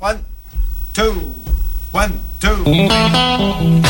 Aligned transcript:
One, 0.00 0.24
two, 0.94 1.12
one, 1.92 2.18
two. 2.40 3.89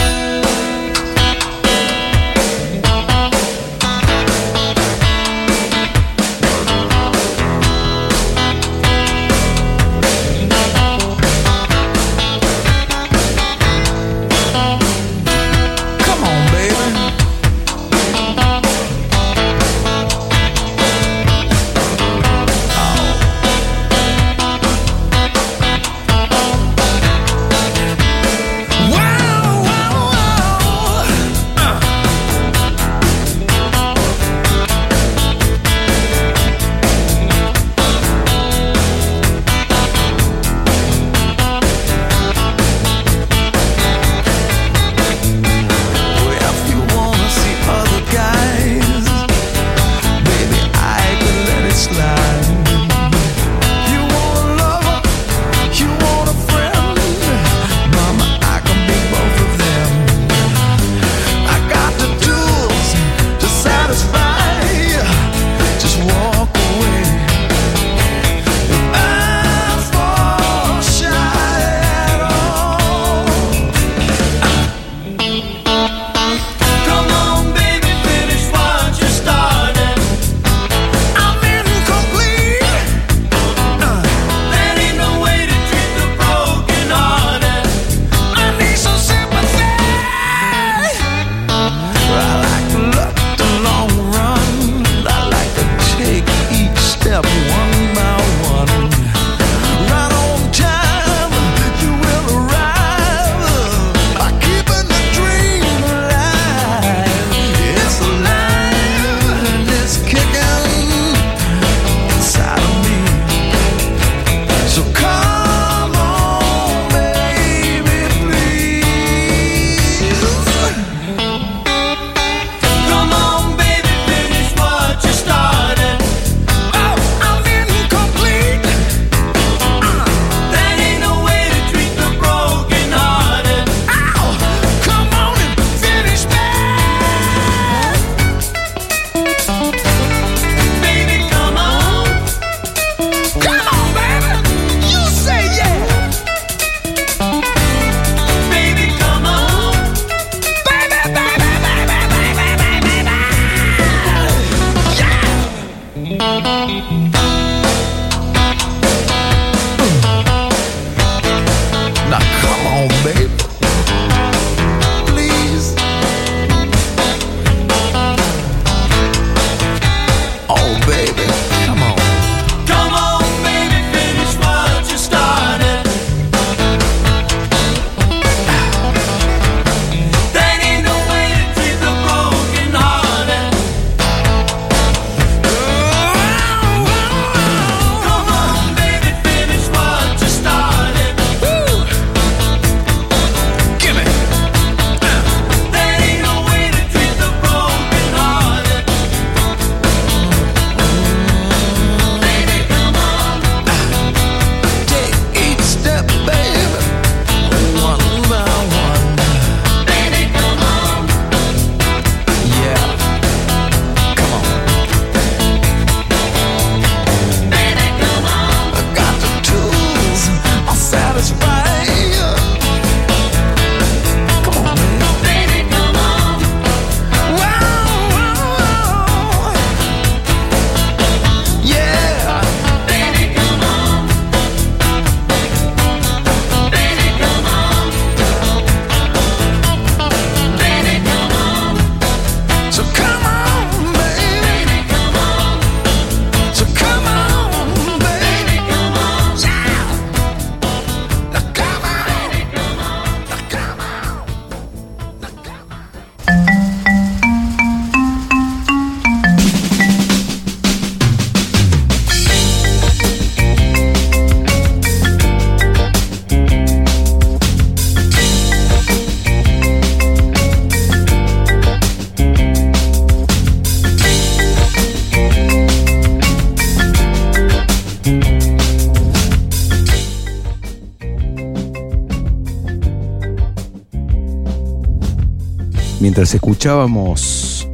Mientras 286.20 286.34
escuchábamos 286.34 287.67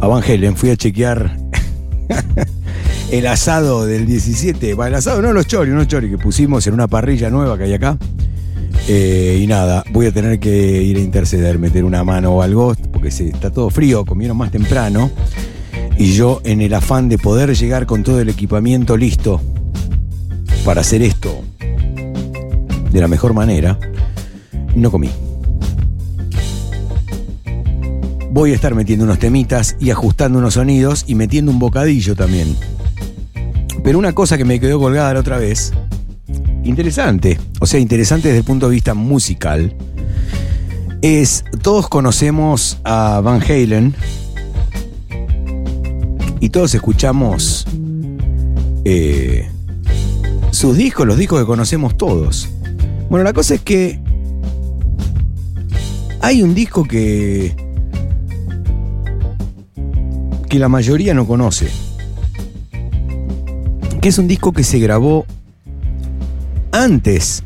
a 0.00 0.06
Van 0.06 0.22
Halen, 0.22 0.56
fui 0.56 0.70
a 0.70 0.76
chequear 0.76 1.36
el 3.10 3.26
asado 3.26 3.84
del 3.84 4.06
17. 4.06 4.74
Bueno, 4.74 4.90
el 4.90 4.94
asado 4.94 5.20
no 5.22 5.32
los 5.32 5.48
choris, 5.48 5.74
no 5.74 5.84
choris, 5.84 6.08
que 6.08 6.18
pusimos 6.18 6.64
en 6.68 6.74
una 6.74 6.86
parrilla 6.86 7.30
nueva 7.30 7.58
que 7.58 7.64
hay 7.64 7.72
acá. 7.72 7.98
Eh, 8.86 9.40
y 9.42 9.48
nada, 9.48 9.82
voy 9.90 10.06
a 10.06 10.12
tener 10.12 10.38
que 10.38 10.82
ir 10.82 10.98
a 10.98 11.00
interceder, 11.00 11.58
meter 11.58 11.82
una 11.82 12.04
mano 12.04 12.30
o 12.30 12.42
algo, 12.42 12.76
porque 12.92 13.08
está 13.08 13.50
todo 13.50 13.70
frío, 13.70 14.04
comieron 14.04 14.36
más 14.36 14.52
temprano. 14.52 15.10
Y 15.98 16.12
yo, 16.12 16.42
en 16.44 16.60
el 16.60 16.72
afán 16.74 17.08
de 17.08 17.18
poder 17.18 17.56
llegar 17.56 17.86
con 17.86 18.04
todo 18.04 18.20
el 18.20 18.28
equipamiento 18.28 18.96
listo 18.96 19.40
para 20.64 20.82
hacer 20.82 21.02
esto 21.02 21.42
de 22.92 23.00
la 23.00 23.08
mejor 23.08 23.34
manera, 23.34 23.80
no 24.76 24.92
comí. 24.92 25.10
Voy 28.42 28.50
a 28.50 28.56
estar 28.56 28.74
metiendo 28.74 29.04
unos 29.04 29.20
temitas 29.20 29.76
y 29.78 29.90
ajustando 29.90 30.40
unos 30.40 30.54
sonidos 30.54 31.04
y 31.06 31.14
metiendo 31.14 31.52
un 31.52 31.60
bocadillo 31.60 32.16
también. 32.16 32.56
Pero 33.84 34.00
una 34.00 34.14
cosa 34.14 34.36
que 34.36 34.44
me 34.44 34.58
quedó 34.58 34.80
colgada 34.80 35.14
la 35.14 35.20
otra 35.20 35.38
vez, 35.38 35.72
interesante, 36.64 37.38
o 37.60 37.66
sea, 37.66 37.78
interesante 37.78 38.26
desde 38.26 38.40
el 38.40 38.44
punto 38.44 38.68
de 38.68 38.74
vista 38.74 38.94
musical, 38.94 39.76
es, 41.02 41.44
todos 41.62 41.88
conocemos 41.88 42.80
a 42.82 43.20
Van 43.20 43.40
Halen 43.40 43.94
y 46.40 46.48
todos 46.48 46.74
escuchamos 46.74 47.64
eh, 48.84 49.48
sus 50.50 50.76
discos, 50.76 51.06
los 51.06 51.16
discos 51.16 51.38
que 51.38 51.46
conocemos 51.46 51.96
todos. 51.96 52.48
Bueno, 53.08 53.22
la 53.22 53.34
cosa 53.34 53.54
es 53.54 53.60
que 53.60 54.00
hay 56.20 56.42
un 56.42 56.56
disco 56.56 56.82
que 56.82 57.61
que 60.52 60.58
la 60.58 60.68
mayoría 60.68 61.14
no 61.14 61.26
conoce. 61.26 61.70
Que 64.02 64.10
es 64.10 64.18
un 64.18 64.28
disco 64.28 64.52
que 64.52 64.64
se 64.64 64.78
grabó 64.80 65.24
antes 66.72 67.42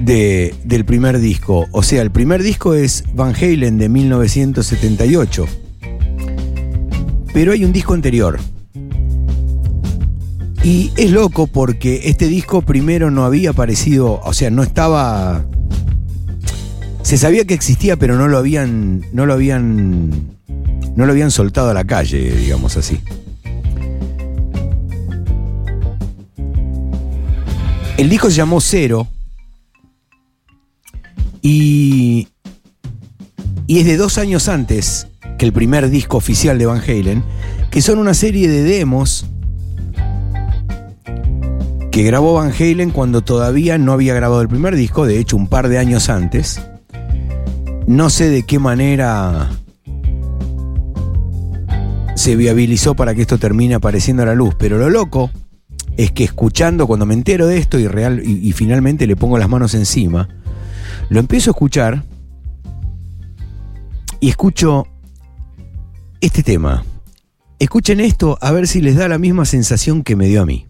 de, 0.00 0.52
del 0.64 0.84
primer 0.84 1.20
disco. 1.20 1.68
O 1.70 1.84
sea, 1.84 2.02
el 2.02 2.10
primer 2.10 2.42
disco 2.42 2.74
es 2.74 3.04
Van 3.14 3.36
Halen 3.36 3.78
de 3.78 3.88
1978. 3.88 5.46
Pero 7.32 7.52
hay 7.52 7.64
un 7.64 7.72
disco 7.72 7.94
anterior. 7.94 8.40
Y 10.64 10.90
es 10.96 11.12
loco 11.12 11.46
porque 11.46 12.00
este 12.06 12.26
disco 12.26 12.62
primero 12.62 13.12
no 13.12 13.24
había 13.24 13.50
aparecido, 13.50 14.20
o 14.24 14.32
sea, 14.32 14.50
no 14.50 14.64
estaba. 14.64 15.46
Se 17.02 17.16
sabía 17.16 17.44
que 17.44 17.54
existía, 17.54 17.96
pero 17.96 18.16
no 18.16 18.26
lo 18.26 18.38
habían. 18.38 19.04
no 19.12 19.24
lo 19.24 19.34
habían. 19.34 20.34
No 20.96 21.04
lo 21.04 21.12
habían 21.12 21.30
soltado 21.30 21.70
a 21.70 21.74
la 21.74 21.84
calle, 21.84 22.18
digamos 22.18 22.76
así. 22.76 22.98
El 27.98 28.08
disco 28.10 28.30
se 28.30 28.36
llamó 28.36 28.60
Cero. 28.60 29.06
Y. 31.42 32.28
Y 33.68 33.80
es 33.80 33.86
de 33.86 33.96
dos 33.96 34.18
años 34.18 34.48
antes 34.48 35.08
que 35.38 35.44
el 35.44 35.52
primer 35.52 35.90
disco 35.90 36.16
oficial 36.16 36.58
de 36.58 36.66
Van 36.66 36.80
Halen, 36.80 37.22
que 37.70 37.82
son 37.82 37.98
una 37.98 38.14
serie 38.14 38.48
de 38.48 38.62
demos 38.62 39.26
que 41.90 42.02
grabó 42.02 42.34
Van 42.34 42.52
Halen 42.52 42.90
cuando 42.90 43.22
todavía 43.22 43.76
no 43.76 43.92
había 43.92 44.14
grabado 44.14 44.40
el 44.40 44.48
primer 44.48 44.76
disco, 44.76 45.04
de 45.04 45.18
hecho 45.18 45.36
un 45.36 45.48
par 45.48 45.68
de 45.68 45.78
años 45.78 46.08
antes. 46.08 46.60
No 47.86 48.08
sé 48.08 48.30
de 48.30 48.44
qué 48.44 48.58
manera 48.58 49.50
se 52.16 52.34
viabilizó 52.34 52.96
para 52.96 53.14
que 53.14 53.22
esto 53.22 53.38
termine 53.38 53.74
apareciendo 53.74 54.24
a 54.24 54.26
la 54.26 54.34
luz, 54.34 54.54
pero 54.58 54.78
lo 54.78 54.90
loco 54.90 55.30
es 55.96 56.10
que 56.10 56.24
escuchando, 56.24 56.86
cuando 56.86 57.06
me 57.06 57.14
entero 57.14 57.46
de 57.46 57.58
esto 57.58 57.78
y, 57.78 57.86
real, 57.86 58.22
y, 58.24 58.48
y 58.48 58.52
finalmente 58.52 59.06
le 59.06 59.16
pongo 59.16 59.38
las 59.38 59.48
manos 59.48 59.74
encima, 59.74 60.28
lo 61.08 61.20
empiezo 61.20 61.50
a 61.50 61.52
escuchar 61.52 62.04
y 64.18 64.30
escucho 64.30 64.86
este 66.20 66.42
tema. 66.42 66.84
Escuchen 67.58 68.00
esto 68.00 68.38
a 68.40 68.50
ver 68.50 68.66
si 68.66 68.80
les 68.80 68.96
da 68.96 69.08
la 69.08 69.18
misma 69.18 69.44
sensación 69.44 70.02
que 70.02 70.16
me 70.16 70.26
dio 70.26 70.42
a 70.42 70.46
mí. 70.46 70.66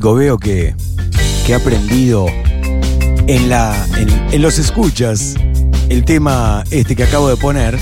Veo 0.00 0.38
que, 0.38 0.74
que 1.44 1.54
ha 1.54 1.56
aprendido 1.56 2.26
en, 3.26 3.48
la, 3.48 3.86
en, 4.32 4.40
los 4.40 4.58
escuchas 4.58 5.34
el 5.88 6.04
tema 6.04 6.64
este 6.70 6.94
que 6.94 7.02
acabo 7.02 7.28
de 7.28 7.36
poner. 7.36 7.78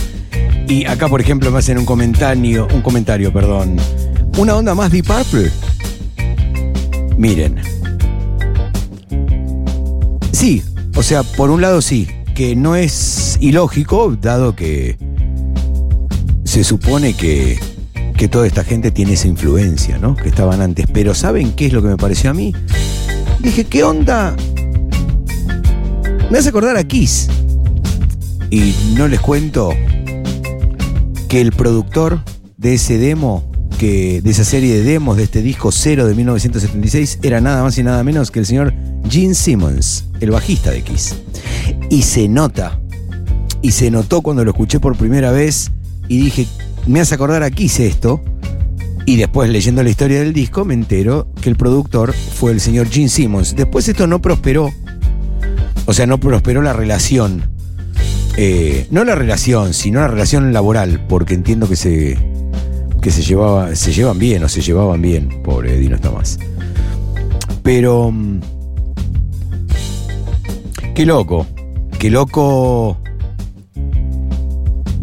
Y 0.66 0.86
acá, 0.86 1.08
por 1.08 1.20
ejemplo, 1.20 1.50
me 1.50 1.58
hacen 1.58 1.78
un 1.78 1.84
comentario, 1.84 2.66
un 2.74 2.80
comentario, 2.80 3.32
perdón. 3.32 3.76
Una 4.38 4.56
onda 4.56 4.74
más 4.74 4.90
Deep 4.90 5.06
Purple. 5.06 5.50
Miren. 7.16 7.60
Sí, 10.32 10.62
o 10.96 11.02
sea, 11.02 11.22
por 11.22 11.50
un 11.50 11.60
lado 11.60 11.82
sí, 11.82 12.08
que 12.34 12.56
no 12.56 12.76
es 12.76 13.36
ilógico, 13.40 14.16
dado 14.20 14.56
que 14.56 14.98
se 16.44 16.64
supone 16.64 17.14
que, 17.14 17.58
que 18.16 18.28
toda 18.28 18.46
esta 18.46 18.64
gente 18.64 18.90
tiene 18.90 19.12
esa 19.12 19.28
influencia, 19.28 19.98
¿no? 19.98 20.16
Que 20.16 20.28
estaban 20.28 20.60
antes. 20.60 20.86
Pero 20.92 21.14
¿saben 21.14 21.52
qué 21.52 21.66
es 21.66 21.72
lo 21.72 21.82
que 21.82 21.88
me 21.88 21.96
pareció 21.96 22.30
a 22.30 22.34
mí? 22.34 22.54
Dije, 23.40 23.64
¿qué 23.64 23.84
onda? 23.84 24.34
Me 26.30 26.38
hace 26.38 26.48
acordar 26.48 26.76
a 26.76 26.84
Kiss. 26.84 27.28
Y 28.50 28.74
no 28.96 29.08
les 29.08 29.20
cuento 29.20 29.74
que 31.28 31.40
el 31.40 31.52
productor 31.52 32.22
de 32.56 32.74
ese 32.74 32.98
demo, 32.98 33.44
que, 33.78 34.22
de 34.22 34.30
esa 34.30 34.44
serie 34.44 34.74
de 34.76 34.82
demos 34.82 35.16
de 35.16 35.24
este 35.24 35.42
disco 35.42 35.70
cero 35.70 36.06
de 36.06 36.14
1976, 36.14 37.18
era 37.22 37.40
nada 37.40 37.62
más 37.62 37.76
y 37.78 37.82
nada 37.82 38.02
menos 38.02 38.30
que 38.30 38.40
el 38.40 38.46
señor 38.46 38.72
Gene 39.08 39.34
Simmons, 39.34 40.06
el 40.20 40.30
bajista 40.30 40.70
de 40.70 40.82
Kiss. 40.82 41.16
Y 41.90 42.02
se 42.02 42.28
nota, 42.28 42.80
y 43.62 43.72
se 43.72 43.90
notó 43.90 44.22
cuando 44.22 44.44
lo 44.44 44.52
escuché 44.52 44.80
por 44.80 44.96
primera 44.96 45.32
vez 45.32 45.70
y 46.08 46.18
dije, 46.18 46.46
me 46.86 47.00
hace 47.00 47.14
acordar 47.14 47.42
a 47.42 47.50
Kiss 47.50 47.80
esto. 47.80 48.22
Y 49.04 49.16
después 49.16 49.48
leyendo 49.50 49.82
la 49.84 49.90
historia 49.90 50.18
del 50.18 50.32
disco 50.32 50.64
me 50.64 50.74
entero 50.74 51.28
que 51.40 51.48
el 51.48 51.56
productor 51.56 52.12
fue 52.12 52.50
el 52.50 52.60
señor 52.60 52.88
Gene 52.88 53.08
Simmons. 53.08 53.54
Después 53.54 53.88
esto 53.88 54.06
no 54.06 54.20
prosperó. 54.20 54.72
O 55.84 55.92
sea, 55.92 56.06
no 56.06 56.18
prosperó 56.18 56.62
la 56.62 56.72
relación 56.72 57.56
eh, 58.38 58.86
no 58.90 59.02
la 59.04 59.14
relación, 59.14 59.72
sino 59.72 60.00
la 60.00 60.08
relación 60.08 60.52
laboral, 60.52 61.06
porque 61.08 61.32
entiendo 61.32 61.68
que 61.68 61.76
se, 61.76 62.18
que 63.00 63.10
se, 63.10 63.22
llevaba, 63.22 63.74
se 63.74 63.92
llevan 63.92 64.18
bien 64.18 64.44
o 64.44 64.48
se 64.48 64.60
llevaban 64.60 65.00
bien. 65.00 65.42
Pobre 65.42 65.78
Dino 65.78 65.96
está 65.96 66.10
más. 66.10 66.38
Pero. 67.62 68.10
Mm, 68.12 68.40
qué 70.94 71.06
loco. 71.06 71.46
Qué 71.98 72.10
loco. 72.10 72.98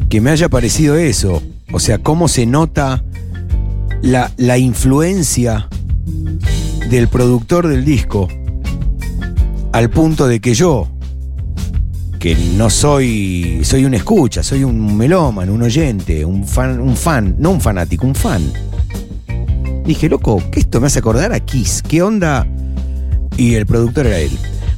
Que 0.09 0.21
me 0.21 0.29
haya 0.29 0.47
parecido 0.47 0.95
eso. 0.95 1.41
O 1.73 1.79
sea, 1.79 1.97
cómo 1.97 2.27
se 2.27 2.45
nota 2.45 3.03
la, 4.01 4.31
la 4.37 4.57
influencia 4.59 5.67
del 6.89 7.07
productor 7.07 7.67
del 7.67 7.83
disco. 7.83 8.27
Al 9.71 9.89
punto 9.89 10.27
de 10.27 10.39
que 10.39 10.53
yo, 10.53 10.87
que 12.19 12.35
no 12.55 12.69
soy, 12.69 13.61
soy 13.63 13.85
un 13.85 13.95
escucha, 13.95 14.43
soy 14.43 14.63
un 14.63 14.95
melómano, 14.95 15.51
un 15.51 15.63
oyente, 15.63 16.23
un 16.23 16.47
fan, 16.47 16.79
un 16.79 16.95
fan, 16.95 17.35
no 17.39 17.49
un 17.49 17.59
fanático, 17.59 18.05
un 18.05 18.13
fan. 18.13 18.43
Dije, 19.83 20.07
loco, 20.07 20.41
que 20.51 20.59
esto 20.59 20.79
me 20.79 20.87
hace 20.87 20.99
acordar 20.99 21.33
a 21.33 21.39
Kiss, 21.39 21.81
¿qué 21.81 22.03
onda? 22.03 22.47
Y 23.35 23.55
el 23.55 23.65
productor 23.65 24.05
era 24.05 24.19
él. 24.19 24.31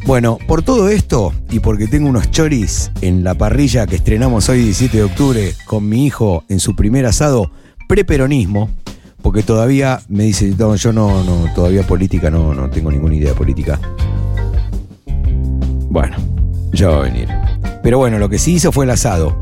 Bueno, 0.06 0.38
por 0.48 0.62
todo 0.62 0.90
esto 0.90 1.34
y 1.50 1.60
porque 1.60 1.88
tengo 1.88 2.08
unos 2.08 2.30
choris 2.30 2.92
en 3.02 3.24
la 3.24 3.34
parrilla 3.34 3.88
que 3.88 3.96
estrenamos 3.96 4.48
hoy 4.50 4.60
17 4.60 4.98
de 4.98 5.04
octubre 5.04 5.56
con 5.66 5.90
mi 5.90 6.06
hijo 6.06 6.44
en 6.48 6.60
su 6.60 6.76
primer 6.76 7.08
asado 7.08 7.50
preperonismo, 7.90 8.70
porque 9.24 9.42
todavía 9.42 10.02
me 10.08 10.26
dice, 10.26 10.54
yo 10.56 10.94
no, 10.94 11.24
no, 11.24 11.52
todavía 11.56 11.82
política 11.82 12.30
no, 12.30 12.54
no 12.54 12.70
tengo 12.70 12.92
ninguna 12.92 13.16
idea 13.16 13.34
política. 13.34 13.80
Bueno, 15.90 16.18
ya 16.72 16.90
va 16.90 16.98
a 16.98 17.02
venir. 17.02 17.28
Pero 17.82 17.98
bueno, 17.98 18.20
lo 18.20 18.30
que 18.30 18.38
sí 18.38 18.54
hizo 18.54 18.72
fue 18.72 18.86
el 18.86 18.92
asado. 18.92 19.36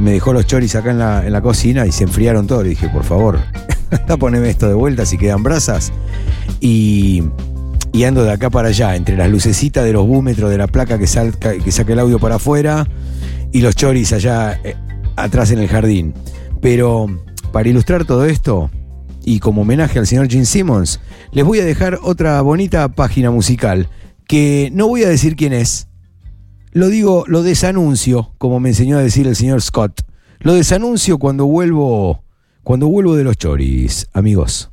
Me 0.00 0.12
dejó 0.12 0.32
los 0.32 0.46
choris 0.46 0.74
acá 0.74 0.90
en 0.90 1.00
la, 1.00 1.26
en 1.26 1.34
la 1.34 1.42
cocina 1.42 1.84
y 1.86 1.92
se 1.92 2.04
enfriaron 2.04 2.46
todos. 2.46 2.62
Le 2.62 2.70
dije, 2.70 2.88
por 2.88 3.04
favor, 3.04 3.40
poneme 4.18 4.48
esto 4.48 4.68
de 4.68 4.74
vuelta 4.74 5.04
si 5.04 5.18
quedan 5.18 5.42
brasas. 5.42 5.92
Y, 6.60 7.24
y 7.98 8.04
ando 8.04 8.22
de 8.22 8.30
acá 8.30 8.48
para 8.48 8.68
allá, 8.68 8.94
entre 8.94 9.16
las 9.16 9.28
lucecitas 9.28 9.84
de 9.84 9.92
los 9.92 10.06
búmetros 10.06 10.50
de 10.50 10.56
la 10.56 10.68
placa 10.68 11.00
que, 11.00 11.08
salca, 11.08 11.58
que 11.58 11.72
saca 11.72 11.94
el 11.94 11.98
audio 11.98 12.20
para 12.20 12.36
afuera 12.36 12.86
y 13.50 13.60
los 13.60 13.74
choris 13.74 14.12
allá 14.12 14.60
eh, 14.62 14.76
atrás 15.16 15.50
en 15.50 15.58
el 15.58 15.66
jardín. 15.66 16.14
Pero 16.62 17.08
para 17.50 17.68
ilustrar 17.68 18.04
todo 18.04 18.24
esto, 18.24 18.70
y 19.24 19.40
como 19.40 19.62
homenaje 19.62 19.98
al 19.98 20.06
señor 20.06 20.28
Gene 20.28 20.44
Simmons, 20.44 21.00
les 21.32 21.44
voy 21.44 21.58
a 21.58 21.64
dejar 21.64 21.98
otra 22.00 22.40
bonita 22.40 22.86
página 22.86 23.32
musical 23.32 23.88
que 24.28 24.70
no 24.72 24.86
voy 24.86 25.02
a 25.02 25.08
decir 25.08 25.34
quién 25.34 25.52
es, 25.52 25.88
lo 26.70 26.86
digo, 26.90 27.24
lo 27.26 27.42
desanuncio, 27.42 28.30
como 28.38 28.60
me 28.60 28.68
enseñó 28.68 28.96
a 28.98 29.02
decir 29.02 29.26
el 29.26 29.34
señor 29.34 29.60
Scott. 29.60 30.02
Lo 30.38 30.54
desanuncio 30.54 31.18
cuando 31.18 31.46
vuelvo, 31.46 32.22
cuando 32.62 32.86
vuelvo 32.86 33.16
de 33.16 33.24
los 33.24 33.36
choris, 33.36 34.06
amigos. 34.12 34.70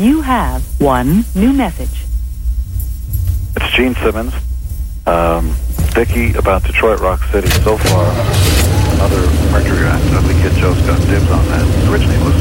You 0.00 0.22
have 0.22 0.64
one 0.80 1.26
new 1.34 1.52
message. 1.52 2.08
It's 3.54 3.68
Gene 3.76 3.94
Simmons. 3.96 4.32
Um, 5.04 5.52
Vicky 5.92 6.32
about 6.40 6.64
Detroit 6.64 7.00
Rock 7.00 7.20
City 7.24 7.50
so 7.60 7.76
far. 7.76 8.08
Another 8.96 9.20
Mercury 9.52 9.84
act. 9.84 10.00
Ugly 10.16 10.40
Kid 10.40 10.56
Joe's 10.56 10.80
got 10.88 10.96
dibs 11.04 11.28
on 11.28 11.44
that. 11.52 11.68
Originally 11.92 12.16
it 12.16 12.24
was 12.24 12.32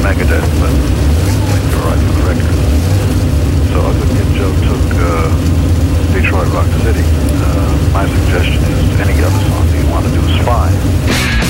Megadeth, 0.00 0.48
but 0.56 0.72
think 1.52 1.68
they're 1.68 1.84
right 1.84 2.00
for 2.00 2.16
the 2.16 2.24
record. 2.32 2.56
So 3.68 3.84
Ugly 3.92 4.08
Kid 4.16 4.28
Joe 4.40 4.56
took 4.64 4.88
uh, 4.96 5.28
Detroit 6.16 6.48
Rock 6.48 6.72
City. 6.80 7.04
Uh, 7.04 7.92
my 7.92 8.08
suggestion 8.08 8.64
is 8.72 9.00
any 9.04 9.20
other 9.20 9.42
song 9.52 9.68
that 9.68 9.84
you 9.84 9.90
want 9.92 10.06
to 10.08 10.12
do 10.16 10.24
is 10.32 10.40
fine. 10.48 11.45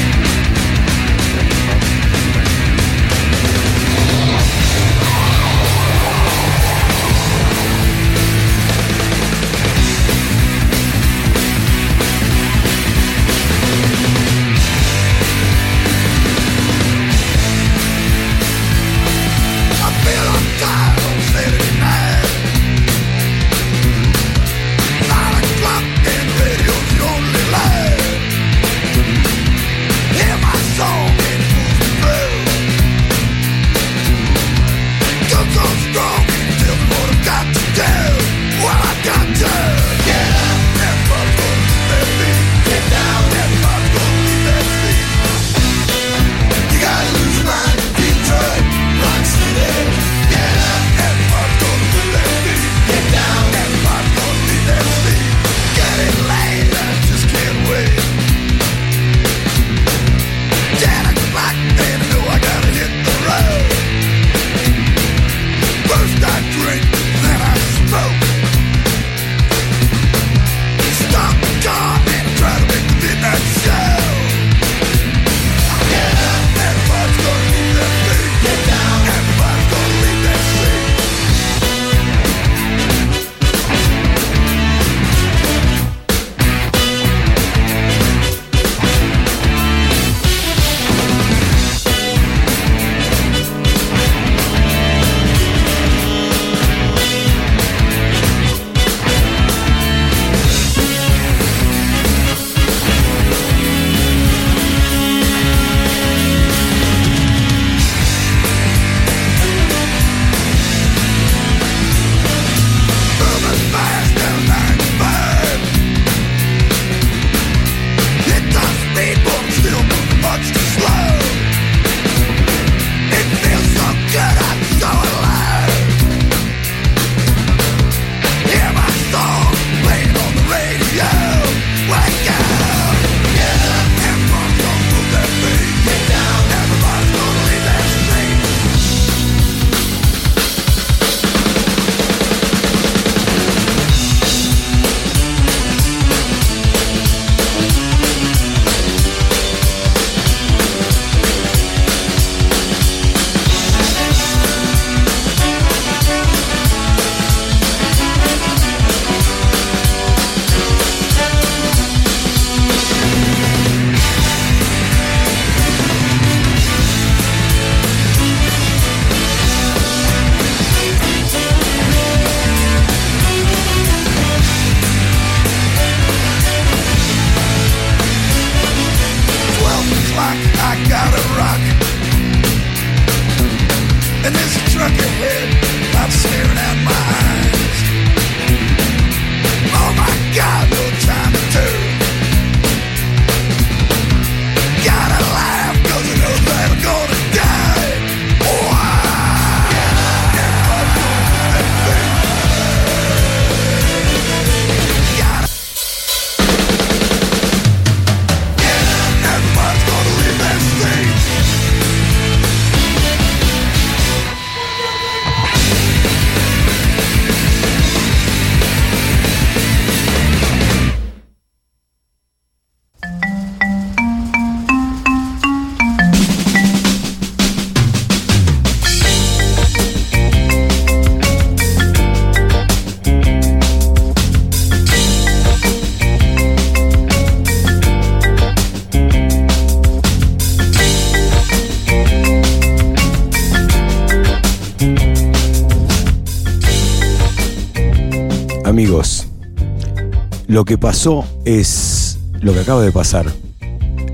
Lo 250.57 250.64
que 250.64 250.79
pasó 250.79 251.23
es 251.45 252.19
lo 252.40 252.55
que 252.55 252.61
acaba 252.61 252.81
de 252.81 252.90
pasar. 252.90 253.27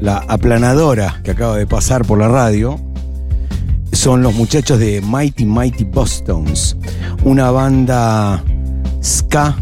La 0.01 0.25
aplanadora 0.27 1.21
que 1.23 1.31
acaba 1.31 1.57
de 1.57 1.69
pasar 1.69 2.05
por 2.05 2.19
la 2.19 2.27
radio 2.27 2.81
son 3.93 4.25
los 4.25 4.35
muchachos 4.35 4.81
de 4.81 5.01
Mighty 5.03 5.45
Mighty 5.45 5.85
Bostons, 5.85 6.77
una 7.23 7.53
banda 7.53 8.43
ska 9.01 9.57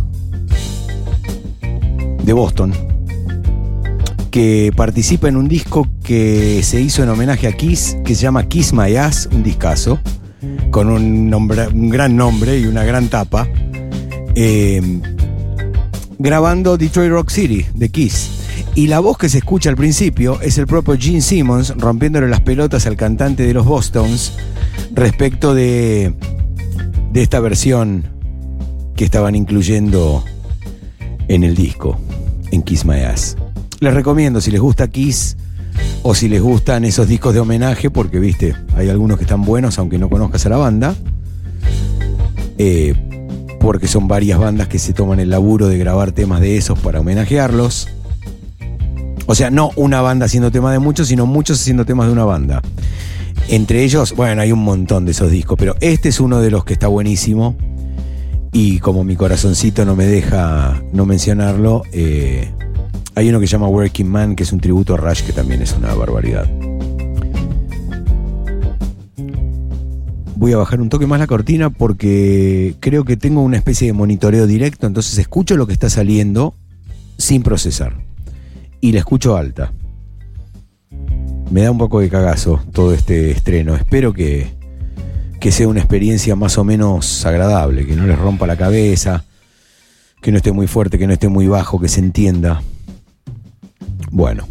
de 2.24 2.32
Boston 2.32 2.72
que 4.30 4.72
participa 4.74 5.28
en 5.28 5.36
un 5.36 5.48
disco 5.48 5.86
que 6.02 6.62
se 6.62 6.80
hizo 6.80 7.02
en 7.02 7.10
homenaje 7.10 7.46
a 7.46 7.52
Kiss, 7.52 7.98
que 8.06 8.14
se 8.14 8.22
llama 8.22 8.44
Kiss 8.44 8.72
My 8.72 8.96
Ass, 8.96 9.28
un 9.30 9.42
discazo, 9.42 10.00
con 10.70 10.88
un, 10.88 11.28
nombre, 11.28 11.68
un 11.68 11.90
gran 11.90 12.16
nombre 12.16 12.58
y 12.58 12.64
una 12.64 12.84
gran 12.84 13.08
tapa, 13.08 13.46
eh, 14.34 14.80
grabando 16.20 16.76
Detroit 16.76 17.10
Rock 17.10 17.30
City 17.30 17.64
de 17.74 17.88
Kiss. 17.88 18.30
Y 18.74 18.88
la 18.88 19.00
voz 19.00 19.16
que 19.16 19.30
se 19.30 19.38
escucha 19.38 19.70
al 19.70 19.76
principio 19.76 20.38
es 20.42 20.58
el 20.58 20.66
propio 20.66 20.96
Gene 20.98 21.22
Simmons 21.22 21.74
rompiéndole 21.78 22.28
las 22.28 22.42
pelotas 22.42 22.86
al 22.86 22.96
cantante 22.96 23.44
de 23.44 23.54
los 23.54 23.64
Bostons 23.64 24.34
respecto 24.92 25.54
de, 25.54 26.14
de 27.10 27.22
esta 27.22 27.40
versión 27.40 28.04
que 28.96 29.04
estaban 29.06 29.34
incluyendo 29.34 30.22
en 31.28 31.42
el 31.42 31.54
disco, 31.54 31.98
en 32.50 32.62
Kiss 32.62 32.84
My 32.84 33.00
Ass. 33.00 33.38
Les 33.80 33.94
recomiendo 33.94 34.42
si 34.42 34.50
les 34.50 34.60
gusta 34.60 34.88
Kiss 34.88 35.38
o 36.02 36.14
si 36.14 36.28
les 36.28 36.42
gustan 36.42 36.84
esos 36.84 37.08
discos 37.08 37.32
de 37.32 37.40
homenaje, 37.40 37.88
porque 37.88 38.18
viste, 38.18 38.54
hay 38.76 38.90
algunos 38.90 39.16
que 39.16 39.24
están 39.24 39.42
buenos 39.42 39.78
aunque 39.78 39.98
no 39.98 40.10
conozcas 40.10 40.44
a 40.44 40.50
la 40.50 40.58
banda. 40.58 40.94
Eh, 42.58 43.09
porque 43.60 43.86
son 43.86 44.08
varias 44.08 44.38
bandas 44.38 44.68
que 44.68 44.78
se 44.78 44.94
toman 44.94 45.20
el 45.20 45.30
laburo 45.30 45.68
de 45.68 45.78
grabar 45.78 46.12
temas 46.12 46.40
de 46.40 46.56
esos 46.56 46.78
para 46.78 47.00
homenajearlos. 47.00 47.88
O 49.26 49.34
sea, 49.34 49.50
no 49.50 49.70
una 49.76 50.00
banda 50.00 50.26
haciendo 50.26 50.50
temas 50.50 50.72
de 50.72 50.78
muchos, 50.78 51.08
sino 51.08 51.26
muchos 51.26 51.60
haciendo 51.60 51.84
temas 51.84 52.06
de 52.06 52.12
una 52.12 52.24
banda. 52.24 52.62
Entre 53.48 53.84
ellos, 53.84 54.16
bueno, 54.16 54.40
hay 54.42 54.50
un 54.50 54.64
montón 54.64 55.04
de 55.04 55.12
esos 55.12 55.30
discos, 55.30 55.56
pero 55.58 55.76
este 55.80 56.08
es 56.08 56.20
uno 56.20 56.40
de 56.40 56.50
los 56.50 56.64
que 56.64 56.72
está 56.72 56.88
buenísimo. 56.88 57.54
Y 58.50 58.80
como 58.80 59.04
mi 59.04 59.14
corazoncito 59.14 59.84
no 59.84 59.94
me 59.94 60.06
deja 60.06 60.82
no 60.92 61.06
mencionarlo, 61.06 61.82
eh, 61.92 62.50
hay 63.14 63.28
uno 63.28 63.38
que 63.38 63.46
se 63.46 63.52
llama 63.52 63.68
Working 63.68 64.08
Man, 64.08 64.36
que 64.36 64.42
es 64.42 64.52
un 64.52 64.60
tributo 64.60 64.94
a 64.94 64.96
Rush, 64.96 65.22
que 65.22 65.32
también 65.32 65.62
es 65.62 65.72
una 65.74 65.94
barbaridad. 65.94 66.50
Voy 70.40 70.54
a 70.54 70.56
bajar 70.56 70.80
un 70.80 70.88
toque 70.88 71.06
más 71.06 71.20
la 71.20 71.26
cortina 71.26 71.68
porque 71.68 72.74
creo 72.80 73.04
que 73.04 73.18
tengo 73.18 73.42
una 73.42 73.58
especie 73.58 73.88
de 73.88 73.92
monitoreo 73.92 74.46
directo, 74.46 74.86
entonces 74.86 75.18
escucho 75.18 75.54
lo 75.54 75.66
que 75.66 75.74
está 75.74 75.90
saliendo 75.90 76.54
sin 77.18 77.42
procesar. 77.42 77.92
Y 78.80 78.92
la 78.92 79.00
escucho 79.00 79.36
alta. 79.36 79.70
Me 81.50 81.60
da 81.60 81.70
un 81.70 81.76
poco 81.76 82.00
de 82.00 82.08
cagazo 82.08 82.58
todo 82.72 82.94
este 82.94 83.32
estreno. 83.32 83.74
Espero 83.74 84.14
que, 84.14 84.54
que 85.40 85.52
sea 85.52 85.68
una 85.68 85.80
experiencia 85.80 86.34
más 86.36 86.56
o 86.56 86.64
menos 86.64 87.26
agradable, 87.26 87.84
que 87.84 87.94
no 87.94 88.06
les 88.06 88.18
rompa 88.18 88.46
la 88.46 88.56
cabeza, 88.56 89.24
que 90.22 90.30
no 90.30 90.38
esté 90.38 90.52
muy 90.52 90.66
fuerte, 90.66 90.96
que 90.98 91.06
no 91.06 91.12
esté 91.12 91.28
muy 91.28 91.48
bajo, 91.48 91.78
que 91.78 91.88
se 91.88 92.00
entienda. 92.00 92.62
Bueno. 94.10 94.48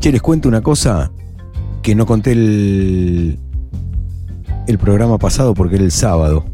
Che, 0.00 0.10
les 0.10 0.22
cuento 0.22 0.48
una 0.48 0.62
cosa 0.62 1.10
que 1.82 1.94
no 1.94 2.06
conté 2.06 2.32
el, 2.32 3.38
el 4.68 4.76
programa 4.76 5.16
pasado 5.16 5.54
porque 5.54 5.76
era 5.76 5.84
el 5.84 5.90
sábado. 5.90 6.44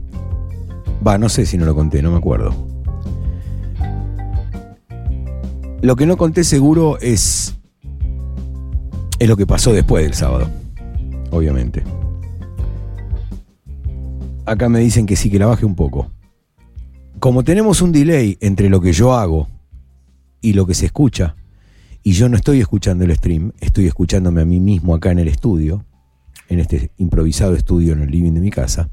Va, 1.07 1.19
no 1.19 1.29
sé 1.29 1.47
si 1.47 1.59
no 1.59 1.67
lo 1.67 1.75
conté, 1.75 2.01
no 2.01 2.13
me 2.13 2.19
acuerdo. 2.19 2.55
Lo 5.83 5.97
que 5.97 6.07
no 6.07 6.17
conté 6.17 6.45
seguro 6.45 6.97
es. 7.01 7.57
es 9.19 9.29
lo 9.29 9.37
que 9.37 9.49
pasó 9.49 9.73
después 9.73 10.05
del 10.05 10.15
sábado. 10.15 10.49
Obviamente. 11.33 11.83
Acá 14.47 14.69
me 14.69 14.79
dicen 14.79 15.07
que 15.07 15.17
sí, 15.17 15.29
que 15.29 15.41
la 15.41 15.47
baje 15.47 15.67
un 15.67 15.75
poco. 15.75 16.07
Como 17.19 17.43
tenemos 17.43 17.83
un 17.83 17.91
delay 17.91 18.39
entre 18.41 18.69
lo 18.69 18.81
que 18.81 18.93
yo 18.93 19.15
hago 19.15 19.49
y 20.41 20.53
lo 20.53 20.67
que 20.67 20.75
se 20.75 20.87
escucha, 20.87 21.35
y 22.05 22.13
yo 22.13 22.29
no 22.29 22.37
estoy 22.37 22.61
escuchando 22.61 23.05
el 23.05 23.17
stream, 23.17 23.53
estoy 23.61 23.87
escuchándome 23.87 24.43
a 24.43 24.45
mí 24.45 24.61
mismo 24.61 24.95
acá 24.95 25.11
en 25.11 25.19
el 25.19 25.29
estudio, 25.29 25.85
en 26.49 26.61
este 26.61 26.91
improvisado 26.99 27.55
estudio 27.55 27.93
en 27.93 28.03
el 28.03 28.11
living 28.11 28.33
de 28.33 28.41
mi 28.41 28.51
casa, 28.51 28.91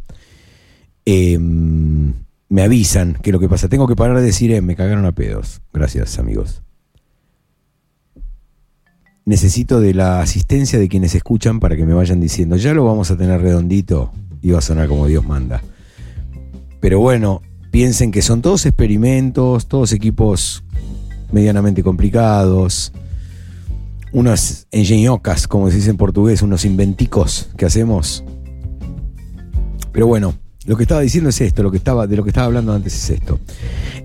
em, 1.06 2.14
me 2.50 2.64
avisan 2.64 3.18
que 3.22 3.32
lo 3.32 3.40
que 3.40 3.48
pasa, 3.48 3.70
tengo 3.70 3.88
que 3.88 3.96
parar 3.96 4.18
de 4.18 4.24
decir, 4.24 4.52
eh, 4.52 4.62
me 4.62 4.76
cagaron 4.76 5.06
a 5.06 5.14
pedos. 5.14 5.62
Gracias, 5.74 6.20
amigos. 6.20 6.62
Necesito 9.24 9.80
de 9.80 9.94
la 9.94 10.22
asistencia 10.22 10.80
de 10.80 10.90
quienes 10.90 11.16
escuchan 11.16 11.60
para 11.60 11.76
que 11.76 11.86
me 11.86 11.94
vayan 11.94 12.20
diciendo, 12.20 12.58
ya 12.58 12.74
lo 12.74 12.84
vamos 12.84 13.12
a 13.12 13.18
tener 13.18 13.40
redondito 13.42 14.12
y 14.42 14.52
va 14.52 14.60
a 14.60 14.62
sonar 14.62 14.88
como 14.88 15.08
Dios 15.08 15.26
manda. 15.26 15.62
Pero 16.82 17.00
bueno, 17.00 17.42
piensen 17.70 18.12
que 18.12 18.22
son 18.22 18.42
todos 18.42 18.66
experimentos, 18.66 19.68
todos 19.68 19.94
equipos 19.94 20.64
medianamente 21.32 21.84
complicados, 21.84 22.92
unas 24.12 24.68
engenhocas, 24.72 25.48
como 25.48 25.70
se 25.70 25.78
dice 25.78 25.90
en 25.90 25.98
portugués, 25.98 26.42
unos 26.42 26.66
inventicos 26.66 27.50
que 27.58 27.66
hacemos. 27.66 28.24
Pero 29.92 30.08
bueno, 30.08 30.36
lo 30.66 30.78
que 30.78 30.84
estaba 30.84 31.02
diciendo 31.02 31.30
es 31.30 31.42
esto, 31.42 31.64
lo 31.64 31.72
que 31.72 31.78
estaba, 31.78 32.08
de 32.08 32.16
lo 32.16 32.24
que 32.24 32.30
estaba 32.30 32.48
hablando 32.48 32.74
antes 32.74 32.94
es 32.94 33.10
esto. 33.10 33.40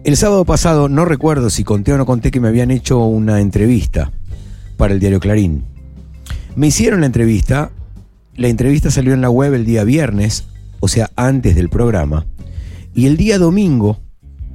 El 0.04 0.16
sábado 0.16 0.44
pasado, 0.44 0.88
no 0.88 1.04
recuerdo 1.04 1.50
si 1.50 1.64
conté 1.64 1.92
o 1.92 1.98
no 1.98 2.06
conté 2.06 2.30
que 2.30 2.40
me 2.40 2.48
habían 2.48 2.70
hecho 2.70 3.04
una 3.04 3.40
entrevista 3.40 4.12
para 4.76 4.94
el 4.94 5.00
diario 5.00 5.20
Clarín. 5.20 5.64
Me 6.54 6.68
hicieron 6.68 7.00
la 7.00 7.06
entrevista, 7.06 7.70
la 8.36 8.48
entrevista 8.48 8.90
salió 8.90 9.12
en 9.12 9.20
la 9.20 9.30
web 9.30 9.54
el 9.54 9.66
día 9.66 9.84
viernes, 9.84 10.44
o 10.80 10.88
sea, 10.88 11.10
antes 11.16 11.54
del 11.56 11.68
programa, 11.68 12.26
y 12.94 13.06
el 13.06 13.16
día 13.16 13.38
domingo, 13.38 14.00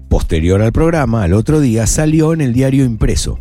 posterior 0.10 0.62
al 0.62 0.72
programa, 0.72 1.24
al 1.24 1.34
otro 1.34 1.60
día, 1.60 1.86
salió 1.86 2.34
en 2.34 2.42
el 2.42 2.54
diario 2.54 2.84
impreso. 2.86 3.40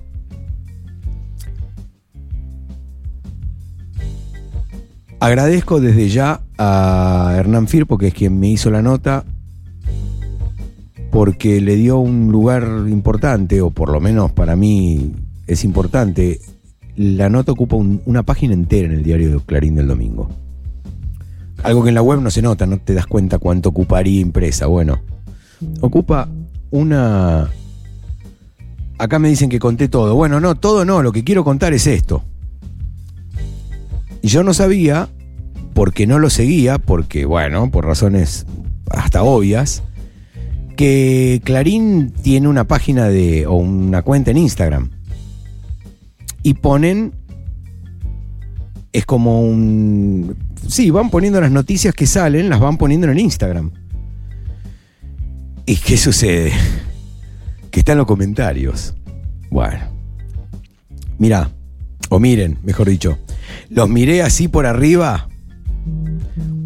Agradezco 5.21 5.81
desde 5.81 6.09
ya 6.09 6.41
a 6.57 7.35
Hernán 7.37 7.69
Firpo, 7.69 7.99
que 7.99 8.09
es 8.09 8.15
quien 8.15 8.41
me 8.41 8.49
hizo 8.49 8.71
la 8.71 8.81
nota, 8.81 9.25
porque 11.11 11.61
le 11.61 11.77
dio 11.77 11.99
un 11.99 12.33
lugar 12.33 12.87
importante, 12.89 13.61
o 13.61 13.71
por 13.71 13.91
lo 13.91 14.01
menos 14.01 14.33
para 14.33 14.57
mí 14.57 15.13
es 15.47 15.65
importante. 15.65 16.41
La 16.97 17.29
nota 17.29 17.53
ocupa 17.53 17.77
un- 17.77 18.01
una 18.07 18.23
página 18.23 18.55
entera 18.55 18.87
en 18.87 18.93
el 18.95 19.03
diario 19.03 19.31
de 19.31 19.41
Clarín 19.45 19.75
del 19.75 19.89
domingo. 19.89 20.29
Algo 21.63 21.83
que 21.83 21.91
en 21.91 21.95
la 21.95 22.03
web 22.03 22.21
no 22.23 22.31
se 22.31 22.41
nota, 22.41 22.67
no 22.67 22.79
te 22.79 22.95
das 22.95 23.07
cuenta 23.07 23.39
cuánto 23.39 23.69
ocuparía 23.69 24.21
impresa. 24.21 24.67
Bueno, 24.67 25.01
ocupa 25.83 26.29
una... 26.71 27.51
Acá 28.97 29.19
me 29.19 29.29
dicen 29.29 29.51
que 29.51 29.59
conté 29.59 29.89
todo. 29.89 30.15
Bueno, 30.15 30.41
no, 30.41 30.55
todo 30.55 30.85
no, 30.87 31.03
lo 31.03 31.13
que 31.13 31.25
quiero 31.25 31.45
contar 31.45 31.73
es 31.75 31.87
esto. 31.87 32.23
Yo 34.23 34.43
no 34.43 34.55
sabía, 34.55 35.09
porque 35.75 36.07
no 36.07 36.19
lo 36.19 36.31
seguía, 36.31 36.79
porque, 36.79 37.25
bueno, 37.25 37.71
por 37.71 37.87
razones 37.87 38.47
hasta 38.91 39.23
obvias, 39.23 39.83
que 40.77 41.41
Clarín 41.45 42.11
tiene 42.11 42.49
una 42.49 42.65
página 42.65 43.09
de, 43.09 43.47
o 43.47 43.55
una 43.55 44.03
cuenta 44.03 44.31
en 44.31 44.39
Instagram. 44.39 44.91
Y 46.43 46.55
ponen, 46.55 47.13
es 48.93 49.05
como 49.07 49.43
un... 49.43 50.37
Sí, 50.67 50.91
van 50.91 51.11
poniendo 51.11 51.41
las 51.41 51.51
noticias 51.51 51.95
que 51.95 52.07
salen, 52.07 52.49
las 52.49 52.61
van 52.61 52.79
poniendo 52.79 53.11
en 53.11 53.19
Instagram. 53.19 53.71
¿Y 55.67 55.77
qué 55.77 55.97
sucede? 55.97 56.53
Que 57.71 57.81
están 57.81 57.99
los 57.99 58.07
comentarios. 58.07 58.95
Bueno. 59.51 59.85
Mirá, 61.19 61.51
o 62.09 62.19
miren, 62.19 62.59
mejor 62.63 62.89
dicho. 62.89 63.19
Los 63.69 63.89
miré 63.89 64.23
así 64.23 64.49
por 64.49 64.67
arriba 64.67 65.29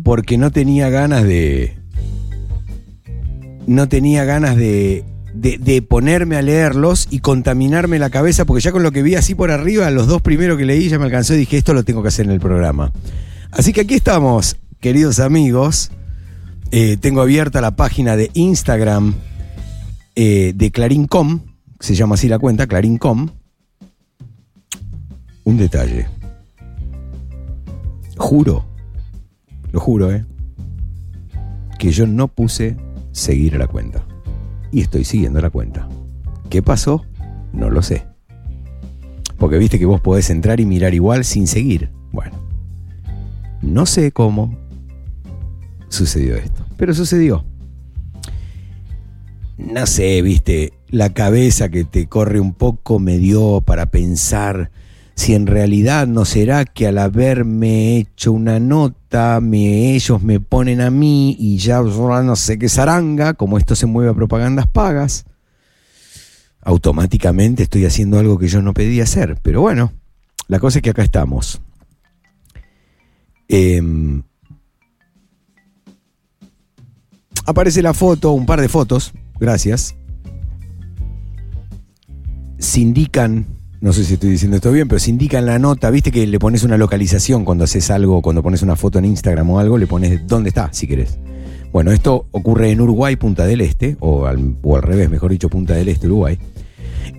porque 0.05 0.39
no 0.39 0.53
tenía 0.53 0.91
ganas 0.91 1.25
de. 1.25 1.77
No 3.67 3.89
tenía 3.89 4.25
ganas 4.25 4.57
de, 4.57 5.05
de, 5.35 5.83
ponerme 5.83 6.37
a 6.37 6.43
leerlos 6.43 7.09
y 7.11 7.21
contaminarme 7.21 7.99
la 7.99 8.11
cabeza, 8.11 8.45
porque 8.45 8.63
ya 8.63 8.73
con 8.73 8.83
lo 8.83 8.93
que 8.93 9.03
vi 9.03 9.15
así 9.15 9.35
por 9.35 9.51
arriba, 9.51 9.91
los 9.91 10.07
dos 10.07 10.21
primeros 10.21 10.59
que 10.59 10.67
leí 10.67 10.89
ya 10.91 10.99
me 10.99 11.07
alcanzó 11.07 11.35
y 11.35 11.39
dije, 11.39 11.57
esto 11.57 11.73
lo 11.73 11.83
tengo 11.83 12.03
que 12.03 12.09
hacer 12.09 12.27
en 12.27 12.33
el 12.33 12.41
programa. 12.41 12.93
Así 13.51 13.73
que 13.73 13.81
aquí 13.81 13.95
estamos, 13.95 14.57
queridos 14.81 15.19
amigos. 15.19 15.91
Eh, 16.71 16.99
tengo 17.01 17.23
abierta 17.23 17.63
la 17.63 17.75
página 17.75 18.17
de 18.17 18.31
Instagram 18.35 19.15
eh, 20.15 20.53
de 20.55 20.71
Clarín.com, 20.71 21.41
se 21.81 21.95
llama 21.95 22.17
así 22.17 22.29
la 22.29 22.39
cuenta, 22.39 22.67
Clarín.com. 22.67 23.31
Un 25.45 25.57
detalle. 25.57 26.07
Juro, 28.17 28.65
lo 29.73 29.81
juro, 29.81 30.13
¿eh? 30.13 30.25
Que 31.79 31.91
yo 31.91 32.07
no 32.07 32.29
puse 32.29 32.77
seguir 33.13 33.57
a 33.57 33.59
la 33.59 33.67
cuenta. 33.67 34.05
y 34.73 34.81
estoy 34.81 35.05
siguiendo 35.05 35.41
la 35.41 35.51
cuenta. 35.51 35.89
¿Qué 36.51 36.61
pasó? 36.61 37.05
No 37.53 37.71
lo 37.71 37.81
sé. 37.81 38.07
Porque 39.39 39.57
viste 39.57 39.79
que 39.79 39.87
vos 39.87 40.01
podés 40.01 40.31
entrar 40.31 40.59
y 40.59 40.67
mirar 40.67 40.95
igual 40.95 41.25
sin 41.25 41.47
seguir. 41.47 41.91
Bueno, 42.11 42.37
no 43.63 43.87
sé 43.87 44.11
cómo 44.11 44.57
sucedió 45.89 46.35
esto, 46.35 46.65
pero 46.77 46.93
sucedió. 46.93 47.45
No 49.59 49.87
sé, 49.87 50.21
viste, 50.23 50.73
la 50.89 51.11
cabeza 51.15 51.69
que 51.69 51.85
te 51.85 52.09
corre 52.09 52.41
un 52.41 52.53
poco 52.53 52.99
me 52.99 53.19
dio 53.19 53.61
para 53.61 53.87
pensar 53.87 54.73
si 55.15 55.35
en 55.35 55.47
realidad 55.47 56.07
no 56.07 56.25
será 56.25 56.65
que 56.65 56.89
al 56.89 56.99
haberme 56.99 57.99
hecho 57.99 58.33
una 58.33 58.59
nota, 58.59 59.41
ellos 59.53 60.23
me 60.23 60.41
ponen 60.41 60.81
a 60.81 60.91
mí 60.91 61.37
y 61.39 61.59
ya 61.59 61.81
no 61.81 62.37
sé 62.37 62.59
qué 62.59 62.69
zaranga, 62.69 63.35
como 63.35 63.59
esto 63.59 63.77
se 63.77 63.87
mueve 63.87 64.11
a 64.11 64.15
propagandas 64.15 64.67
pagas, 64.67 65.25
automáticamente 66.63 67.63
estoy 67.63 67.85
haciendo 67.85 68.19
algo 68.19 68.39
que 68.39 68.49
yo 68.49 68.61
no 68.61 68.75
pedí 68.75 69.01
hacer. 69.01 69.39
Pero 69.43 69.61
bueno, 69.61 69.93
la 70.49 70.59
cosa 70.59 70.79
es 70.79 70.83
que 70.83 70.91
acá 70.91 71.03
estamos. 71.03 71.61
Em, 73.49 74.23
aparece 77.47 77.83
la 77.83 77.95
foto, 77.95 78.33
un 78.33 78.47
par 78.47 78.61
de 78.61 78.69
fotos, 78.69 79.13
gracias. 79.39 79.95
Se 82.59 82.81
indican, 82.81 83.47
no 83.85 83.93
sé 83.93 84.03
si 84.03 84.15
estoy 84.15 84.31
diciendo 84.31 84.57
esto 84.57 84.73
bien, 84.73 84.89
pero 84.89 84.99
se 84.99 85.11
indican 85.11 85.45
la 85.45 85.59
nota, 85.59 85.91
viste 85.91 86.11
que 86.11 86.27
le 86.27 86.39
pones 86.39 86.63
una 86.63 86.79
localización 86.79 87.45
cuando 87.45 87.65
haces 87.65 87.91
algo, 87.91 88.23
cuando 88.23 88.43
pones 88.43 88.63
una 88.63 88.77
foto 88.77 88.99
en 88.99 89.05
Instagram 89.05 89.51
o 89.51 89.59
algo, 89.59 89.77
le 89.77 89.87
pones 89.87 90.27
dónde 90.27 90.49
está, 90.49 90.71
si 90.73 90.87
querés. 90.87 91.19
Bueno, 91.71 91.93
esto 91.93 92.27
ocurre 92.31 92.71
en 92.71 92.81
Uruguay, 92.81 93.17
Punta 93.17 93.45
del 93.45 93.61
Este, 93.61 93.99
o 94.01 94.25
al, 94.25 94.57
o 94.63 94.77
al 94.77 94.83
revés, 94.83 95.11
mejor 95.11 95.31
dicho, 95.33 95.51
Punta 95.51 95.75
del 95.75 95.89
Este, 95.89 96.07
Uruguay. 96.07 96.39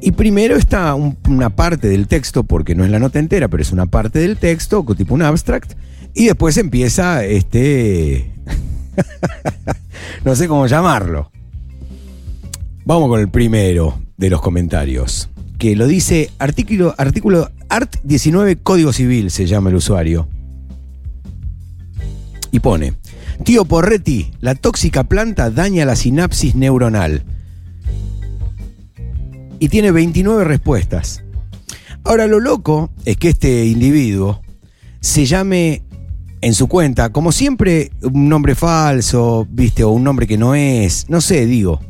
Y 0.02 0.14
primero 0.14 0.56
está 0.56 0.96
un- 0.96 1.18
una 1.30 1.52
parte 1.56 1.88
del 1.88 2.08
texto, 2.08 2.44
porque 2.44 2.74
no 2.74 2.84
es 2.84 2.90
la 2.90 2.98
nota 2.98 3.20
entera, 3.20 3.48
pero 3.48 3.62
es 3.62 3.72
una 3.72 3.86
parte 3.86 4.18
del 4.18 4.38
texto, 4.38 4.84
tipo 4.98 5.14
un 5.14 5.22
abstract, 5.22 5.74
y 6.16 6.26
después 6.26 6.58
empieza 6.58 7.24
este... 7.26 8.32
no 10.26 10.36
sé 10.36 10.48
cómo 10.48 10.66
llamarlo. 10.66 11.30
Vamos 12.86 13.08
con 13.10 13.20
el 13.20 13.30
primero 13.30 14.00
de 14.18 14.30
los 14.32 14.42
comentarios, 14.42 15.30
que 15.58 15.76
lo 15.76 15.88
dice 15.88 16.32
artículo, 16.38 16.94
artículo 16.98 17.50
Art 17.70 17.98
19 18.04 18.58
Código 18.58 18.94
Civil, 18.94 19.32
se 19.32 19.46
llama 19.46 19.70
el 19.70 19.76
usuario. 19.76 20.28
Y 22.52 22.60
pone, 22.60 22.94
tío 23.44 23.66
Porretti, 23.66 24.32
la 24.40 24.56
tóxica 24.56 25.04
planta 25.04 25.50
daña 25.50 25.86
la 25.86 25.96
sinapsis 25.96 26.56
neuronal. 26.56 27.24
Y 29.60 29.70
tiene 29.70 29.92
29 29.92 30.44
respuestas. 30.44 31.24
Ahora 32.04 32.28
lo 32.28 32.40
loco 32.40 32.92
es 33.04 33.18
que 33.18 33.30
este 33.30 33.66
individuo 33.66 34.42
se 35.00 35.26
llame 35.26 35.84
en 36.42 36.54
su 36.54 36.68
cuenta, 36.68 37.10
como 37.10 37.32
siempre, 37.32 37.92
un 38.04 38.30
nombre 38.30 38.54
falso, 38.54 39.48
viste, 39.50 39.84
o 39.84 39.90
un 39.90 40.04
nombre 40.04 40.28
que 40.28 40.38
no 40.38 40.54
es, 40.54 41.10
no 41.10 41.20
sé, 41.20 41.46
digo. 41.48 41.82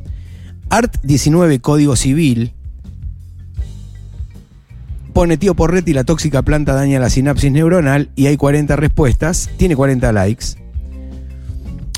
Art 0.69 0.95
19 1.03 1.59
Código 1.59 1.95
Civil 1.95 2.54
pone 5.15 5.37
tío 5.37 5.55
Porretti 5.55 5.93
la 5.93 6.03
tóxica 6.03 6.41
planta 6.41 6.73
daña 6.73 6.99
la 6.99 7.09
sinapsis 7.09 7.49
neuronal 7.49 8.09
y 8.17 8.25
hay 8.25 8.35
40 8.35 8.75
respuestas, 8.75 9.49
tiene 9.55 9.73
40 9.73 10.11
likes. 10.11 10.45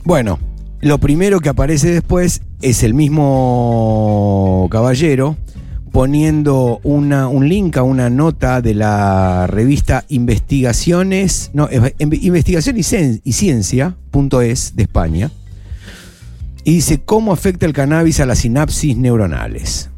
Bueno, 0.04 0.38
lo 0.82 1.00
primero 1.00 1.40
que 1.40 1.50
aparece 1.50 1.90
después 1.90 2.44
es 2.62 2.84
el 2.84 2.94
mismo 2.94 4.68
caballero 4.70 5.36
poniendo 5.92 6.80
una- 6.84 7.28
un 7.28 7.50
link 7.50 7.76
a 7.78 7.82
una 7.82 8.12
nota 8.12 8.62
de 8.62 8.76
la 8.76 9.48
revista 9.48 10.06
Investigaciones, 10.10 11.50
no, 11.56 11.68
Investigación 11.98 12.78
y, 12.78 12.82
Cien- 12.84 13.22
y 13.24 13.34
Ciencia.es 13.34 14.76
de 14.76 14.84
España. 14.84 15.32
Y 16.64 16.76
dice 16.76 17.00
cómo 17.04 17.34
afecta 17.34 17.66
el 17.66 17.74
cannabis 17.74 18.20
a 18.20 18.28
las 18.28 18.38
sinapsis 18.40 18.96
neuronales. 18.96 19.90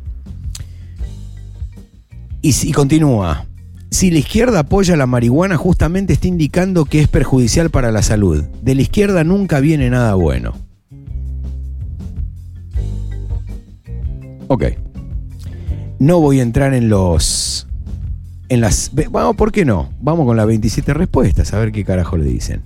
Y, 2.42 2.56
y 2.68 2.72
continúa. 2.72 3.46
Si 3.92 4.12
la 4.12 4.20
izquierda 4.20 4.60
apoya 4.60 4.96
la 4.96 5.08
marihuana, 5.08 5.58
justamente 5.58 6.14
está 6.14 6.28
indicando 6.28 6.86
que 6.86 7.02
es 7.02 7.08
perjudicial 7.08 7.70
para 7.70 7.92
la 7.92 8.04
salud. 8.04 8.44
De 8.62 8.76
la 8.76 8.84
izquierda 8.84 9.24
nunca 9.24 9.60
viene 9.60 9.90
nada 9.90 10.14
bueno. 10.14 10.54
Ok. 14.48 14.66
No 16.00 16.20
voy 16.20 16.40
a 16.40 16.44
entrar 16.44 16.74
en 16.74 16.90
los. 16.90 17.68
En 18.50 18.62
las. 18.62 18.92
Vamos, 19.12 19.36
¿por 19.36 19.52
qué 19.52 19.66
no? 19.66 19.90
Vamos 20.02 20.26
con 20.26 20.38
las 20.38 20.48
27 20.48 20.94
respuestas, 20.94 21.54
a 21.54 21.60
ver 21.60 21.72
qué 21.72 21.84
carajo 21.84 22.18
le 22.18 22.26
dicen. 22.26 22.64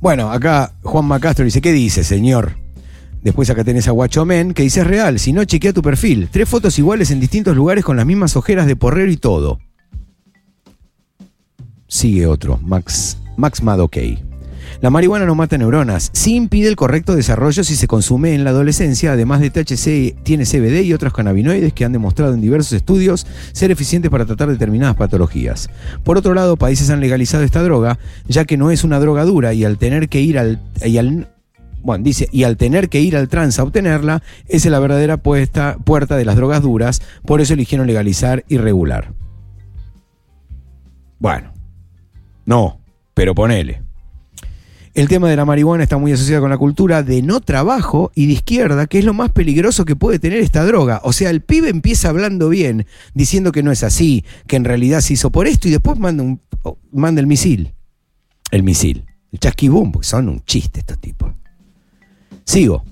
Bueno, 0.00 0.30
acá 0.30 0.72
Juan 0.82 1.04
Macastro 1.04 1.44
dice: 1.44 1.60
¿Qué 1.60 1.72
dice, 1.72 2.04
señor? 2.04 2.58
Después 3.22 3.50
acá 3.50 3.64
tenés 3.64 3.88
a 3.88 3.92
Guachomen 3.92 4.54
que 4.54 4.62
dice: 4.62 4.80
Es 4.80 4.86
real, 4.86 5.18
si 5.18 5.32
no, 5.32 5.44
chequea 5.44 5.72
tu 5.72 5.82
perfil. 5.82 6.28
Tres 6.30 6.48
fotos 6.48 6.78
iguales 6.78 7.10
en 7.10 7.20
distintos 7.20 7.56
lugares 7.56 7.84
con 7.84 7.96
las 7.96 8.06
mismas 8.06 8.36
ojeras 8.36 8.66
de 8.66 8.76
porrero 8.76 9.10
y 9.10 9.16
todo. 9.16 9.58
Sigue 11.86 12.26
otro, 12.26 12.58
Max, 12.62 13.16
Max 13.36 13.62
Madokey. 13.62 14.28
La 14.80 14.90
marihuana 14.90 15.26
no 15.26 15.34
mata 15.34 15.58
neuronas, 15.58 16.10
sí 16.12 16.36
impide 16.36 16.68
el 16.68 16.76
correcto 16.76 17.16
desarrollo 17.16 17.64
si 17.64 17.74
se 17.74 17.88
consume 17.88 18.34
en 18.34 18.44
la 18.44 18.50
adolescencia, 18.50 19.12
además 19.12 19.40
de 19.40 19.50
THC, 19.50 20.22
tiene 20.22 20.44
CBD 20.44 20.84
y 20.84 20.92
otros 20.92 21.12
cannabinoides 21.12 21.72
que 21.72 21.84
han 21.84 21.92
demostrado 21.92 22.34
en 22.34 22.40
diversos 22.40 22.74
estudios 22.74 23.26
ser 23.52 23.70
eficientes 23.70 24.10
para 24.10 24.26
tratar 24.26 24.48
determinadas 24.48 24.94
patologías. 24.94 25.68
Por 26.04 26.16
otro 26.16 26.34
lado, 26.34 26.56
países 26.56 26.90
han 26.90 27.00
legalizado 27.00 27.42
esta 27.42 27.62
droga, 27.62 27.98
ya 28.28 28.44
que 28.44 28.56
no 28.56 28.70
es 28.70 28.84
una 28.84 29.00
droga 29.00 29.24
dura 29.24 29.52
y 29.52 29.64
al 29.64 29.78
tener 29.78 30.08
que 30.08 30.20
ir 30.20 30.38
al... 30.38 30.60
bueno, 31.88 32.04
dice, 32.04 32.28
y 32.30 32.42
al 32.44 32.58
tener 32.58 32.90
que 32.90 33.00
ir 33.00 33.16
al 33.16 33.28
trans 33.28 33.58
a 33.58 33.62
obtenerla, 33.62 34.22
es 34.46 34.66
la 34.66 34.78
verdadera 34.78 35.16
puerta 35.16 35.74
de 35.78 36.24
las 36.26 36.36
drogas 36.36 36.60
duras, 36.60 37.00
por 37.24 37.40
eso 37.40 37.54
eligieron 37.54 37.86
legalizar 37.86 38.44
y 38.46 38.58
regular. 38.58 39.14
Bueno, 41.18 41.54
no, 42.44 42.82
pero 43.14 43.34
ponele. 43.34 43.80
El 44.92 45.08
tema 45.08 45.30
de 45.30 45.36
la 45.36 45.46
marihuana 45.46 45.82
está 45.82 45.96
muy 45.96 46.12
asociado 46.12 46.42
con 46.42 46.50
la 46.50 46.58
cultura 46.58 47.02
de 47.02 47.22
no 47.22 47.40
trabajo 47.40 48.12
y 48.14 48.26
de 48.26 48.34
izquierda, 48.34 48.86
que 48.86 48.98
es 48.98 49.06
lo 49.06 49.14
más 49.14 49.32
peligroso 49.32 49.86
que 49.86 49.96
puede 49.96 50.18
tener 50.18 50.40
esta 50.40 50.66
droga. 50.66 51.00
O 51.04 51.14
sea, 51.14 51.30
el 51.30 51.40
pibe 51.40 51.70
empieza 51.70 52.10
hablando 52.10 52.50
bien, 52.50 52.84
diciendo 53.14 53.50
que 53.50 53.62
no 53.62 53.72
es 53.72 53.82
así, 53.82 54.26
que 54.46 54.56
en 54.56 54.64
realidad 54.64 55.00
se 55.00 55.14
hizo 55.14 55.30
por 55.30 55.46
esto 55.46 55.68
y 55.68 55.70
después 55.70 55.98
manda, 55.98 56.22
oh, 56.64 56.76
manda 56.92 57.22
el 57.22 57.26
misil. 57.26 57.72
El 58.50 58.62
misil. 58.62 59.06
El 59.32 59.38
chasquibum, 59.38 59.90
porque 59.90 60.06
son 60.06 60.28
un 60.28 60.44
chiste 60.44 60.80
estos 60.80 60.98
tipos. 61.00 61.37
Sigo. 62.48 62.82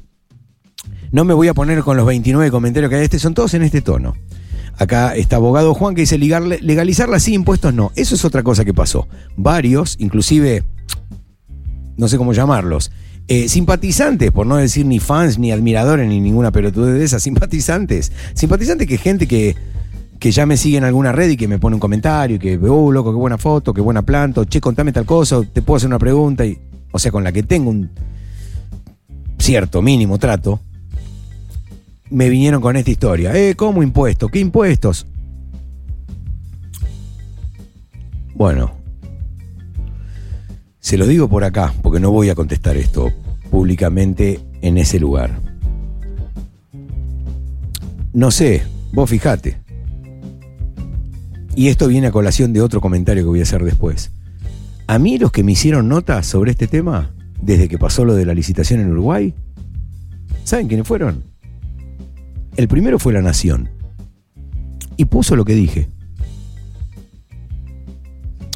No 1.12 1.24
me 1.24 1.32
voy 1.32 1.48
a 1.48 1.54
poner 1.54 1.80
con 1.80 1.96
los 1.96 2.04
29 2.04 2.50
comentarios 2.50 2.90
que 2.90 2.96
hay 2.96 3.04
este, 3.04 3.18
son 3.18 3.32
todos 3.32 3.54
en 3.54 3.62
este 3.62 3.80
tono. 3.80 4.14
Acá 4.76 5.14
está 5.16 5.36
abogado 5.36 5.72
Juan 5.72 5.94
que 5.94 6.02
dice 6.02 6.18
legalizarla 6.18 7.18
sin 7.18 7.32
impuestos 7.32 7.72
no. 7.72 7.90
Eso 7.96 8.16
es 8.16 8.26
otra 8.26 8.42
cosa 8.42 8.66
que 8.66 8.74
pasó. 8.74 9.08
Varios, 9.34 9.96
inclusive, 9.98 10.62
no 11.96 12.06
sé 12.06 12.18
cómo 12.18 12.34
llamarlos, 12.34 12.92
eh, 13.28 13.48
simpatizantes, 13.48 14.30
por 14.30 14.46
no 14.46 14.56
decir 14.56 14.84
ni 14.84 14.98
fans, 14.98 15.38
ni 15.38 15.52
admiradores, 15.52 16.06
ni 16.06 16.20
ninguna 16.20 16.52
pelotudez 16.52 16.98
de 16.98 17.04
esas, 17.06 17.22
simpatizantes. 17.22 18.12
Simpatizantes 18.34 18.86
que 18.86 18.98
gente 18.98 19.26
que, 19.26 19.56
que 20.18 20.32
ya 20.32 20.44
me 20.44 20.58
sigue 20.58 20.76
en 20.76 20.84
alguna 20.84 21.12
red 21.12 21.30
y 21.30 21.38
que 21.38 21.48
me 21.48 21.58
pone 21.58 21.76
un 21.76 21.80
comentario 21.80 22.36
y 22.36 22.38
que, 22.38 22.58
oh, 22.58 22.92
loco, 22.92 23.10
qué 23.10 23.18
buena 23.18 23.38
foto, 23.38 23.72
qué 23.72 23.80
buena 23.80 24.02
planta, 24.02 24.44
che, 24.44 24.60
contame 24.60 24.92
tal 24.92 25.06
cosa, 25.06 25.40
te 25.50 25.62
puedo 25.62 25.78
hacer 25.78 25.86
una 25.86 25.98
pregunta, 25.98 26.44
y, 26.44 26.58
o 26.92 26.98
sea, 26.98 27.10
con 27.10 27.24
la 27.24 27.32
que 27.32 27.42
tengo 27.42 27.70
un 27.70 27.90
cierto 29.46 29.80
mínimo 29.80 30.18
trato, 30.18 30.58
me 32.10 32.28
vinieron 32.28 32.60
con 32.60 32.74
esta 32.74 32.90
historia. 32.90 33.32
Eh, 33.36 33.54
¿cómo 33.54 33.84
impuestos? 33.84 34.28
¿Qué 34.28 34.40
impuestos? 34.40 35.06
Bueno, 38.34 38.72
se 40.80 40.98
lo 40.98 41.06
digo 41.06 41.28
por 41.28 41.44
acá, 41.44 41.72
porque 41.80 42.00
no 42.00 42.10
voy 42.10 42.28
a 42.28 42.34
contestar 42.34 42.76
esto 42.76 43.12
públicamente 43.48 44.40
en 44.62 44.78
ese 44.78 44.98
lugar. 44.98 45.40
No 48.12 48.32
sé, 48.32 48.64
vos 48.92 49.08
fijate. 49.08 49.60
Y 51.54 51.68
esto 51.68 51.86
viene 51.86 52.08
a 52.08 52.10
colación 52.10 52.52
de 52.52 52.62
otro 52.62 52.80
comentario 52.80 53.22
que 53.22 53.28
voy 53.28 53.40
a 53.40 53.44
hacer 53.44 53.62
después. 53.62 54.10
A 54.88 54.98
mí 54.98 55.18
los 55.18 55.30
que 55.30 55.44
me 55.44 55.52
hicieron 55.52 55.86
notas 55.86 56.26
sobre 56.26 56.50
este 56.50 56.66
tema, 56.66 57.12
desde 57.40 57.68
que 57.68 57.78
pasó 57.78 58.04
lo 58.04 58.14
de 58.14 58.24
la 58.24 58.34
licitación 58.34 58.80
en 58.80 58.90
Uruguay, 58.90 59.34
¿saben 60.44 60.68
quiénes 60.68 60.86
fueron? 60.86 61.24
El 62.56 62.68
primero 62.68 62.98
fue 62.98 63.12
La 63.12 63.22
Nación. 63.22 63.68
Y 64.96 65.04
puso 65.04 65.36
lo 65.36 65.44
que 65.44 65.54
dije. 65.54 65.88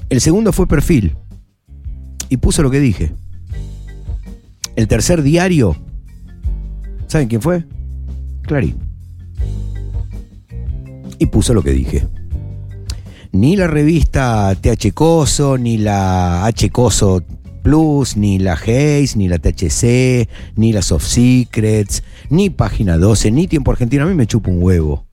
El 0.09 0.21
segundo 0.21 0.53
fue 0.53 0.67
Perfil. 0.67 1.15
Y 2.31 2.39
puso 2.39 2.63
lo 2.63 2.71
que 2.71 2.81
dije. 2.81 3.13
El 4.75 4.89
tercer 4.89 5.23
diario. 5.23 5.77
¿Saben 7.07 7.29
quién 7.29 7.43
fue? 7.43 7.65
Clarín. 8.43 8.77
Y 11.19 11.27
puso 11.27 11.53
lo 11.53 11.63
que 11.63 11.73
dije. 11.73 12.09
Ni 13.33 13.55
la 13.57 13.67
revista 13.67 14.55
TH 14.55 14.93
Coso, 14.95 15.59
ni 15.59 15.77
la 15.77 16.47
H 16.47 16.71
Coso 16.71 17.23
Plus, 17.63 18.17
ni 18.17 18.39
la 18.39 18.55
Hayes, 18.55 19.17
ni 19.17 19.29
la 19.29 19.39
THC, 19.39 20.29
ni 20.57 20.73
la 20.73 20.83
Soft 20.83 21.07
Secrets, 21.07 22.03
ni 22.31 22.51
Página 22.51 22.97
12, 22.97 23.31
ni 23.31 23.47
Tiempo 23.47 23.71
Argentino. 23.71 24.05
A 24.05 24.07
mí 24.07 24.15
me 24.15 24.27
chupa 24.27 24.51
un 24.51 24.63
huevo 24.63 25.07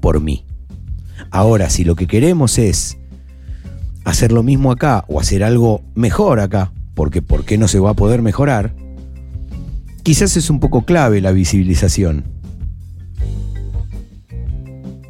por 0.00 0.20
mí. 0.20 0.44
Ahora, 1.30 1.70
si 1.70 1.84
lo 1.84 1.94
que 1.94 2.06
queremos 2.06 2.58
es 2.58 2.98
hacer 4.04 4.32
lo 4.32 4.42
mismo 4.42 4.72
acá 4.72 5.04
o 5.08 5.20
hacer 5.20 5.44
algo 5.44 5.82
mejor 5.94 6.40
acá, 6.40 6.72
porque 6.94 7.22
¿por 7.22 7.44
qué 7.44 7.58
no 7.58 7.68
se 7.68 7.78
va 7.78 7.90
a 7.90 7.94
poder 7.94 8.22
mejorar? 8.22 8.74
Quizás 10.02 10.36
es 10.36 10.50
un 10.50 10.58
poco 10.58 10.84
clave 10.84 11.20
la 11.20 11.30
visibilización. 11.30 12.24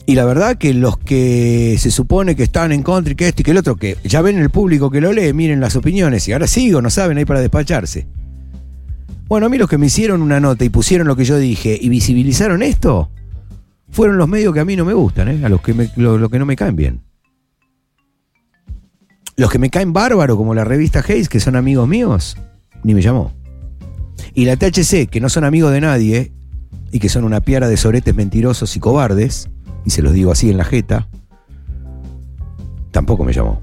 Y 0.05 0.15
la 0.15 0.25
verdad 0.25 0.57
que 0.59 0.75
los 0.75 0.99
que 0.99 1.77
se 1.79 1.91
supone 1.91 2.35
que 2.35 2.43
están 2.43 2.73
en 2.73 2.83
contra 2.83 3.13
y 3.13 3.17
que 3.17 3.29
esto 3.29 3.43
y 3.43 3.45
que 3.45 3.51
el 3.53 3.59
otro, 3.59 3.77
que 3.77 3.97
ya 4.05 4.21
ven 4.21 4.39
el 4.39 4.51
público 4.51 4.91
que 4.91 5.01
lo 5.01 5.13
lee, 5.13 5.33
miren 5.33 5.61
las 5.61 5.77
opiniones 5.77 6.27
y 6.27 6.33
ahora 6.33 6.47
sigo, 6.47 6.83
no 6.83 6.91
saben 6.91 7.19
ahí 7.19 7.25
para 7.25 7.41
despacharse. 7.41 8.07
Bueno, 9.29 9.47
a 9.47 9.49
mí 9.49 9.59
los 9.59 9.69
que 9.69 9.79
me 9.79 9.87
hicieron 9.87 10.21
una 10.21 10.41
nota 10.41 10.65
y 10.65 10.69
pusieron 10.69 11.07
lo 11.07 11.17
que 11.17 11.25
yo 11.25 11.39
dije 11.39 11.79
y 11.81 11.89
visibilizaron 11.89 12.63
esto, 12.63 13.11
fueron 13.91 14.19
los 14.19 14.29
medios 14.29 14.53
que 14.53 14.61
a 14.61 14.65
mí 14.65 14.75
no 14.75 14.85
me 14.85 14.93
gustan, 14.93 15.29
¿eh? 15.29 15.41
a 15.45 15.49
los 15.49 15.63
que, 15.63 15.91
lo, 15.97 16.19
lo 16.19 16.29
que 16.29 16.39
no 16.39 16.47
me 16.47 16.57
caen 16.57 16.77
bien. 16.77 17.01
Los 19.37 19.51
que 19.51 19.59
me 19.59 19.71
caen 19.71 19.93
bárbaro, 19.93 20.37
como 20.37 20.55
la 20.55 20.65
revista 20.65 21.03
Hayes, 21.07 21.29
que 21.29 21.41
son 21.41 21.57
amigos 21.57 21.89
míos, 21.89 22.37
ni 22.83 22.93
me 22.93 23.03
llamó. 23.03 23.33
Y 24.35 24.45
la 24.45 24.57
THC, 24.57 25.09
que 25.09 25.21
no 25.21 25.29
son 25.29 25.45
amigos 25.45 25.73
de 25.73 25.81
nadie 25.81 26.33
y 26.91 26.99
que 26.99 27.09
son 27.09 27.25
una 27.25 27.41
piara 27.41 27.69
de 27.69 27.77
soretes 27.77 28.15
mentirosos 28.15 28.77
y 28.77 28.81
cobardes, 28.81 29.49
y 29.85 29.91
se 29.91 30.03
los 30.03 30.13
digo 30.13 30.33
así 30.33 30.51
en 30.51 30.59
la 30.59 30.65
jeta, 30.65 31.09
tampoco 32.91 33.25
me 33.25 33.33
llamó. 33.33 33.61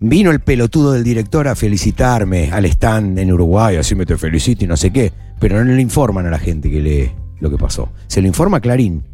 Vino 0.00 0.30
el 0.30 0.40
pelotudo 0.40 0.92
del 0.92 1.04
director 1.04 1.48
a 1.48 1.54
felicitarme 1.54 2.50
al 2.52 2.64
stand 2.66 3.18
en 3.18 3.32
Uruguay, 3.32 3.76
así 3.76 3.94
me 3.94 4.06
te 4.06 4.16
felicito 4.16 4.64
y 4.64 4.68
no 4.68 4.76
sé 4.76 4.90
qué, 4.90 5.12
pero 5.38 5.62
no 5.62 5.72
le 5.72 5.80
informan 5.80 6.26
a 6.26 6.30
la 6.30 6.38
gente 6.38 6.70
que 6.70 6.80
lee 6.80 7.10
lo 7.40 7.50
que 7.50 7.58
pasó. 7.58 7.90
Se 8.06 8.20
lo 8.20 8.26
informa 8.26 8.58
a 8.58 8.60
Clarín, 8.60 9.04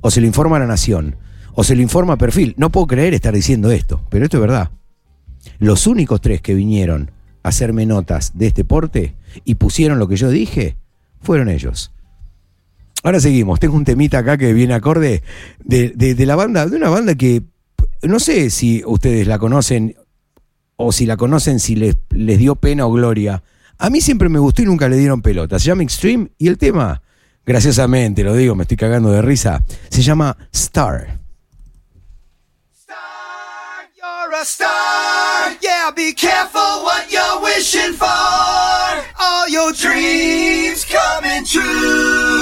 o 0.00 0.10
se 0.10 0.20
lo 0.20 0.26
informa 0.26 0.56
a 0.56 0.60
La 0.60 0.66
Nación, 0.66 1.16
o 1.54 1.64
se 1.64 1.74
lo 1.76 1.82
informa 1.82 2.14
a 2.14 2.18
Perfil. 2.18 2.54
No 2.58 2.70
puedo 2.70 2.86
creer 2.86 3.14
estar 3.14 3.34
diciendo 3.34 3.70
esto, 3.70 4.02
pero 4.10 4.24
esto 4.24 4.36
es 4.36 4.40
verdad. 4.42 4.70
Los 5.58 5.86
únicos 5.86 6.20
tres 6.20 6.40
que 6.40 6.54
vinieron 6.54 7.10
a 7.42 7.48
hacerme 7.48 7.86
notas 7.86 8.32
de 8.34 8.48
este 8.48 8.64
porte 8.64 9.14
y 9.44 9.54
pusieron 9.54 9.98
lo 9.98 10.08
que 10.08 10.16
yo 10.16 10.30
dije 10.30 10.76
fueron 11.20 11.48
ellos. 11.48 11.93
Ahora 13.04 13.20
seguimos. 13.20 13.60
Tengo 13.60 13.76
un 13.76 13.84
temita 13.84 14.18
acá 14.18 14.36
que 14.38 14.52
viene 14.52 14.74
acorde 14.74 15.22
de, 15.62 15.90
de- 15.90 16.26
la 16.26 16.34
banda, 16.36 16.66
de 16.66 16.76
una 16.76 16.88
banda 16.88 17.14
que 17.14 17.42
no 18.02 18.18
sé 18.18 18.50
si 18.50 18.82
ustedes 18.84 19.26
la 19.26 19.38
conocen 19.38 19.94
o 20.76 20.90
si 20.90 21.06
la 21.06 21.16
conocen, 21.16 21.60
si 21.60 21.76
les, 21.76 21.96
les 22.10 22.38
dio 22.38 22.56
pena 22.56 22.86
o 22.86 22.92
gloria. 22.92 23.42
A 23.78 23.90
mí 23.90 24.00
siempre 24.00 24.28
me 24.28 24.38
gustó 24.38 24.62
y 24.62 24.64
nunca 24.64 24.88
le 24.88 24.96
dieron 24.96 25.20
pelota. 25.22 25.58
Se 25.58 25.66
llama 25.66 25.82
Extreme 25.82 26.30
y 26.38 26.48
el 26.48 26.56
tema, 26.58 27.02
graciosamente, 27.44 28.24
lo 28.24 28.34
digo, 28.34 28.54
me 28.54 28.62
estoy 28.62 28.76
cagando 28.78 29.10
de 29.12 29.20
risa, 29.20 29.62
se 29.90 30.00
llama 30.02 30.36
Star. 30.52 31.18
Star, 32.74 33.90
you're 33.96 34.34
a 34.34 34.42
star. 34.44 35.58
Yeah, 35.60 35.90
be 35.94 36.14
careful 36.14 36.84
what 36.84 37.10
you're 37.10 37.42
wishing 37.42 37.92
for. 37.92 38.06
All 39.20 39.48
your 39.50 39.72
dreams 39.74 40.84
coming 40.86 41.44
true. 41.44 42.33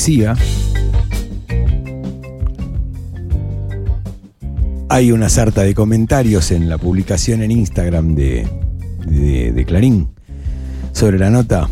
Decía, 0.00 0.34
hay 4.88 5.12
una 5.12 5.28
sarta 5.28 5.60
de 5.60 5.74
comentarios 5.74 6.52
en 6.52 6.70
la 6.70 6.78
publicación 6.78 7.42
en 7.42 7.50
Instagram 7.50 8.14
de, 8.14 9.64
Clarín 9.66 10.08
sobre 10.92 11.18
la 11.18 11.28
nota 11.28 11.68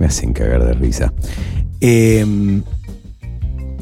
me 0.00 0.06
hacen 0.06 0.32
cagar 0.32 0.64
de 0.64 0.72
risa. 0.72 1.12
Eh, 1.80 2.26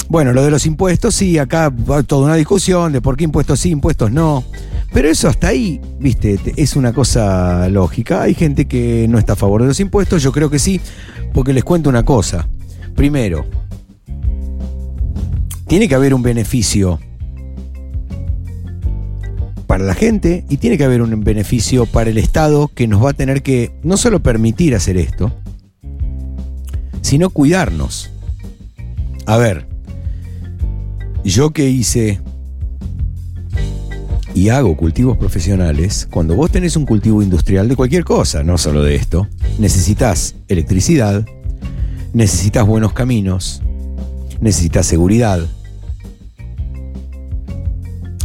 bueno, 0.09 0.35
lo 0.35 0.45
de 0.45 0.51
los 0.51 0.67
impuestos, 0.67 1.15
sí, 1.15 1.39
acá 1.39 1.71
va 1.71 2.03
toda 2.03 2.27
una 2.27 2.35
discusión 2.35 2.93
de 2.93 3.01
por 3.01 3.17
qué 3.17 3.25
impuestos 3.25 3.61
sí, 3.61 3.71
impuestos 3.71 4.13
no. 4.13 4.45
Pero 4.93 5.09
eso 5.09 5.29
hasta 5.29 5.49
ahí, 5.49 5.81
viste, 6.01 6.39
te- 6.39 6.55
es 6.61 6.77
una 6.77 6.93
cosa 6.93 7.69
lógica. 7.69 8.23
Hay 8.23 8.35
gente 8.35 8.67
que 8.67 9.07
no 9.09 9.19
está 9.19 9.33
a 9.35 9.37
favor 9.37 9.63
de 9.63 9.69
los 9.69 9.81
impuestos, 9.81 10.23
yo 10.23 10.33
creo 10.33 10.51
que 10.51 10.59
sí, 10.59 10.81
porque 11.33 11.53
les 11.53 11.65
cuento 11.65 11.89
una 11.91 12.05
cosa. 12.05 12.49
Primero, 12.95 13.45
tiene 15.67 15.89
que 15.89 15.95
haber 15.95 16.15
un 16.15 16.23
beneficio 16.23 16.99
para 19.67 19.85
la 19.85 19.95
gente 19.95 20.45
y 20.49 20.57
tiene 20.57 20.79
que 20.79 20.85
haber 20.85 21.03
un 21.03 21.21
beneficio 21.23 21.85
para 21.87 22.09
el 22.11 22.17
Estado 22.19 22.69
que 22.75 22.87
nos 22.89 23.05
va 23.05 23.11
a 23.11 23.15
tener 23.15 23.43
que 23.43 23.71
no 23.83 23.97
solo 23.99 24.21
permitir 24.21 24.75
hacer 24.75 24.97
esto, 24.97 25.31
sino 27.03 27.29
cuidarnos. 27.31 28.11
A 29.27 29.37
ver, 29.37 29.67
yo 31.23 31.51
que 31.51 31.69
hice 31.69 32.21
y 34.39 34.51
hago 34.51 34.77
cultivos 34.77 35.17
profesionales, 35.17 36.07
cuando 36.09 36.37
vos 36.37 36.53
tenés 36.53 36.77
un 36.77 36.87
cultivo 36.87 37.23
industrial 37.23 37.69
de 37.69 37.75
cualquier 37.75 38.05
cosa, 38.05 38.45
no 38.45 38.57
solo 38.57 38.85
de 38.85 38.95
esto, 38.95 39.27
necesitas 39.59 40.37
electricidad, 40.47 41.27
necesitas 42.13 42.65
buenos 42.65 42.93
caminos, 42.93 43.63
necesitas 44.41 44.87
seguridad. 44.87 45.41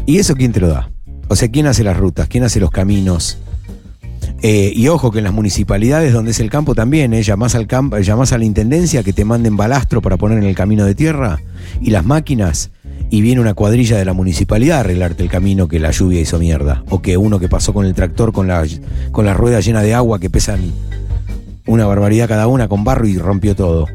¿Y 0.05 0.19
eso 0.19 0.35
quién 0.35 0.51
te 0.51 0.59
lo 0.59 0.67
da? 0.67 0.91
O 1.29 1.35
sea, 1.35 1.49
¿quién 1.49 1.65
hace 1.65 1.83
las 1.83 1.97
rutas? 1.97 2.27
¿Quién 2.27 2.43
hace 2.43 2.59
los 2.59 2.69
caminos? 2.69 3.39
Eh, 4.43 4.71
y 4.75 4.89
ojo 4.89 5.09
que 5.09 5.17
en 5.17 5.23
las 5.23 5.33
municipalidades 5.33 6.13
donde 6.13 6.29
es 6.29 6.39
el 6.39 6.51
campo 6.51 6.75
también, 6.75 7.15
eh, 7.15 7.23
al 7.23 8.03
llamás 8.03 8.33
a 8.33 8.37
la 8.37 8.45
intendencia 8.45 9.01
que 9.01 9.13
te 9.13 9.25
manden 9.25 9.57
balastro 9.57 9.99
para 9.99 10.17
poner 10.17 10.37
en 10.37 10.43
el 10.43 10.53
camino 10.53 10.85
de 10.85 10.93
tierra 10.93 11.39
y 11.81 11.89
las 11.89 12.05
máquinas 12.05 12.69
y 13.13 13.21
viene 13.21 13.39
una 13.39 13.53
cuadrilla 13.53 13.95
de 13.95 14.05
la 14.05 14.13
municipalidad 14.13 14.77
a 14.77 14.79
arreglarte 14.79 15.21
el 15.21 15.29
camino 15.29 15.67
que 15.67 15.77
la 15.77 15.91
lluvia 15.91 16.19
hizo 16.19 16.39
mierda. 16.39 16.83
O 16.89 17.03
que 17.03 17.15
uno 17.15 17.37
que 17.37 17.47
pasó 17.47 17.71
con 17.71 17.85
el 17.85 17.93
tractor 17.93 18.33
con 18.33 18.47
la, 18.47 18.65
con 19.11 19.23
la 19.23 19.35
rueda 19.35 19.59
llena 19.59 19.83
de 19.83 19.93
agua 19.93 20.17
que 20.17 20.31
pesan 20.31 20.71
una 21.67 21.85
barbaridad 21.85 22.27
cada 22.27 22.47
una 22.47 22.67
con 22.67 22.83
barro 22.83 23.07
y 23.07 23.19
rompió 23.19 23.55
todo. 23.55 23.85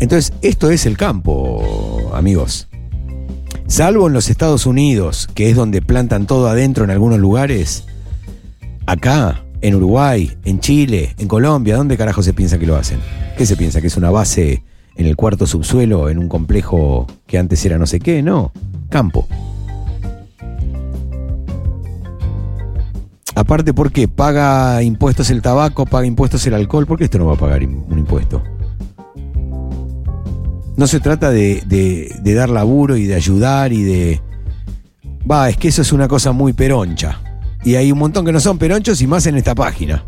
Entonces, 0.00 0.32
esto 0.42 0.68
es 0.72 0.84
el 0.84 0.96
campo, 0.96 2.10
amigos. 2.12 2.66
Salvo 3.68 4.08
en 4.08 4.14
los 4.14 4.28
Estados 4.28 4.66
Unidos, 4.66 5.28
que 5.32 5.48
es 5.48 5.54
donde 5.54 5.80
plantan 5.80 6.26
todo 6.26 6.48
adentro 6.48 6.82
en 6.82 6.90
algunos 6.90 7.20
lugares, 7.20 7.84
acá, 8.86 9.44
en 9.60 9.76
Uruguay, 9.76 10.36
en 10.44 10.58
Chile, 10.58 11.14
en 11.18 11.28
Colombia, 11.28 11.76
¿dónde 11.76 11.96
carajo 11.96 12.20
se 12.20 12.32
piensa 12.32 12.58
que 12.58 12.66
lo 12.66 12.74
hacen? 12.74 12.98
¿Qué 13.38 13.46
se 13.46 13.56
piensa? 13.56 13.80
¿Que 13.80 13.86
es 13.86 13.96
una 13.96 14.10
base 14.10 14.64
en 14.96 15.06
el 15.06 15.16
cuarto 15.16 15.46
subsuelo, 15.46 16.08
en 16.08 16.18
un 16.18 16.28
complejo 16.28 17.06
que 17.26 17.38
antes 17.38 17.64
era 17.64 17.78
no 17.78 17.86
sé 17.86 18.00
qué? 18.00 18.22
No, 18.22 18.52
campo. 18.90 19.26
Aparte, 23.36 23.74
¿por 23.74 23.90
qué? 23.90 24.06
¿Paga 24.06 24.80
impuestos 24.82 25.28
el 25.30 25.42
tabaco? 25.42 25.86
¿Paga 25.86 26.06
impuestos 26.06 26.46
el 26.46 26.54
alcohol? 26.54 26.86
¿Por 26.86 26.98
qué 26.98 27.04
esto 27.04 27.18
no 27.18 27.26
va 27.26 27.34
a 27.34 27.38
pagar 27.38 27.62
un 27.64 27.98
impuesto? 27.98 28.42
No 30.76 30.86
se 30.86 31.00
trata 31.00 31.30
de- 31.30 31.62
de 31.66 32.34
dar 32.34 32.48
laburo 32.50 32.96
y 32.96 33.04
de 33.06 33.14
ayudar 33.14 33.72
y 33.72 33.82
de... 33.82 34.20
Va, 35.28 35.48
es 35.48 35.56
que 35.56 35.68
eso 35.68 35.82
es 35.82 35.92
una 35.92 36.06
cosa 36.06 36.32
muy 36.32 36.52
peroncha. 36.52 37.20
Y 37.64 37.74
hay 37.76 37.90
un 37.90 37.98
montón 37.98 38.24
que 38.24 38.32
no 38.32 38.40
son 38.40 38.58
peronchos 38.58 39.00
y 39.00 39.06
más 39.06 39.26
en 39.26 39.36
esta 39.36 39.54
página. 39.54 40.04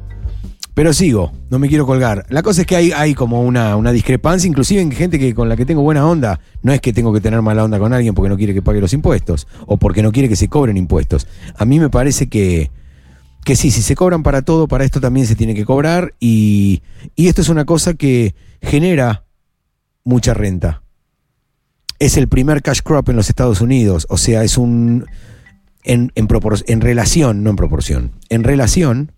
Pero 0.77 0.93
sigo, 0.93 1.33
no 1.49 1.59
me 1.59 1.71
quiero 1.71 1.87
colgar. 1.87 2.27
La 2.29 2.43
cosa 2.43 2.61
es 2.61 2.67
que 2.67 2.77
hay, 2.77 3.15
como 3.15 3.41
una, 3.41 3.93
discrepancia, 3.93 4.47
inclusive 4.47 4.83
en 4.83 4.93
gente 4.93 5.19
que 5.19 5.35
con 5.35 5.49
la 5.49 5.57
que 5.57 5.65
tengo 5.65 5.81
buena 5.81 6.07
onda. 6.07 6.39
No 6.61 6.71
es 6.71 6.83
que 6.83 6.93
tengo 6.93 7.15
que 7.15 7.23
tener 7.23 7.41
mala 7.41 7.65
onda 7.65 7.79
con 7.79 7.95
alguien 7.95 8.13
porque 8.13 8.29
no 8.29 8.37
quiere 8.37 8.53
que 8.53 8.61
pague 8.61 8.79
los 8.79 8.93
impuestos 8.93 9.49
o 9.65 9.79
porque 9.79 10.03
no 10.03 10.13
quiere 10.13 10.29
que 10.29 10.37
se 10.37 10.49
cobren 10.49 10.77
impuestos. 10.77 11.27
A 11.57 11.65
mí 11.65 11.81
me 11.81 11.89
parece 11.89 12.27
que, 12.27 12.71
que 13.43 13.57
sí, 13.57 13.71
si 13.71 13.81
se 13.81 13.97
cobran 13.97 14.23
para 14.23 14.43
todo, 14.43 14.69
para 14.69 14.85
esto 14.85 15.01
también 15.01 15.27
se 15.27 15.35
tiene 15.35 15.55
que 15.55 15.65
cobrar. 15.65 16.13
Y, 16.21 16.83
y 17.15 17.29
esto 17.29 17.41
es 17.41 17.49
una 17.49 17.65
cosa 17.65 17.95
que 17.95 18.35
genera 18.61 19.25
mucha 20.05 20.35
renta. 20.35 20.83
Es 21.99 22.19
el 22.19 22.29
primer 22.29 22.61
cash 22.61 22.81
crop 22.85 23.09
en 23.09 23.17
los 23.17 23.31
Estados 23.31 23.63
Unidos. 23.63 24.07
O 24.11 24.19
sea, 24.19 24.45
es 24.45 24.59
un. 24.59 25.07
En, 25.85 26.13
en, 26.17 26.29
en 26.67 26.81
relación, 26.83 27.43
no 27.45 27.49
en 27.49 27.57
proporción. 27.57 28.11
En 28.29 28.45
relación, 28.45 29.13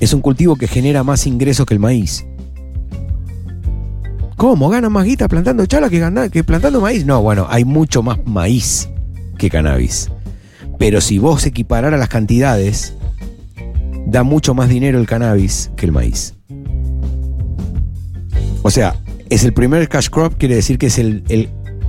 es 0.00 0.12
un 0.12 0.20
cultivo 0.20 0.56
que 0.56 0.66
genera 0.66 1.04
más 1.04 1.26
ingresos 1.26 1.66
que 1.66 1.74
el 1.74 1.80
maíz. 1.80 2.24
¿Cómo? 4.36 4.70
¿Gana 4.70 4.88
más 4.88 5.04
guita 5.04 5.28
plantando 5.28 5.66
chala 5.66 5.90
que, 5.90 6.42
plantando 6.44 6.80
maíz? 6.80 7.04
No, 7.04 7.20
bueno, 7.20 7.46
hay 7.50 7.64
mucho 7.64 8.02
más 8.02 8.18
maíz 8.24 8.88
que 9.36 9.50
cannabis. 9.50 10.10
Pero 10.78 11.02
si 11.02 11.18
vos 11.18 11.44
equipararas 11.44 12.00
las 12.00 12.08
cantidades, 12.08 12.94
da 14.06 14.22
mucho 14.22 14.54
más 14.54 14.70
dinero 14.70 14.98
el 14.98 15.06
cannabis 15.06 15.70
que 15.76 15.84
el 15.84 15.92
maíz. 15.92 16.34
O 18.62 18.70
sea, 18.70 18.96
es 19.28 19.44
el 19.44 19.52
primer 19.52 19.88
cash 19.88 20.08
crop, 20.08 20.34
quiere 20.38 20.54
decir 20.54 20.78
que 20.78 20.86
es 20.86 20.98
el- 20.98 21.22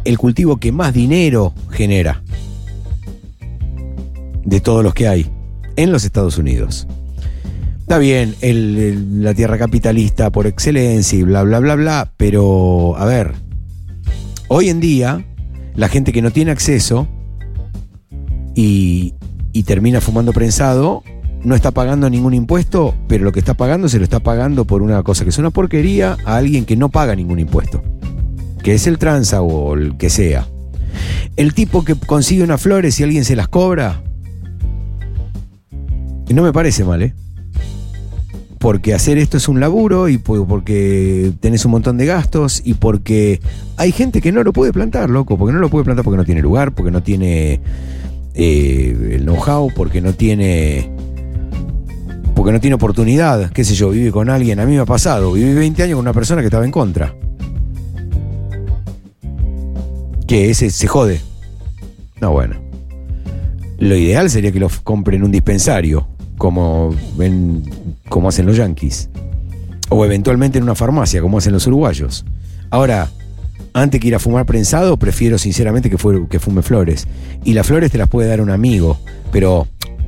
el 0.03 0.17
cultivo 0.17 0.57
que 0.57 0.71
más 0.73 0.93
dinero 0.93 1.53
genera 1.69 2.21
de 4.43 4.59
todos 4.59 4.83
los 4.83 4.93
que 4.93 5.07
hay 5.07 5.31
en 5.77 5.91
los 5.91 6.03
Estados 6.03 6.37
Unidos. 6.37 6.87
Está 7.91 7.99
bien, 7.99 8.35
la 9.21 9.33
tierra 9.33 9.57
capitalista 9.57 10.29
por 10.29 10.47
excelencia 10.47 11.19
y 11.19 11.23
bla, 11.23 11.43
bla, 11.43 11.59
bla, 11.59 11.75
bla, 11.75 12.13
pero 12.15 12.95
a 12.95 13.03
ver, 13.03 13.33
hoy 14.47 14.69
en 14.69 14.79
día 14.79 15.25
la 15.75 15.89
gente 15.89 16.13
que 16.13 16.21
no 16.21 16.31
tiene 16.31 16.51
acceso 16.51 17.09
y, 18.55 19.13
y 19.51 19.63
termina 19.63 19.99
fumando 19.99 20.31
prensado 20.31 21.03
no 21.43 21.53
está 21.53 21.71
pagando 21.71 22.09
ningún 22.09 22.33
impuesto, 22.33 22.95
pero 23.09 23.25
lo 23.25 23.33
que 23.33 23.39
está 23.39 23.55
pagando 23.55 23.89
se 23.89 23.97
lo 23.97 24.05
está 24.05 24.21
pagando 24.21 24.63
por 24.63 24.83
una 24.83 25.03
cosa 25.03 25.25
que 25.25 25.31
es 25.31 25.37
una 25.37 25.49
porquería 25.49 26.15
a 26.23 26.37
alguien 26.37 26.63
que 26.63 26.77
no 26.77 26.87
paga 26.87 27.13
ningún 27.13 27.39
impuesto, 27.39 27.83
que 28.63 28.73
es 28.73 28.87
el 28.87 28.99
tranza 28.99 29.41
o 29.41 29.73
el 29.73 29.97
que 29.97 30.09
sea. 30.09 30.47
El 31.35 31.53
tipo 31.53 31.83
que 31.83 31.95
consigue 31.95 32.41
unas 32.41 32.61
flores 32.61 32.97
y 33.01 33.03
alguien 33.03 33.25
se 33.25 33.35
las 33.35 33.49
cobra, 33.49 34.01
no 36.29 36.41
me 36.41 36.53
parece 36.53 36.85
mal, 36.85 37.01
¿eh? 37.01 37.15
Porque 38.61 38.93
hacer 38.93 39.17
esto 39.17 39.37
es 39.37 39.49
un 39.49 39.59
laburo 39.59 40.07
y 40.07 40.17
po- 40.19 40.45
porque 40.47 41.33
tenés 41.39 41.65
un 41.65 41.71
montón 41.71 41.97
de 41.97 42.05
gastos 42.05 42.61
y 42.63 42.75
porque 42.75 43.41
hay 43.75 43.91
gente 43.91 44.21
que 44.21 44.31
no 44.31 44.43
lo 44.43 44.53
puede 44.53 44.71
plantar, 44.71 45.09
loco, 45.09 45.35
porque 45.37 45.51
no 45.51 45.59
lo 45.59 45.67
puede 45.69 45.83
plantar 45.83 46.05
porque 46.05 46.17
no 46.17 46.25
tiene 46.25 46.41
lugar, 46.43 46.71
porque 46.73 46.91
no 46.91 47.01
tiene 47.01 47.59
eh, 48.35 49.15
el 49.15 49.23
know-how, 49.23 49.71
porque 49.75 49.99
no 49.99 50.13
tiene 50.13 50.91
porque 52.35 52.51
no 52.53 52.59
tiene 52.59 52.75
oportunidad, 52.75 53.51
qué 53.51 53.63
sé 53.63 53.73
yo, 53.75 53.89
vive 53.89 54.11
con 54.11 54.29
alguien, 54.29 54.59
a 54.59 54.65
mí 54.65 54.73
me 54.73 54.79
ha 54.79 54.85
pasado, 54.85 55.33
viví 55.33 55.53
20 55.53 55.83
años 55.83 55.95
con 55.95 56.05
una 56.05 56.13
persona 56.13 56.41
que 56.41 56.47
estaba 56.47 56.63
en 56.63 56.71
contra. 56.71 57.13
Que 60.27 60.49
ese 60.49 60.69
se 60.69 60.87
jode. 60.87 61.19
No, 62.21 62.31
bueno. 62.31 62.55
Lo 63.79 63.95
ideal 63.95 64.29
sería 64.29 64.51
que 64.51 64.59
lo 64.59 64.69
compren 64.83 65.19
en 65.21 65.25
un 65.25 65.31
dispensario, 65.31 66.07
como, 66.41 66.89
ven, 67.17 67.61
como 68.09 68.27
hacen 68.29 68.47
los 68.47 68.57
yankees. 68.57 69.09
O 69.89 70.03
eventualmente 70.05 70.57
en 70.57 70.63
una 70.63 70.73
farmacia, 70.73 71.21
como 71.21 71.37
hacen 71.37 71.53
los 71.53 71.67
uruguayos. 71.67 72.25
Ahora, 72.71 73.11
antes 73.73 74.01
que 74.01 74.07
ir 74.07 74.15
a 74.15 74.19
fumar 74.19 74.47
prensado, 74.47 74.97
prefiero 74.97 75.37
sinceramente 75.37 75.91
que, 75.91 75.97
que 76.27 76.39
fume 76.39 76.63
flores. 76.63 77.07
Y 77.43 77.53
las 77.53 77.67
flores 77.67 77.91
te 77.91 77.99
las 77.99 78.09
puede 78.09 78.27
dar 78.27 78.41
un 78.41 78.49
amigo, 78.49 78.97
pero 79.31 79.67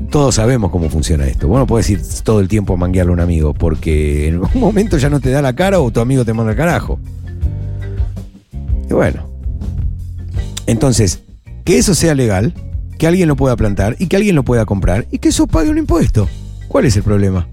todos 0.09 0.33
sabemos 0.33 0.71
cómo 0.71 0.89
funciona 0.89 1.27
esto. 1.27 1.47
Vos 1.47 1.67
no 1.69 1.79
ir 1.87 2.01
todo 2.23 2.39
el 2.39 2.47
tiempo 2.47 2.73
a 2.73 2.77
manguearle 2.77 3.11
a 3.11 3.13
un 3.13 3.19
amigo, 3.19 3.53
porque 3.53 4.29
en 4.29 4.39
un 4.39 4.49
momento 4.55 4.97
ya 4.97 5.11
no 5.11 5.19
te 5.19 5.29
da 5.29 5.39
la 5.43 5.53
cara 5.53 5.79
o 5.81 5.91
tu 5.91 5.99
amigo 5.99 6.25
te 6.25 6.33
manda 6.33 6.53
al 6.53 6.57
carajo. 6.57 6.99
Y 8.89 8.93
bueno. 8.95 9.29
Entonces, 10.65 11.19
que 11.63 11.77
eso 11.77 11.93
sea 11.93 12.15
legal, 12.15 12.55
que 13.03 13.07
alguien 13.07 13.27
lo 13.27 13.35
pueda 13.35 13.57
plantar 13.57 13.97
y 13.99 14.07
que 14.07 14.15
alguien 14.15 14.33
lo 14.33 14.43
pueda 14.43 14.65
comprar 14.65 15.07
y 15.11 15.17
que 15.17 15.27
eso 15.27 15.45
pague 15.45 15.69
un 15.69 15.77
impuesto. 15.77 16.29
¿Cuál 16.69 16.85
es 16.85 16.95
el 16.95 17.03
problema? 17.03 17.49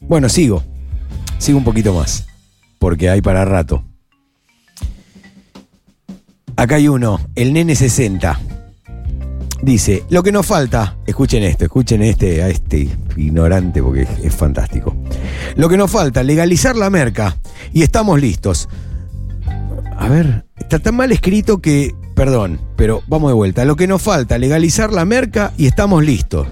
Bueno, 0.00 0.28
sigo. 0.28 0.62
Sigo 1.38 1.56
un 1.56 1.64
poquito 1.64 1.94
más. 1.94 2.26
Porque 2.78 3.08
hay 3.08 3.22
para 3.22 3.46
rato. 3.46 3.82
Acá 6.54 6.74
hay 6.74 6.88
uno, 6.88 7.18
el 7.34 7.54
nene 7.54 7.74
60. 7.74 8.38
Dice, 9.62 10.04
lo 10.10 10.22
que 10.22 10.30
nos 10.30 10.44
falta, 10.44 10.98
escuchen 11.06 11.44
esto, 11.44 11.64
escuchen 11.64 12.02
este, 12.02 12.42
a 12.42 12.50
este 12.50 12.90
ignorante 13.16 13.82
porque 13.82 14.02
es, 14.02 14.10
es 14.22 14.34
fantástico. 14.34 14.94
Lo 15.54 15.70
que 15.70 15.78
nos 15.78 15.90
falta, 15.90 16.22
legalizar 16.22 16.76
la 16.76 16.90
merca 16.90 17.38
y 17.72 17.80
estamos 17.80 18.20
listos. 18.20 18.68
A 19.96 20.10
ver, 20.10 20.44
está 20.58 20.78
tan 20.78 20.94
mal 20.94 21.10
escrito 21.10 21.62
que, 21.62 21.94
perdón, 22.16 22.58
pero 22.74 23.02
vamos 23.06 23.30
de 23.30 23.34
vuelta. 23.34 23.64
Lo 23.64 23.76
que 23.76 23.86
nos 23.86 24.02
falta, 24.02 24.38
legalizar 24.38 24.92
la 24.92 25.04
merca 25.04 25.52
y 25.56 25.66
estamos 25.66 26.02
listos. 26.02 26.48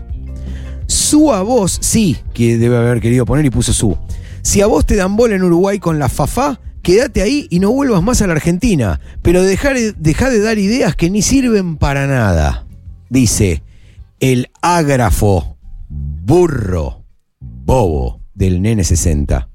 Su 0.87 1.33
a 1.33 1.43
vos, 1.43 1.79
sí, 1.81 2.19
que 2.35 2.59
debe 2.59 2.77
haber 2.77 3.01
querido 3.01 3.25
poner 3.25 3.47
y 3.47 3.51
puso 3.51 3.73
su. 3.73 3.97
Si 4.43 4.61
a 4.61 4.67
vos 4.67 4.85
te 4.85 4.95
dan 4.95 5.17
bola 5.17 5.35
en 5.35 5.43
Uruguay 5.43 5.79
con 5.79 5.99
la 5.99 6.11
FAFA, 6.11 6.61
quédate 6.83 7.23
ahí 7.23 7.49
y 7.51 7.61
no 7.61 7.73
vuelvas 7.73 8.03
más 8.03 8.21
a 8.21 8.27
la 8.27 8.35
Argentina. 8.35 9.01
Pero 9.23 9.43
deja 9.43 9.73
de 9.73 10.41
dar 10.41 10.59
ideas 10.59 10.95
que 10.95 11.09
ni 11.09 11.23
sirven 11.23 11.79
para 11.79 12.07
nada. 12.07 12.67
Dice 13.09 13.63
el 14.21 14.51
ágrafo 14.61 15.57
burro 15.89 17.05
bobo 17.39 18.21
del 18.35 18.61
nene 18.61 18.85
60. 18.85 19.49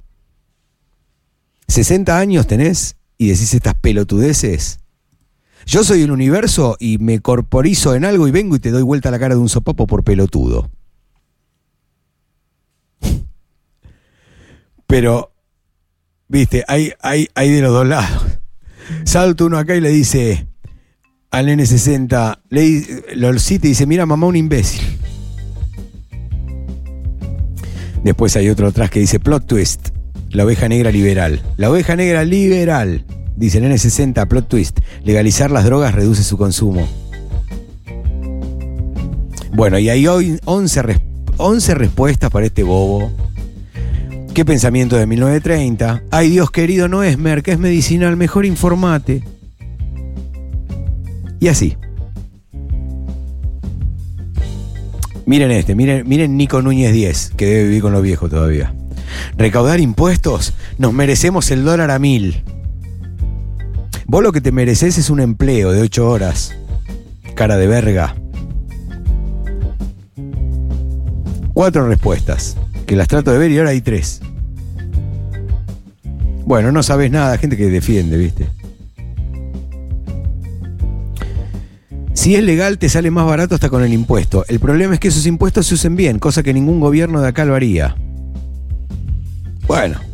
60 1.67 2.17
años 2.17 2.47
tenés 2.47 2.95
y 3.19 3.27
decís 3.27 3.53
estas 3.53 3.75
pelotudeces. 3.75 4.79
Yo 5.65 5.83
soy 5.83 6.01
el 6.01 6.11
universo 6.11 6.77
y 6.79 6.97
me 6.97 7.19
corporizo 7.19 7.95
en 7.95 8.05
algo 8.05 8.27
y 8.27 8.31
vengo 8.31 8.55
y 8.55 8.59
te 8.59 8.71
doy 8.71 8.83
vuelta 8.83 9.11
la 9.11 9.19
cara 9.19 9.35
de 9.35 9.41
un 9.41 9.49
sopapo 9.49 9.87
por 9.87 10.03
pelotudo. 10.03 10.69
Pero, 14.87 15.31
viste, 16.27 16.63
hay, 16.67 16.93
hay, 17.01 17.27
hay 17.35 17.51
de 17.51 17.61
los 17.61 17.71
dos 17.71 17.87
lados. 17.87 18.25
Salto 19.03 19.45
uno 19.45 19.59
acá 19.59 19.75
y 19.75 19.81
le 19.81 19.89
dice 19.89 20.47
al 21.31 21.47
N60, 21.47 22.39
le, 22.49 23.15
lo 23.15 23.37
cita 23.37 23.67
y 23.67 23.69
dice, 23.69 23.85
mira 23.85 24.05
mamá, 24.05 24.25
un 24.25 24.35
imbécil. 24.35 24.81
Después 28.03 28.35
hay 28.35 28.49
otro 28.49 28.67
atrás 28.67 28.89
que 28.89 28.99
dice, 28.99 29.19
plot 29.19 29.45
twist, 29.45 29.89
la 30.29 30.45
oveja 30.45 30.67
negra 30.67 30.91
liberal. 30.91 31.41
La 31.57 31.69
oveja 31.69 31.95
negra 31.95 32.23
liberal, 32.23 33.05
dice 33.39 33.57
el 33.57 33.65
N60, 33.65 34.27
plot 34.27 34.47
twist, 34.47 34.79
legalizar 35.03 35.49
las 35.49 35.65
drogas 35.65 35.95
reduce 35.95 36.23
su 36.23 36.37
consumo. 36.37 36.87
Bueno, 39.53 39.79
y 39.79 39.89
hay 39.89 40.05
hoy 40.07 40.39
11, 40.45 41.01
11 41.37 41.73
respuestas 41.73 42.29
para 42.29 42.45
este 42.45 42.63
bobo 42.63 43.11
¿Qué 44.33 44.45
pensamiento 44.45 44.95
de 44.95 45.05
1930? 45.05 46.03
Ay 46.11 46.29
Dios 46.29 46.51
querido, 46.51 46.87
no 46.87 47.03
es 47.03 47.17
merca, 47.17 47.51
es 47.51 47.59
medicinal, 47.59 48.15
mejor 48.15 48.45
informate. 48.45 49.23
Y 51.39 51.47
así. 51.47 51.75
Miren 55.25 55.51
este, 55.51 55.75
miren, 55.75 56.07
miren 56.07 56.37
Nico 56.37 56.61
Núñez 56.61 56.93
10, 56.93 57.33
que 57.35 57.45
debe 57.47 57.63
vivir 57.65 57.81
con 57.81 57.91
los 57.91 58.01
viejos 58.01 58.29
todavía. 58.29 58.73
Recaudar 59.37 59.79
impuestos, 59.79 60.53
nos 60.77 60.93
merecemos 60.93 61.51
el 61.51 61.65
dólar 61.65 61.91
a 61.91 61.99
mil. 61.99 62.43
Vos 64.11 64.23
lo 64.23 64.31
que 64.31 64.41
te 64.41 64.51
mereces 64.51 64.97
es 64.97 65.11
un 65.11 65.19
empleo 65.19 65.71
de 65.71 65.81
8 65.81 66.09
horas. 66.09 66.55
Cara 67.35 67.57
de 67.57 67.67
verga. 67.67 68.15
Cuatro 71.53 71.87
respuestas 71.87 72.57
que 72.87 72.95
las 72.95 73.07
trato 73.07 73.31
de 73.31 73.37
ver 73.37 73.51
y 73.51 73.59
ahora 73.59 73.69
hay 73.69 73.81
tres. 73.81 74.21
Bueno, 76.43 76.71
no 76.71 76.81
sabes 76.81 77.11
nada, 77.11 77.37
gente 77.37 77.55
que 77.55 77.67
defiende, 77.67 78.17
¿viste? 78.17 78.49
Si 82.13 82.33
es 82.33 82.43
legal, 82.43 82.79
te 82.79 82.89
sale 82.89 83.11
más 83.11 83.27
barato 83.27 83.53
hasta 83.53 83.69
con 83.69 83.83
el 83.83 83.93
impuesto. 83.93 84.43
El 84.47 84.59
problema 84.59 84.95
es 84.95 84.99
que 84.99 85.09
esos 85.09 85.27
impuestos 85.27 85.67
se 85.67 85.75
usen 85.75 85.95
bien, 85.95 86.17
cosa 86.17 86.41
que 86.41 86.51
ningún 86.51 86.79
gobierno 86.79 87.21
de 87.21 87.27
acá 87.27 87.45
lo 87.45 87.53
haría. 87.53 87.95
Bueno. 89.67 90.08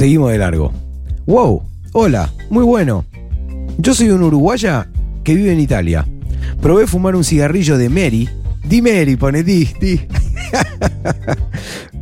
Seguimos 0.00 0.32
de 0.32 0.38
largo. 0.38 0.72
Wow, 1.26 1.62
hola, 1.92 2.32
muy 2.48 2.64
bueno. 2.64 3.04
Yo 3.76 3.94
soy 3.94 4.08
un 4.08 4.22
uruguaya 4.22 4.88
que 5.24 5.34
vive 5.34 5.52
en 5.52 5.60
Italia. 5.60 6.06
Probé 6.62 6.86
fumar 6.86 7.14
un 7.14 7.22
cigarrillo 7.22 7.76
de 7.76 7.90
Mary, 7.90 8.26
Di 8.64 8.80
Mary, 8.80 9.16
pone 9.16 9.42
Di, 9.42 9.68
Di. 9.78 10.00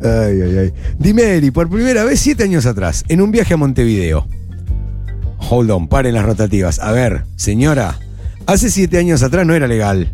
ay, 0.01 0.41
ay, 0.41 0.57
ay. 0.59 0.73
Di 0.97 1.13
Mary, 1.13 1.51
por 1.51 1.69
primera 1.69 2.05
vez 2.05 2.21
siete 2.21 2.45
años 2.45 2.65
atrás, 2.65 3.03
en 3.09 3.19
un 3.19 3.31
viaje 3.31 3.55
a 3.55 3.57
Montevideo. 3.57 4.25
Hold 5.49 5.69
on, 5.69 5.89
paren 5.89 6.13
las 6.13 6.23
rotativas. 6.23 6.79
A 6.79 6.93
ver, 6.93 7.25
señora, 7.35 7.99
hace 8.45 8.71
siete 8.71 8.97
años 8.97 9.23
atrás 9.23 9.45
no 9.45 9.55
era 9.55 9.67
legal. 9.67 10.09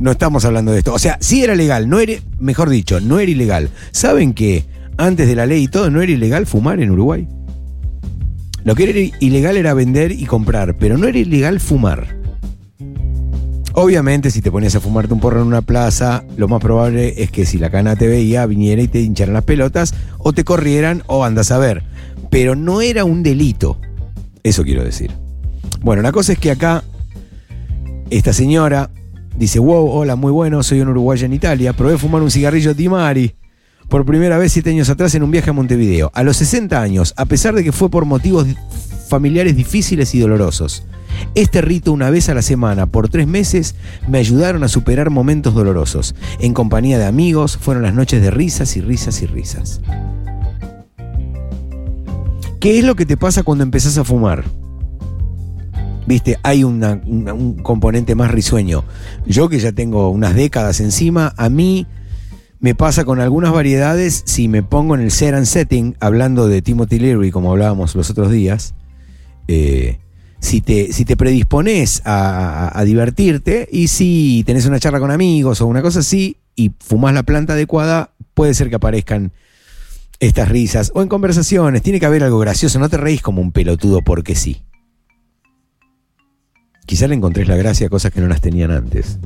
No 0.00 0.10
estamos 0.10 0.46
hablando 0.46 0.72
de 0.72 0.78
esto. 0.78 0.94
O 0.94 0.98
sea, 0.98 1.18
sí 1.20 1.44
era 1.44 1.54
legal, 1.54 1.90
no 1.90 2.00
era, 2.00 2.14
mejor 2.38 2.70
dicho, 2.70 2.98
no 2.98 3.18
era 3.18 3.30
ilegal. 3.30 3.68
¿Saben 3.92 4.32
que 4.32 4.64
antes 4.98 5.28
de 5.28 5.34
la 5.34 5.46
ley 5.46 5.64
y 5.64 5.68
todo 5.68 5.90
no 5.90 6.02
era 6.02 6.12
ilegal 6.12 6.46
fumar 6.46 6.80
en 6.80 6.90
Uruguay? 6.90 7.28
Lo 8.64 8.74
que 8.74 8.90
era 8.90 9.16
ilegal 9.20 9.56
era 9.56 9.74
vender 9.74 10.10
y 10.12 10.24
comprar, 10.24 10.76
pero 10.76 10.98
no 10.98 11.06
era 11.06 11.18
ilegal 11.18 11.60
fumar. 11.60 12.16
Obviamente, 13.74 14.30
si 14.30 14.40
te 14.40 14.50
ponías 14.50 14.74
a 14.74 14.80
fumarte 14.80 15.12
un 15.12 15.20
porro 15.20 15.42
en 15.42 15.46
una 15.46 15.62
plaza, 15.62 16.24
lo 16.36 16.48
más 16.48 16.60
probable 16.60 17.22
es 17.22 17.30
que 17.30 17.44
si 17.44 17.58
la 17.58 17.70
cana 17.70 17.94
te 17.94 18.08
veía, 18.08 18.46
viniera 18.46 18.82
y 18.82 18.88
te 18.88 19.00
hincharan 19.00 19.34
las 19.34 19.44
pelotas, 19.44 19.94
o 20.18 20.32
te 20.32 20.44
corrieran, 20.44 21.02
o 21.06 21.24
andas 21.24 21.52
a 21.52 21.58
ver. 21.58 21.84
Pero 22.30 22.56
no 22.56 22.80
era 22.80 23.04
un 23.04 23.22
delito. 23.22 23.78
Eso 24.42 24.64
quiero 24.64 24.82
decir. 24.82 25.12
Bueno, 25.82 26.02
la 26.02 26.10
cosa 26.10 26.32
es 26.32 26.38
que 26.38 26.50
acá, 26.50 26.82
esta 28.10 28.32
señora 28.32 28.90
dice: 29.36 29.58
Wow, 29.58 29.90
hola, 29.90 30.16
muy 30.16 30.32
bueno, 30.32 30.62
soy 30.62 30.80
un 30.80 30.88
uruguayo 30.88 31.26
en 31.26 31.34
Italia. 31.34 31.74
Probé 31.74 31.98
fumar 31.98 32.22
un 32.22 32.30
cigarrillo 32.30 32.72
Di 32.72 32.88
Mari 32.88 33.34
por 33.88 34.04
primera 34.04 34.38
vez 34.38 34.52
siete 34.52 34.70
años 34.70 34.90
atrás 34.90 35.14
en 35.14 35.22
un 35.22 35.30
viaje 35.30 35.50
a 35.50 35.52
Montevideo. 35.52 36.10
A 36.14 36.22
los 36.22 36.36
60 36.38 36.80
años, 36.80 37.14
a 37.16 37.26
pesar 37.26 37.54
de 37.54 37.64
que 37.64 37.72
fue 37.72 37.90
por 37.90 38.04
motivos 38.04 38.46
familiares 39.08 39.56
difíciles 39.56 40.14
y 40.14 40.20
dolorosos. 40.20 40.84
Este 41.34 41.62
rito 41.62 41.92
una 41.92 42.10
vez 42.10 42.28
a 42.28 42.34
la 42.34 42.42
semana 42.42 42.86
por 42.86 43.08
tres 43.08 43.26
meses 43.26 43.74
me 44.08 44.18
ayudaron 44.18 44.64
a 44.64 44.68
superar 44.68 45.10
momentos 45.10 45.54
dolorosos. 45.54 46.14
En 46.40 46.52
compañía 46.52 46.98
de 46.98 47.06
amigos 47.06 47.56
fueron 47.56 47.82
las 47.82 47.94
noches 47.94 48.20
de 48.20 48.30
risas 48.30 48.76
y 48.76 48.80
risas 48.80 49.22
y 49.22 49.26
risas. 49.26 49.80
¿Qué 52.60 52.78
es 52.78 52.84
lo 52.84 52.96
que 52.96 53.06
te 53.06 53.16
pasa 53.16 53.44
cuando 53.44 53.64
empezás 53.64 53.96
a 53.96 54.04
fumar? 54.04 54.44
Viste, 56.06 56.38
hay 56.42 56.64
un 56.64 57.60
componente 57.62 58.14
más 58.14 58.30
risueño. 58.30 58.84
Yo 59.26 59.48
que 59.48 59.58
ya 59.58 59.72
tengo 59.72 60.08
unas 60.10 60.34
décadas 60.34 60.80
encima, 60.80 61.32
a 61.36 61.48
mí 61.48 61.86
me 62.66 62.74
pasa 62.74 63.04
con 63.04 63.20
algunas 63.20 63.52
variedades, 63.52 64.24
si 64.26 64.48
me 64.48 64.64
pongo 64.64 64.96
en 64.96 65.00
el 65.00 65.12
set 65.12 65.34
and 65.34 65.46
setting, 65.46 65.96
hablando 66.00 66.48
de 66.48 66.62
Timothy 66.62 66.98
Leary, 66.98 67.30
como 67.30 67.52
hablábamos 67.52 67.94
los 67.94 68.10
otros 68.10 68.32
días, 68.32 68.74
eh, 69.46 70.00
si, 70.40 70.62
te, 70.62 70.92
si 70.92 71.04
te 71.04 71.16
predispones 71.16 72.02
a, 72.04 72.82
divertirte 72.84 73.68
y 73.70 73.86
si 73.86 74.42
tenés 74.46 74.66
una 74.66 74.80
charla 74.80 74.98
con 74.98 75.12
amigos 75.12 75.60
o 75.60 75.66
una 75.68 75.80
cosa 75.80 76.00
así 76.00 76.38
y 76.56 76.72
fumás 76.80 77.14
la 77.14 77.22
planta 77.22 77.52
adecuada, 77.52 78.10
puede 78.34 78.52
ser 78.52 78.68
que 78.68 78.74
aparezcan 78.74 79.30
estas 80.18 80.48
risas 80.48 80.90
o 80.92 81.02
en 81.02 81.08
conversaciones. 81.08 81.82
Tiene 81.82 82.00
que 82.00 82.06
haber 82.06 82.24
algo 82.24 82.40
gracioso, 82.40 82.80
no 82.80 82.88
te 82.88 82.96
reís 82.96 83.22
como 83.22 83.42
un 83.42 83.52
pelotudo 83.52 84.02
porque 84.02 84.34
sí. 84.34 84.64
Quizá 86.84 87.06
le 87.06 87.14
encontrés 87.14 87.46
la 87.46 87.54
gracia 87.54 87.86
a 87.86 87.90
cosas 87.90 88.10
que 88.10 88.20
no 88.20 88.26
las 88.26 88.40
tenían 88.40 88.72
antes, 88.72 89.20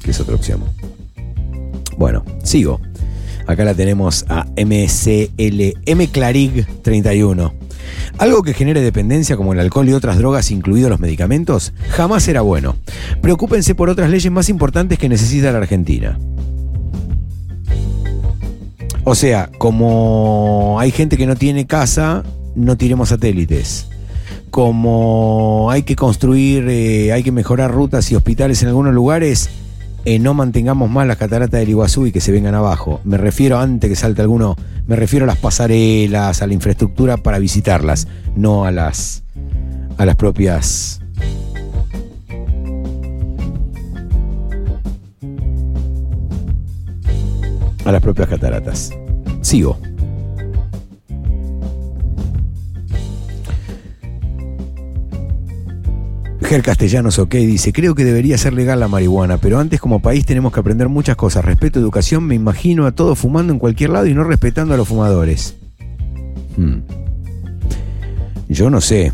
que 0.00 0.12
es 0.12 0.20
otra 0.20 0.36
opción. 0.36 0.62
Bueno, 1.96 2.24
sigo. 2.42 2.80
Acá 3.46 3.64
la 3.64 3.74
tenemos 3.74 4.24
a 4.28 4.46
MCL, 4.56 5.78
M 5.86 6.08
Clarig 6.08 6.66
31. 6.82 7.52
Algo 8.18 8.42
que 8.42 8.54
genere 8.54 8.80
dependencia 8.80 9.36
como 9.36 9.52
el 9.52 9.60
alcohol 9.60 9.88
y 9.88 9.92
otras 9.92 10.16
drogas, 10.16 10.50
incluidos 10.50 10.90
los 10.90 11.00
medicamentos, 11.00 11.72
jamás 11.90 12.22
será 12.22 12.40
bueno. 12.40 12.76
Preocúpense 13.20 13.74
por 13.74 13.90
otras 13.90 14.10
leyes 14.10 14.32
más 14.32 14.48
importantes 14.48 14.98
que 14.98 15.08
necesita 15.08 15.52
la 15.52 15.58
Argentina. 15.58 16.18
O 19.04 19.14
sea, 19.14 19.50
como 19.58 20.78
hay 20.80 20.90
gente 20.90 21.18
que 21.18 21.26
no 21.26 21.36
tiene 21.36 21.66
casa, 21.66 22.22
no 22.54 22.76
tiremos 22.76 23.10
satélites. 23.10 23.88
Como 24.50 25.68
hay 25.70 25.82
que 25.82 25.96
construir, 25.96 26.66
eh, 26.68 27.12
hay 27.12 27.22
que 27.22 27.32
mejorar 27.32 27.70
rutas 27.72 28.10
y 28.10 28.14
hospitales 28.14 28.62
en 28.62 28.68
algunos 28.68 28.94
lugares, 28.94 29.50
eh, 30.04 30.18
no 30.18 30.34
mantengamos 30.34 30.90
más 30.90 31.06
las 31.06 31.16
cataratas 31.16 31.60
del 31.60 31.70
Iguazú 31.70 32.06
y 32.06 32.12
que 32.12 32.20
se 32.20 32.32
vengan 32.32 32.54
abajo. 32.54 33.00
Me 33.04 33.16
refiero, 33.16 33.58
antes 33.58 33.88
que 33.88 33.96
salte 33.96 34.22
alguno, 34.22 34.56
me 34.86 34.96
refiero 34.96 35.24
a 35.24 35.26
las 35.26 35.38
pasarelas, 35.38 36.42
a 36.42 36.46
la 36.46 36.54
infraestructura 36.54 37.16
para 37.16 37.38
visitarlas, 37.38 38.06
no 38.36 38.64
a 38.64 38.70
las, 38.70 39.24
a 39.96 40.04
las 40.04 40.16
propias... 40.16 41.00
A 47.84 47.92
las 47.92 48.00
propias 48.00 48.28
cataratas. 48.28 48.90
Sigo. 49.42 49.78
Ger 56.44 56.62
Castellanos, 56.62 57.18
ok, 57.18 57.34
dice, 57.36 57.72
creo 57.72 57.94
que 57.94 58.04
debería 58.04 58.36
ser 58.36 58.52
legal 58.52 58.78
la 58.78 58.86
marihuana, 58.86 59.38
pero 59.38 59.58
antes 59.58 59.80
como 59.80 60.00
país 60.00 60.26
tenemos 60.26 60.52
que 60.52 60.60
aprender 60.60 60.90
muchas 60.90 61.16
cosas. 61.16 61.42
Respeto, 61.42 61.80
educación, 61.80 62.24
me 62.24 62.34
imagino 62.34 62.86
a 62.86 62.92
todos 62.92 63.18
fumando 63.18 63.52
en 63.52 63.58
cualquier 63.58 63.90
lado 63.90 64.06
y 64.06 64.14
no 64.14 64.24
respetando 64.24 64.74
a 64.74 64.76
los 64.76 64.86
fumadores. 64.86 65.56
Hmm. 66.56 66.80
Yo 68.48 68.68
no 68.68 68.82
sé. 68.82 69.12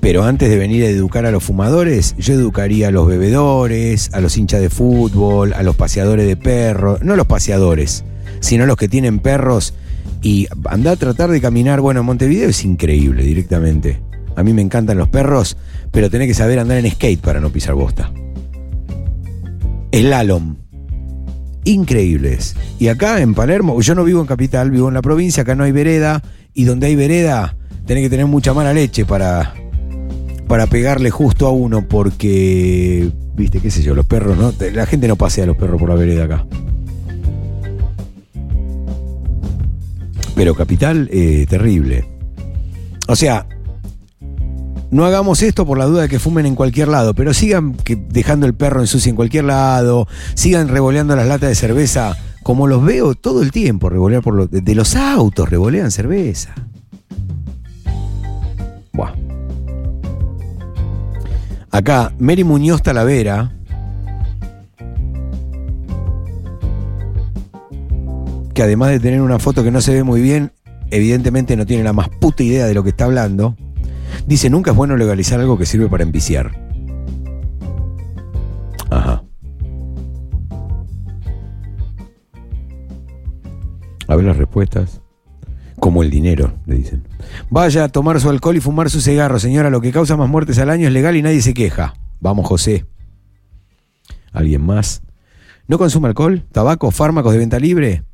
Pero 0.00 0.22
antes 0.22 0.48
de 0.48 0.56
venir 0.56 0.84
a 0.84 0.88
educar 0.88 1.26
a 1.26 1.32
los 1.32 1.42
fumadores, 1.42 2.14
yo 2.16 2.34
educaría 2.34 2.88
a 2.88 2.90
los 2.92 3.08
bebedores, 3.08 4.10
a 4.12 4.20
los 4.20 4.36
hinchas 4.36 4.60
de 4.60 4.70
fútbol, 4.70 5.54
a 5.54 5.62
los 5.64 5.74
paseadores 5.74 6.26
de 6.26 6.36
perros, 6.36 7.02
no 7.02 7.16
los 7.16 7.26
paseadores, 7.26 8.04
sino 8.40 8.64
los 8.64 8.76
que 8.76 8.88
tienen 8.88 9.18
perros 9.18 9.74
y 10.22 10.46
anda 10.66 10.92
a 10.92 10.96
tratar 10.96 11.30
de 11.30 11.40
caminar. 11.40 11.80
Bueno, 11.80 12.00
en 12.00 12.06
Montevideo 12.06 12.48
es 12.50 12.64
increíble 12.64 13.24
directamente. 13.24 13.98
A 14.36 14.42
mí 14.42 14.52
me 14.52 14.62
encantan 14.62 14.98
los 14.98 15.08
perros, 15.08 15.56
pero 15.90 16.10
tenés 16.10 16.28
que 16.28 16.34
saber 16.34 16.58
andar 16.58 16.78
en 16.78 16.90
skate 16.90 17.20
para 17.20 17.40
no 17.40 17.50
pisar 17.50 17.74
bosta. 17.74 18.10
Slalom. 19.92 20.56
Increíbles. 21.64 22.56
Y 22.78 22.88
acá 22.88 23.20
en 23.20 23.34
Palermo, 23.34 23.80
yo 23.80 23.94
no 23.94 24.04
vivo 24.04 24.20
en 24.20 24.26
capital, 24.26 24.70
vivo 24.70 24.88
en 24.88 24.94
la 24.94 25.02
provincia, 25.02 25.42
acá 25.42 25.54
no 25.54 25.64
hay 25.64 25.72
vereda, 25.72 26.22
y 26.52 26.64
donde 26.64 26.88
hay 26.88 26.96
vereda, 26.96 27.56
tenés 27.86 28.02
que 28.02 28.10
tener 28.10 28.26
mucha 28.26 28.52
mala 28.52 28.72
leche 28.72 29.04
para, 29.04 29.54
para 30.48 30.66
pegarle 30.66 31.10
justo 31.10 31.46
a 31.46 31.52
uno, 31.52 31.88
porque, 31.88 33.10
viste, 33.34 33.60
qué 33.60 33.70
sé 33.70 33.82
yo, 33.82 33.94
los 33.94 34.04
perros, 34.04 34.36
¿no? 34.36 34.52
La 34.72 34.86
gente 34.86 35.08
no 35.08 35.16
pasea 35.16 35.44
a 35.44 35.46
los 35.46 35.56
perros 35.56 35.80
por 35.80 35.88
la 35.88 35.94
vereda 35.94 36.24
acá. 36.24 36.44
Pero 40.34 40.54
capital, 40.54 41.08
eh, 41.12 41.46
terrible. 41.48 42.04
O 43.06 43.16
sea, 43.16 43.46
no 44.94 45.04
hagamos 45.04 45.42
esto 45.42 45.66
por 45.66 45.76
la 45.76 45.86
duda 45.86 46.02
de 46.02 46.08
que 46.08 46.20
fumen 46.20 46.46
en 46.46 46.54
cualquier 46.54 46.86
lado, 46.86 47.14
pero 47.14 47.34
sigan 47.34 47.74
que 47.74 47.96
dejando 47.96 48.46
el 48.46 48.54
perro 48.54 48.80
en 48.80 48.86
sucio 48.86 49.10
en 49.10 49.16
cualquier 49.16 49.42
lado, 49.42 50.06
sigan 50.34 50.68
revoleando 50.68 51.16
las 51.16 51.26
latas 51.26 51.48
de 51.48 51.56
cerveza, 51.56 52.16
como 52.44 52.68
los 52.68 52.84
veo 52.84 53.16
todo 53.16 53.42
el 53.42 53.50
tiempo, 53.50 53.88
revolear 53.88 54.22
por 54.22 54.34
los, 54.34 54.48
de 54.52 54.74
los 54.76 54.94
autos, 54.94 55.50
revolean 55.50 55.90
cerveza. 55.90 56.54
Acá, 61.72 62.12
Mary 62.20 62.44
Muñoz 62.44 62.80
Talavera. 62.80 63.50
Que 68.54 68.62
además 68.62 68.90
de 68.90 69.00
tener 69.00 69.20
una 69.20 69.40
foto 69.40 69.64
que 69.64 69.72
no 69.72 69.80
se 69.80 69.92
ve 69.92 70.04
muy 70.04 70.20
bien, 70.20 70.52
evidentemente 70.92 71.56
no 71.56 71.66
tiene 71.66 71.82
la 71.82 71.92
más 71.92 72.08
puta 72.08 72.44
idea 72.44 72.66
de 72.66 72.74
lo 72.74 72.84
que 72.84 72.90
está 72.90 73.06
hablando. 73.06 73.56
Dice, 74.26 74.50
nunca 74.50 74.70
es 74.72 74.76
bueno 74.76 74.96
legalizar 74.96 75.40
algo 75.40 75.58
que 75.58 75.66
sirve 75.66 75.88
para 75.88 76.02
enviciar. 76.02 76.52
Ajá. 78.90 79.22
A 84.08 84.16
ver 84.16 84.24
las 84.24 84.36
respuestas. 84.36 85.00
Como 85.80 86.02
el 86.02 86.10
dinero, 86.10 86.54
le 86.66 86.76
dicen. 86.76 87.06
Vaya 87.50 87.84
a 87.84 87.88
tomar 87.88 88.20
su 88.20 88.30
alcohol 88.30 88.56
y 88.56 88.60
fumar 88.60 88.90
su 88.90 89.00
cigarro, 89.00 89.38
señora. 89.38 89.70
Lo 89.70 89.80
que 89.80 89.92
causa 89.92 90.16
más 90.16 90.28
muertes 90.28 90.58
al 90.58 90.70
año 90.70 90.86
es 90.86 90.92
legal 90.92 91.16
y 91.16 91.22
nadie 91.22 91.42
se 91.42 91.52
queja. 91.52 91.94
Vamos, 92.20 92.46
José. 92.46 92.86
¿Alguien 94.32 94.62
más? 94.62 95.02
¿No 95.66 95.78
consume 95.78 96.08
alcohol? 96.08 96.44
¿Tabaco? 96.52 96.90
¿Fármacos 96.90 97.32
de 97.32 97.38
venta 97.38 97.58
libre? 97.58 98.04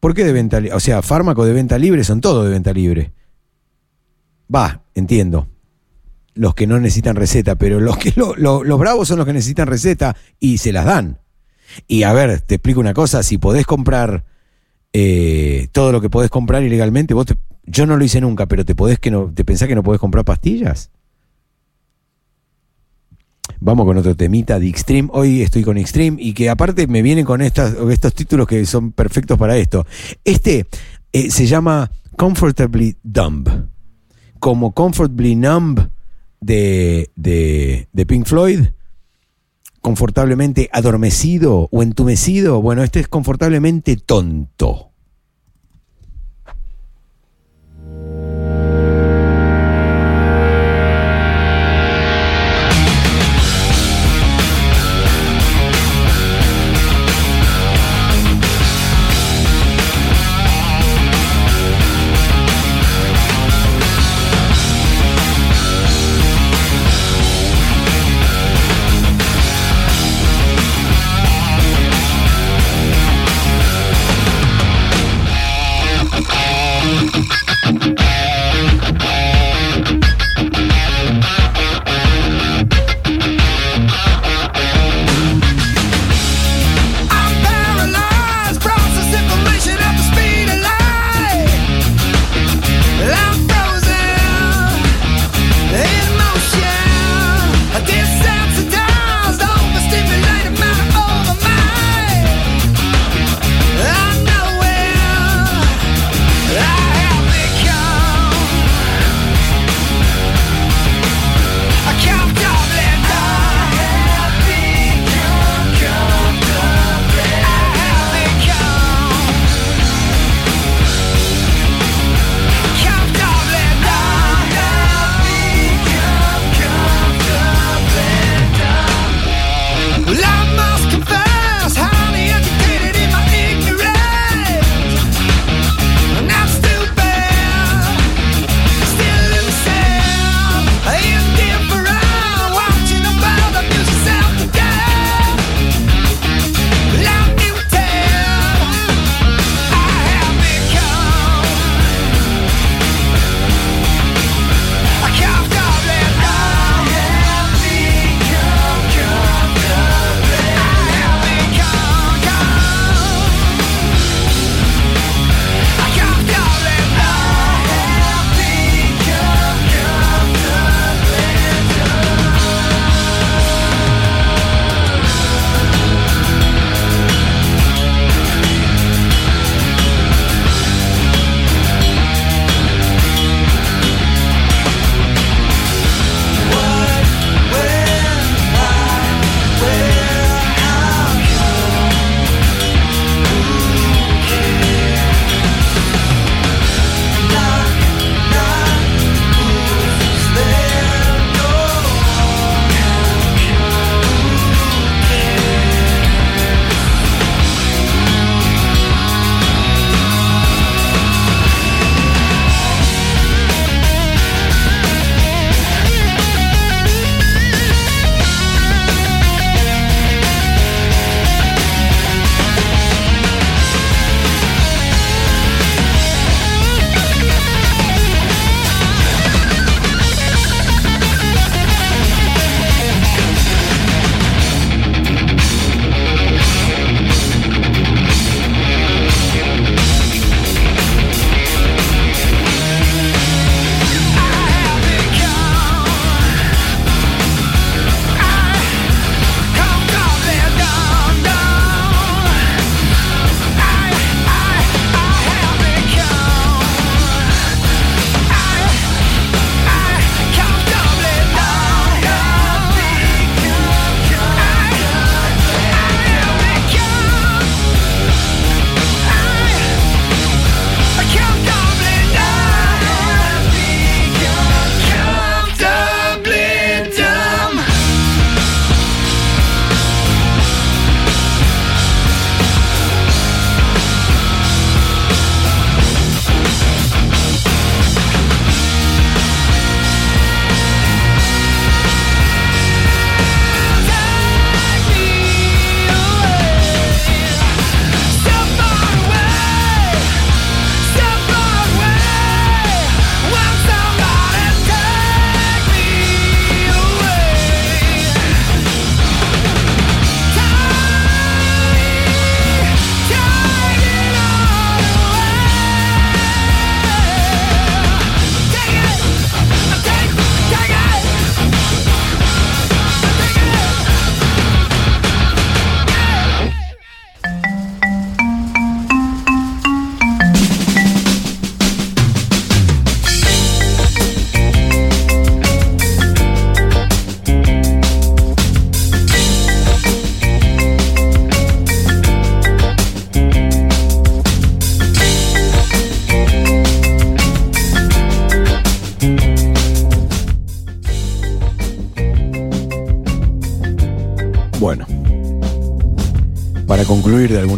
¿Por 0.00 0.14
qué 0.14 0.24
de 0.24 0.32
venta 0.32 0.60
libre? 0.60 0.76
O 0.76 0.80
sea, 0.80 1.02
fármacos 1.02 1.46
de 1.46 1.52
venta 1.52 1.78
libre 1.78 2.04
son 2.04 2.20
todos 2.20 2.44
de 2.44 2.50
venta 2.50 2.72
libre. 2.72 3.12
Va, 4.54 4.82
entiendo. 4.94 5.48
Los 6.34 6.54
que 6.54 6.66
no 6.66 6.78
necesitan 6.78 7.16
receta, 7.16 7.56
pero 7.56 7.80
los 7.80 7.96
que 7.96 8.12
lo- 8.16 8.36
lo- 8.36 8.62
los 8.64 8.78
bravos 8.78 9.08
son 9.08 9.18
los 9.18 9.26
que 9.26 9.32
necesitan 9.32 9.66
receta 9.66 10.16
y 10.38 10.58
se 10.58 10.72
las 10.72 10.84
dan. 10.84 11.18
Y 11.88 12.04
a 12.04 12.12
ver, 12.12 12.40
te 12.42 12.56
explico 12.56 12.80
una 12.80 12.94
cosa, 12.94 13.22
si 13.22 13.38
podés 13.38 13.66
comprar 13.66 14.24
eh, 14.92 15.68
todo 15.72 15.92
lo 15.92 16.00
que 16.00 16.08
podés 16.08 16.30
comprar 16.30 16.62
ilegalmente, 16.62 17.12
vos 17.12 17.26
te- 17.26 17.36
yo 17.64 17.84
no 17.86 17.96
lo 17.96 18.04
hice 18.04 18.20
nunca, 18.20 18.46
pero 18.46 18.64
te 18.64 18.74
podés 18.74 18.98
que 18.98 19.10
no, 19.10 19.30
te 19.34 19.44
pensás 19.44 19.68
que 19.68 19.74
no 19.74 19.82
podés 19.82 20.00
comprar 20.00 20.24
pastillas. 20.24 20.90
Vamos 23.60 23.86
con 23.86 23.96
otro 23.96 24.14
temita 24.14 24.58
de 24.58 24.68
Extreme. 24.68 25.08
Hoy 25.12 25.42
estoy 25.42 25.62
con 25.64 25.78
Extreme 25.78 26.16
y 26.20 26.32
que 26.34 26.48
aparte 26.50 26.86
me 26.86 27.02
vienen 27.02 27.24
con 27.24 27.40
estas, 27.42 27.74
estos 27.90 28.14
títulos 28.14 28.46
que 28.46 28.64
son 28.66 28.92
perfectos 28.92 29.38
para 29.38 29.56
esto. 29.56 29.86
Este 30.24 30.66
eh, 31.12 31.30
se 31.30 31.46
llama 31.46 31.90
Comfortably 32.16 32.96
Dumb. 33.02 33.48
Como 34.38 34.72
Comfortably 34.72 35.36
Numb 35.36 35.88
de, 36.40 37.10
de, 37.16 37.88
de 37.92 38.06
Pink 38.06 38.26
Floyd. 38.26 38.68
Confortablemente 39.80 40.68
adormecido 40.72 41.68
o 41.70 41.82
entumecido. 41.82 42.60
Bueno, 42.60 42.82
este 42.82 43.00
es 43.00 43.08
confortablemente 43.08 43.96
tonto. 43.96 44.90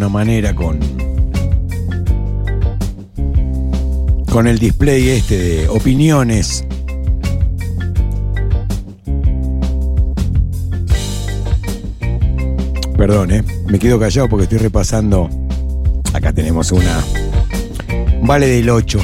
Manera 0.09 0.55
con 0.55 0.79
con 4.31 4.47
el 4.47 4.59
display 4.59 5.09
este 5.09 5.39
de 5.39 5.69
opiniones 5.69 6.65
Perdón, 12.99 13.31
¿eh? 13.31 13.45
me 13.69 13.79
quedo 13.79 14.01
callado 14.01 14.29
porque 14.29 14.43
estoy 14.43 14.59
repasando. 14.59 15.31
Acá 16.13 16.33
tenemos 16.33 16.73
una. 16.73 17.01
Vale 18.23 18.49
del 18.49 18.69
8. 18.69 18.99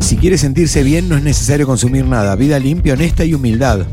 Si 0.00 0.18
quieres 0.18 0.42
sentirse 0.42 0.82
bien, 0.82 1.08
no 1.08 1.16
es 1.16 1.22
necesario 1.22 1.66
consumir 1.66 2.04
nada. 2.04 2.36
Vida 2.36 2.58
limpia, 2.58 2.92
honesta 2.92 3.24
y 3.24 3.32
humildad. 3.32 3.86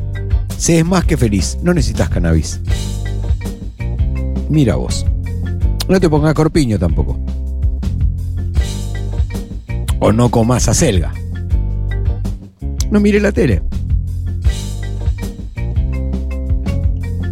Se 0.58 0.80
es 0.80 0.86
más 0.86 1.06
que 1.06 1.16
feliz. 1.16 1.58
No 1.64 1.74
necesitas 1.74 2.10
cannabis. 2.10 2.60
Mira 4.50 4.76
vos. 4.76 5.06
No 5.88 6.00
te 6.00 6.10
pongas 6.10 6.34
corpiño 6.34 6.80
tampoco. 6.80 7.20
O 10.00 10.12
no 10.12 10.30
comas 10.30 10.68
acelga. 10.68 11.14
No 12.92 13.00
mire 13.00 13.20
la 13.20 13.32
tele. 13.32 13.62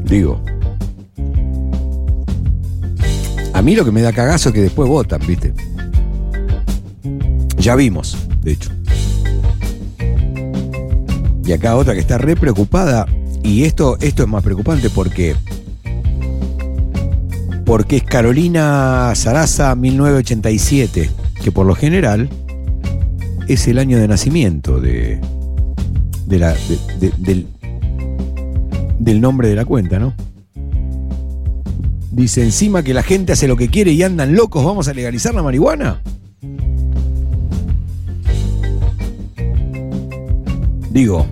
Digo. 0.06 0.42
A 3.54 3.62
mí 3.62 3.76
lo 3.76 3.86
que 3.86 3.92
me 3.92 4.02
da 4.02 4.12
cagazo 4.12 4.50
es 4.50 4.56
que 4.56 4.62
después 4.62 4.90
votan, 4.90 5.22
¿viste? 5.28 5.54
Ya 7.58 7.76
vimos, 7.76 8.18
de 8.42 8.52
hecho. 8.52 8.72
Y 11.46 11.52
acá 11.52 11.76
otra 11.76 11.94
que 11.94 12.00
está 12.00 12.18
re 12.18 12.36
preocupada. 12.36 13.06
Y 13.44 13.64
esto, 13.64 13.98
esto 14.02 14.24
es 14.24 14.30
más 14.30 14.44
preocupante 14.44 14.90
porque. 14.90 15.36
Porque 17.74 17.98
es 17.98 18.04
Carolina 18.04 19.12
Sarasa 19.16 19.74
1987. 19.74 21.10
Que 21.44 21.52
por 21.52 21.66
lo 21.66 21.74
general 21.74 22.30
es 23.48 23.68
el 23.68 23.80
año 23.80 23.98
de 23.98 24.08
nacimiento 24.08 24.80
de. 24.80 25.20
de 26.28 26.38
la. 26.38 26.54
de- 26.54 27.12
de- 27.18 27.48
del, 29.00 29.22
nombre 29.22 29.48
de 29.50 29.56
la 29.56 29.66
cuenta, 29.66 29.98
¿no? 29.98 30.14
Dice 32.12 32.44
encima 32.44 32.84
que 32.84 32.94
la 32.94 33.02
gente 33.02 33.34
hace 33.34 33.48
lo 33.48 33.58
que 33.58 33.70
quiere 33.70 33.92
y 33.92 34.04
andan 34.04 34.36
locos, 34.36 34.64
¿vamos 34.64 34.88
a 34.88 34.94
legalizar 34.94 35.34
la 35.34 35.42
marihuana? 35.42 36.00
Digo. 40.92 41.26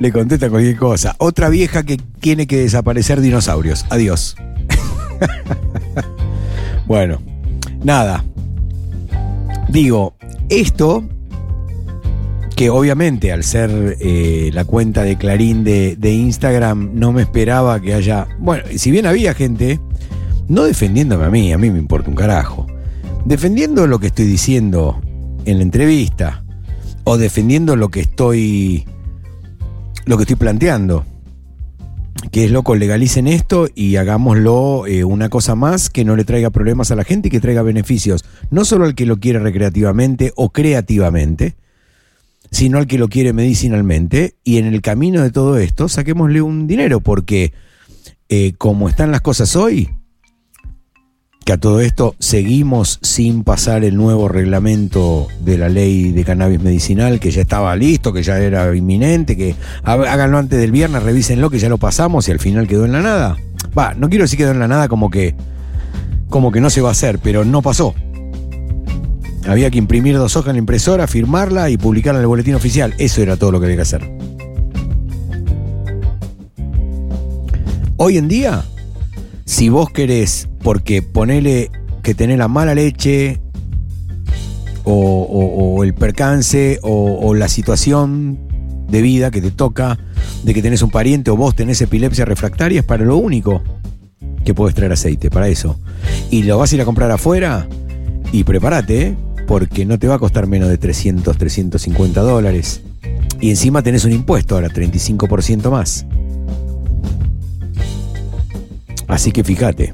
Le 0.00 0.12
contesta 0.12 0.48
cualquier 0.48 0.76
cosa. 0.76 1.14
Otra 1.18 1.50
vieja 1.50 1.82
que 1.82 1.98
tiene 1.98 2.46
que 2.46 2.56
desaparecer 2.56 3.20
dinosaurios. 3.20 3.84
Adiós. 3.90 4.34
bueno, 6.86 7.20
nada. 7.84 8.24
Digo, 9.68 10.14
esto, 10.48 11.04
que 12.56 12.70
obviamente 12.70 13.30
al 13.30 13.44
ser 13.44 13.98
eh, 14.00 14.50
la 14.54 14.64
cuenta 14.64 15.02
de 15.02 15.18
Clarín 15.18 15.64
de, 15.64 15.96
de 15.96 16.12
Instagram, 16.14 16.92
no 16.94 17.12
me 17.12 17.20
esperaba 17.20 17.78
que 17.78 17.92
haya. 17.92 18.26
Bueno, 18.38 18.64
si 18.74 18.90
bien 18.90 19.04
había 19.04 19.34
gente, 19.34 19.80
no 20.48 20.64
defendiéndome 20.64 21.26
a 21.26 21.30
mí, 21.30 21.52
a 21.52 21.58
mí 21.58 21.70
me 21.70 21.78
importa 21.78 22.08
un 22.08 22.16
carajo. 22.16 22.66
Defendiendo 23.26 23.86
lo 23.86 23.98
que 23.98 24.06
estoy 24.06 24.24
diciendo 24.24 24.98
en 25.44 25.58
la 25.58 25.62
entrevista, 25.62 26.42
o 27.04 27.18
defendiendo 27.18 27.76
lo 27.76 27.90
que 27.90 28.00
estoy 28.00 28.86
lo 30.04 30.16
que 30.16 30.22
estoy 30.24 30.36
planteando. 30.36 31.04
Que 32.32 32.44
es 32.44 32.50
loco, 32.50 32.74
legalicen 32.74 33.26
esto 33.26 33.68
y 33.74 33.96
hagámoslo 33.96 34.86
eh, 34.86 35.04
una 35.04 35.28
cosa 35.28 35.54
más 35.54 35.88
que 35.90 36.04
no 36.04 36.16
le 36.16 36.24
traiga 36.24 36.50
problemas 36.50 36.90
a 36.90 36.96
la 36.96 37.04
gente 37.04 37.28
y 37.28 37.30
que 37.30 37.40
traiga 37.40 37.62
beneficios. 37.62 38.24
No 38.50 38.64
solo 38.64 38.84
al 38.84 38.94
que 38.94 39.06
lo 39.06 39.18
quiere 39.18 39.38
recreativamente 39.38 40.32
o 40.36 40.50
creativamente, 40.50 41.56
sino 42.50 42.78
al 42.78 42.86
que 42.86 42.98
lo 42.98 43.08
quiere 43.08 43.32
medicinalmente. 43.32 44.36
Y 44.44 44.58
en 44.58 44.66
el 44.66 44.82
camino 44.82 45.22
de 45.22 45.30
todo 45.30 45.58
esto, 45.58 45.88
saquémosle 45.88 46.42
un 46.42 46.66
dinero, 46.66 47.00
porque 47.00 47.52
eh, 48.28 48.52
como 48.58 48.88
están 48.88 49.10
las 49.10 49.22
cosas 49.22 49.56
hoy, 49.56 49.90
a 51.52 51.58
todo 51.58 51.80
esto 51.80 52.14
seguimos 52.18 52.98
sin 53.02 53.44
pasar 53.44 53.84
el 53.84 53.96
nuevo 53.96 54.28
reglamento 54.28 55.28
de 55.40 55.58
la 55.58 55.68
ley 55.68 56.12
de 56.12 56.24
cannabis 56.24 56.60
medicinal, 56.60 57.18
que 57.20 57.30
ya 57.30 57.40
estaba 57.42 57.74
listo, 57.76 58.12
que 58.12 58.22
ya 58.22 58.38
era 58.38 58.74
inminente, 58.74 59.36
que 59.36 59.54
há- 59.82 59.92
háganlo 59.94 60.38
antes 60.38 60.58
del 60.60 60.70
viernes, 60.72 61.02
revísenlo, 61.02 61.50
que 61.50 61.58
ya 61.58 61.68
lo 61.68 61.78
pasamos 61.78 62.28
y 62.28 62.32
al 62.32 62.38
final 62.38 62.66
quedó 62.68 62.84
en 62.84 62.92
la 62.92 63.00
nada. 63.00 63.36
Va, 63.76 63.94
no 63.94 64.08
quiero 64.08 64.24
decir 64.24 64.38
quedó 64.38 64.50
en 64.50 64.58
la 64.58 64.68
nada 64.68 64.88
como 64.88 65.10
que, 65.10 65.34
como 66.28 66.52
que 66.52 66.60
no 66.60 66.70
se 66.70 66.80
va 66.80 66.88
a 66.90 66.92
hacer, 66.92 67.18
pero 67.18 67.44
no 67.44 67.62
pasó. 67.62 67.94
Había 69.48 69.70
que 69.70 69.78
imprimir 69.78 70.16
dos 70.16 70.36
hojas 70.36 70.50
en 70.50 70.56
la 70.56 70.60
impresora, 70.60 71.06
firmarla 71.06 71.70
y 71.70 71.76
publicarla 71.78 72.18
en 72.20 72.22
el 72.24 72.28
boletín 72.28 72.54
oficial. 72.54 72.94
Eso 72.98 73.22
era 73.22 73.36
todo 73.36 73.50
lo 73.52 73.58
que 73.60 73.66
había 73.66 73.76
que 73.76 73.82
hacer. 73.82 74.10
Hoy 77.96 78.16
en 78.16 78.28
día, 78.28 78.64
si 79.50 79.68
vos 79.68 79.90
querés, 79.90 80.48
porque 80.62 81.02
ponele 81.02 81.72
que 82.04 82.14
tenés 82.14 82.38
la 82.38 82.46
mala 82.46 82.72
leche 82.72 83.40
o, 84.84 85.82
el 85.82 85.92
percance 85.92 86.78
o, 86.82 87.18
o 87.20 87.34
la 87.34 87.48
situación 87.48 88.38
de 88.88 89.02
vida 89.02 89.32
que 89.32 89.40
te 89.40 89.50
toca, 89.50 89.98
de 90.44 90.54
que 90.54 90.62
tenés 90.62 90.82
un 90.82 90.90
pariente 90.90 91.32
o 91.32 91.36
vos 91.36 91.56
tenés 91.56 91.82
epilepsia 91.82 92.24
refractaria, 92.24 92.78
es 92.78 92.86
para 92.86 93.04
lo 93.04 93.16
único 93.16 93.60
que 94.44 94.54
podés 94.54 94.76
traer 94.76 94.92
aceite, 94.92 95.30
para 95.30 95.48
eso. 95.48 95.80
Y 96.30 96.44
lo 96.44 96.56
vas 96.56 96.70
a 96.70 96.76
ir 96.76 96.82
a 96.82 96.84
comprar 96.84 97.10
afuera 97.10 97.68
y 98.30 98.44
prepárate, 98.44 99.02
¿eh? 99.02 99.16
porque 99.48 99.84
no 99.84 99.98
te 99.98 100.06
va 100.06 100.14
a 100.14 100.20
costar 100.20 100.46
menos 100.46 100.68
de 100.68 100.78
300, 100.78 101.36
350 101.36 102.20
dólares. 102.20 102.82
Y 103.40 103.50
encima 103.50 103.82
tenés 103.82 104.04
un 104.04 104.12
impuesto 104.12 104.54
ahora, 104.54 104.68
35% 104.68 105.72
más. 105.72 106.06
Así 109.10 109.32
que 109.32 109.44
fíjate. 109.44 109.92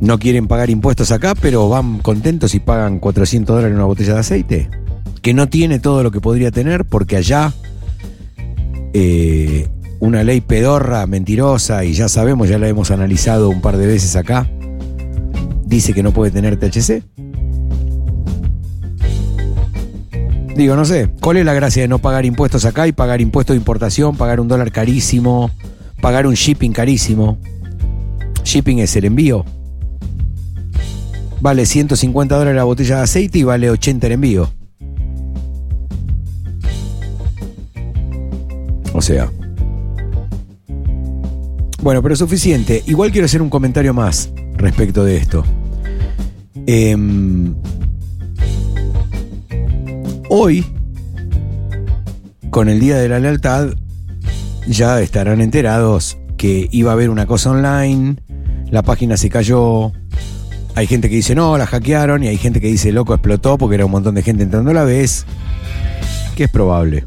No 0.00 0.18
quieren 0.18 0.48
pagar 0.48 0.68
impuestos 0.68 1.12
acá, 1.12 1.34
pero 1.40 1.68
van 1.68 2.00
contentos 2.00 2.56
y 2.56 2.60
pagan 2.60 2.98
400 2.98 3.54
dólares 3.54 3.70
en 3.70 3.76
una 3.76 3.86
botella 3.86 4.14
de 4.14 4.20
aceite. 4.20 4.70
Que 5.22 5.32
no 5.32 5.48
tiene 5.48 5.78
todo 5.78 6.02
lo 6.02 6.10
que 6.10 6.20
podría 6.20 6.50
tener 6.50 6.84
porque 6.84 7.16
allá 7.16 7.52
eh, 8.92 9.68
una 10.00 10.24
ley 10.24 10.40
pedorra, 10.40 11.06
mentirosa, 11.06 11.84
y 11.84 11.92
ya 11.92 12.08
sabemos, 12.08 12.48
ya 12.48 12.58
la 12.58 12.66
hemos 12.66 12.90
analizado 12.90 13.48
un 13.48 13.60
par 13.60 13.76
de 13.76 13.86
veces 13.86 14.16
acá, 14.16 14.50
dice 15.64 15.94
que 15.94 16.02
no 16.02 16.10
puede 16.12 16.32
tener 16.32 16.58
THC. 16.58 17.04
Digo, 20.56 20.74
no 20.74 20.84
sé, 20.84 21.10
¿cuál 21.20 21.36
es 21.36 21.46
la 21.46 21.54
gracia 21.54 21.82
de 21.82 21.88
no 21.88 22.00
pagar 22.00 22.26
impuestos 22.26 22.64
acá 22.64 22.88
y 22.88 22.92
pagar 22.92 23.20
impuestos 23.20 23.54
de 23.54 23.58
importación, 23.58 24.16
pagar 24.16 24.40
un 24.40 24.48
dólar 24.48 24.72
carísimo, 24.72 25.52
pagar 26.02 26.26
un 26.26 26.34
shipping 26.34 26.72
carísimo? 26.72 27.38
Shipping 28.44 28.80
es 28.80 28.94
el 28.96 29.06
envío. 29.06 29.44
Vale 31.40 31.64
150 31.64 32.34
dólares 32.34 32.56
la 32.56 32.64
botella 32.64 32.96
de 32.96 33.02
aceite 33.02 33.38
y 33.38 33.44
vale 33.44 33.70
80 33.70 34.08
el 34.08 34.12
envío. 34.12 34.52
O 38.92 39.00
sea. 39.00 39.30
Bueno, 41.80 42.02
pero 42.02 42.16
suficiente. 42.16 42.82
Igual 42.86 43.12
quiero 43.12 43.24
hacer 43.24 43.40
un 43.40 43.48
comentario 43.48 43.94
más 43.94 44.30
respecto 44.56 45.04
de 45.04 45.16
esto. 45.16 45.44
Em, 46.66 47.54
hoy, 50.28 50.64
con 52.50 52.68
el 52.68 52.80
Día 52.80 52.98
de 52.98 53.08
la 53.08 53.18
Lealtad, 53.20 53.74
ya 54.66 55.00
estarán 55.00 55.40
enterados 55.40 56.18
que 56.36 56.68
iba 56.70 56.90
a 56.90 56.94
haber 56.94 57.10
una 57.10 57.26
cosa 57.26 57.50
online, 57.50 58.16
la 58.70 58.82
página 58.82 59.16
se 59.16 59.30
cayó, 59.30 59.92
hay 60.74 60.86
gente 60.86 61.08
que 61.08 61.16
dice 61.16 61.34
no, 61.34 61.56
la 61.58 61.66
hackearon 61.66 62.24
y 62.24 62.28
hay 62.28 62.36
gente 62.36 62.60
que 62.60 62.68
dice 62.68 62.92
loco 62.92 63.14
explotó 63.14 63.58
porque 63.58 63.76
era 63.76 63.84
un 63.84 63.90
montón 63.90 64.14
de 64.14 64.22
gente 64.22 64.42
entrando 64.42 64.70
a 64.70 64.74
la 64.74 64.84
vez, 64.84 65.26
que 66.36 66.44
es 66.44 66.50
probable. 66.50 67.06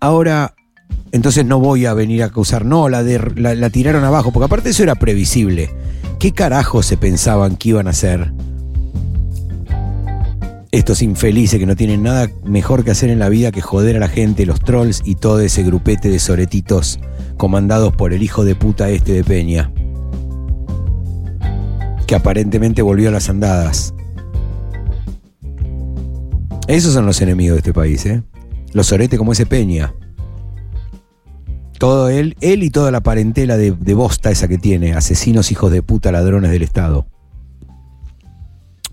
Ahora, 0.00 0.54
entonces 1.12 1.44
no 1.44 1.60
voy 1.60 1.86
a 1.86 1.94
venir 1.94 2.22
a 2.22 2.26
acusar, 2.26 2.64
no, 2.64 2.88
la, 2.88 3.02
la 3.02 3.70
tiraron 3.70 4.04
abajo, 4.04 4.32
porque 4.32 4.46
aparte 4.46 4.70
eso 4.70 4.82
era 4.82 4.94
previsible. 4.94 5.70
¿Qué 6.18 6.32
carajo 6.32 6.82
se 6.82 6.96
pensaban 6.96 7.56
que 7.56 7.70
iban 7.70 7.86
a 7.86 7.90
hacer? 7.90 8.32
Estos 10.74 11.02
infelices 11.02 11.60
que 11.60 11.66
no 11.66 11.76
tienen 11.76 12.02
nada 12.02 12.28
mejor 12.44 12.82
que 12.82 12.90
hacer 12.90 13.08
en 13.08 13.20
la 13.20 13.28
vida 13.28 13.52
que 13.52 13.60
joder 13.60 13.94
a 13.94 14.00
la 14.00 14.08
gente, 14.08 14.44
los 14.44 14.58
trolls 14.58 15.02
y 15.04 15.14
todo 15.14 15.38
ese 15.38 15.62
grupete 15.62 16.08
de 16.08 16.18
soretitos 16.18 16.98
comandados 17.36 17.94
por 17.94 18.12
el 18.12 18.24
hijo 18.24 18.44
de 18.44 18.56
puta 18.56 18.90
este 18.90 19.12
de 19.12 19.22
Peña, 19.22 19.72
que 22.08 22.16
aparentemente 22.16 22.82
volvió 22.82 23.10
a 23.10 23.12
las 23.12 23.28
andadas. 23.28 23.94
Esos 26.66 26.92
son 26.92 27.06
los 27.06 27.20
enemigos 27.20 27.54
de 27.54 27.58
este 27.58 27.72
país, 27.72 28.04
¿eh? 28.06 28.24
Los 28.72 28.88
soretes 28.88 29.16
como 29.16 29.30
ese 29.30 29.46
Peña. 29.46 29.94
Todo 31.78 32.08
él, 32.08 32.36
él 32.40 32.64
y 32.64 32.70
toda 32.70 32.90
la 32.90 33.00
parentela 33.00 33.56
de, 33.56 33.70
de 33.70 33.94
bosta 33.94 34.32
esa 34.32 34.48
que 34.48 34.58
tiene, 34.58 34.94
asesinos, 34.94 35.52
hijos 35.52 35.70
de 35.70 35.82
puta, 35.82 36.10
ladrones 36.10 36.50
del 36.50 36.62
Estado. 36.62 37.06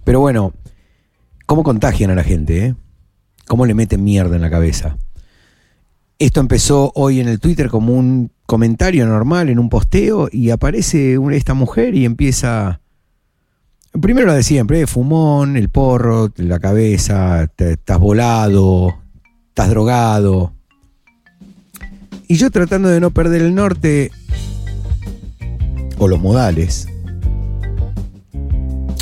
Pero 0.03 0.19
bueno, 0.19 0.53
¿cómo 1.51 1.63
contagian 1.63 2.09
a 2.11 2.15
la 2.15 2.23
gente, 2.23 2.65
eh? 2.67 2.75
¿Cómo 3.45 3.65
le 3.65 3.73
meten 3.73 4.05
mierda 4.05 4.37
en 4.37 4.41
la 4.41 4.49
cabeza? 4.49 4.95
Esto 6.17 6.39
empezó 6.39 6.93
hoy 6.95 7.19
en 7.19 7.27
el 7.27 7.41
Twitter 7.41 7.67
como 7.67 7.93
un 7.93 8.31
comentario 8.45 9.05
normal 9.05 9.49
en 9.49 9.59
un 9.59 9.67
posteo 9.67 10.29
y 10.31 10.51
aparece 10.51 11.17
una- 11.17 11.35
esta 11.35 11.53
mujer 11.53 11.93
y 11.93 12.05
empieza... 12.05 12.79
Primero 14.01 14.27
lo 14.27 14.33
de 14.33 14.43
siempre, 14.43 14.79
eh, 14.79 14.87
fumón, 14.87 15.57
el 15.57 15.67
porro, 15.67 16.31
la 16.37 16.57
cabeza, 16.59 17.49
estás 17.57 17.99
volado, 17.99 18.95
estás 19.49 19.69
drogado. 19.71 20.53
Y 22.29 22.35
yo 22.35 22.49
tratando 22.49 22.87
de 22.87 23.01
no 23.01 23.11
perder 23.11 23.41
el 23.41 23.53
norte 23.53 24.09
o 25.97 26.07
los 26.07 26.21
modales. 26.21 26.87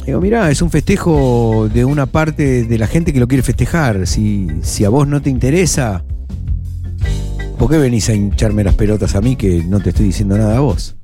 Digo, 0.10 0.22
mirá, 0.22 0.50
es 0.50 0.64
un 0.64 0.72
festejo 0.72 1.70
de 1.72 1.86
una 1.86 2.08
parte 2.08 2.64
de 2.64 2.78
la 2.80 2.88
gente 2.88 3.14
que 3.14 3.20
lo 3.20 3.28
quiere 3.28 3.44
festejar. 3.44 4.08
Si, 4.08 4.48
si 4.64 4.84
a 4.84 4.90
vos 4.90 5.08
no 5.08 5.22
te 5.22 5.30
interesa, 5.30 6.04
¿por 7.60 7.70
qué 7.70 7.78
venís 7.78 8.10
a 8.10 8.16
hincharme 8.16 8.64
las 8.64 8.74
pelotas 8.74 9.14
a 9.14 9.22
mí 9.22 9.36
que 9.36 9.64
no 9.64 9.80
te 9.80 9.92
estoy 9.92 10.08
diciendo 10.08 10.36
nada 10.36 10.58
a 10.58 10.62
vos? 10.62 10.96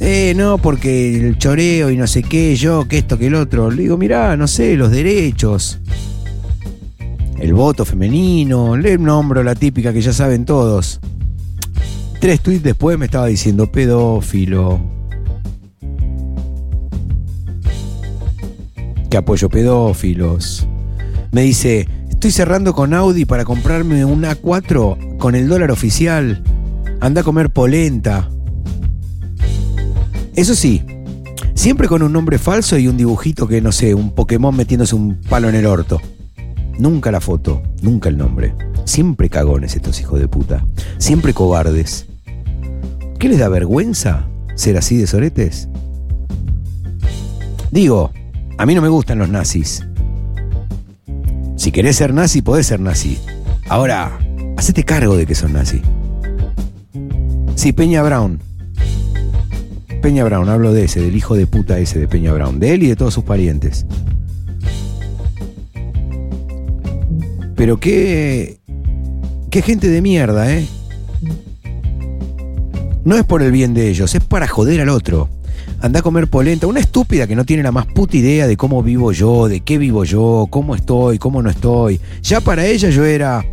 Eh, 0.00 0.34
no, 0.36 0.58
porque 0.58 1.14
el 1.14 1.38
choreo 1.38 1.92
y 1.92 1.96
no 1.96 2.08
sé 2.08 2.24
qué, 2.24 2.56
yo, 2.56 2.88
que 2.88 2.98
esto, 2.98 3.16
que 3.16 3.28
el 3.28 3.36
otro. 3.36 3.70
Le 3.70 3.82
digo, 3.82 3.96
mirá, 3.96 4.36
no 4.36 4.48
sé, 4.48 4.74
los 4.74 4.90
derechos. 4.90 5.78
El 7.38 7.54
voto 7.54 7.84
femenino, 7.84 8.76
le 8.76 8.98
nombro 8.98 9.44
la 9.44 9.54
típica 9.54 9.92
que 9.92 10.00
ya 10.00 10.12
saben 10.12 10.44
todos. 10.44 10.98
Tres 12.18 12.40
tweets 12.40 12.64
después 12.64 12.98
me 12.98 13.04
estaba 13.04 13.28
diciendo 13.28 13.70
pedófilo. 13.70 15.01
Que 19.12 19.18
apoyo 19.18 19.50
pedófilos. 19.50 20.66
Me 21.32 21.42
dice, 21.42 21.86
estoy 22.08 22.30
cerrando 22.30 22.72
con 22.72 22.94
Audi 22.94 23.26
para 23.26 23.44
comprarme 23.44 24.06
un 24.06 24.22
A4 24.22 25.18
con 25.18 25.34
el 25.34 25.48
dólar 25.48 25.70
oficial. 25.70 26.42
Anda 26.98 27.20
a 27.20 27.24
comer 27.24 27.50
polenta. 27.50 28.30
Eso 30.34 30.54
sí, 30.54 30.82
siempre 31.52 31.88
con 31.88 32.02
un 32.02 32.10
nombre 32.10 32.38
falso 32.38 32.78
y 32.78 32.88
un 32.88 32.96
dibujito 32.96 33.46
que, 33.46 33.60
no 33.60 33.70
sé, 33.70 33.94
un 33.94 34.14
Pokémon 34.14 34.56
metiéndose 34.56 34.94
un 34.94 35.20
palo 35.20 35.50
en 35.50 35.56
el 35.56 35.66
orto. 35.66 36.00
Nunca 36.78 37.12
la 37.12 37.20
foto, 37.20 37.62
nunca 37.82 38.08
el 38.08 38.16
nombre. 38.16 38.54
Siempre 38.86 39.28
cagones 39.28 39.76
estos 39.76 40.00
hijos 40.00 40.20
de 40.20 40.28
puta. 40.28 40.64
Siempre 40.96 41.34
cobardes. 41.34 42.06
¿Qué 43.18 43.28
les 43.28 43.40
da 43.40 43.50
vergüenza 43.50 44.26
ser 44.54 44.78
así 44.78 44.96
de 44.96 45.06
soretes? 45.06 45.68
Digo, 47.70 48.10
a 48.62 48.66
mí 48.66 48.76
no 48.76 48.80
me 48.80 48.88
gustan 48.88 49.18
los 49.18 49.28
nazis. 49.28 49.84
Si 51.56 51.72
querés 51.72 51.96
ser 51.96 52.14
nazi, 52.14 52.42
podés 52.42 52.68
ser 52.68 52.78
nazi. 52.78 53.18
Ahora, 53.68 54.20
hacete 54.56 54.84
cargo 54.84 55.16
de 55.16 55.26
que 55.26 55.34
son 55.34 55.54
nazi. 55.54 55.82
Sí, 57.56 57.72
Peña 57.72 58.04
Brown. 58.04 58.38
Peña 60.00 60.22
Brown, 60.22 60.48
hablo 60.48 60.72
de 60.72 60.84
ese, 60.84 61.00
del 61.00 61.16
hijo 61.16 61.34
de 61.34 61.48
puta 61.48 61.80
ese 61.80 61.98
de 61.98 62.06
Peña 62.06 62.32
Brown, 62.32 62.60
de 62.60 62.74
él 62.74 62.84
y 62.84 62.86
de 62.86 62.94
todos 62.94 63.14
sus 63.14 63.24
parientes. 63.24 63.84
Pero 67.56 67.80
qué. 67.80 68.60
qué 69.50 69.62
gente 69.62 69.88
de 69.88 70.00
mierda, 70.02 70.52
¿eh? 70.54 70.68
No 73.04 73.16
es 73.16 73.24
por 73.24 73.42
el 73.42 73.50
bien 73.50 73.74
de 73.74 73.88
ellos, 73.88 74.14
es 74.14 74.22
para 74.22 74.46
joder 74.46 74.82
al 74.82 74.88
otro. 74.88 75.28
Anda 75.82 75.98
a 75.98 76.02
comer 76.02 76.28
polenta, 76.28 76.68
una 76.68 76.78
estúpida 76.78 77.26
que 77.26 77.34
no 77.34 77.44
tiene 77.44 77.64
la 77.64 77.72
más 77.72 77.86
puta 77.86 78.16
idea 78.16 78.46
de 78.46 78.56
cómo 78.56 78.84
vivo 78.84 79.10
yo, 79.10 79.48
de 79.48 79.62
qué 79.62 79.78
vivo 79.78 80.04
yo, 80.04 80.46
cómo 80.48 80.76
estoy, 80.76 81.18
cómo 81.18 81.42
no 81.42 81.50
estoy. 81.50 82.00
Ya 82.22 82.40
para 82.40 82.64
ella 82.66 82.88
yo 82.90 83.04
era 83.04 83.44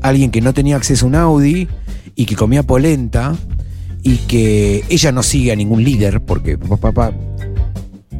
alguien 0.00 0.30
que 0.30 0.40
no 0.40 0.54
tenía 0.54 0.76
acceso 0.76 1.04
a 1.04 1.08
un 1.08 1.16
Audi 1.16 1.66
y 2.14 2.26
que 2.26 2.36
comía 2.36 2.62
polenta 2.62 3.34
y 4.04 4.18
que 4.18 4.84
ella 4.88 5.10
no 5.10 5.24
sigue 5.24 5.50
a 5.50 5.56
ningún 5.56 5.82
líder 5.82 6.20
porque 6.20 6.56
papá 6.56 7.12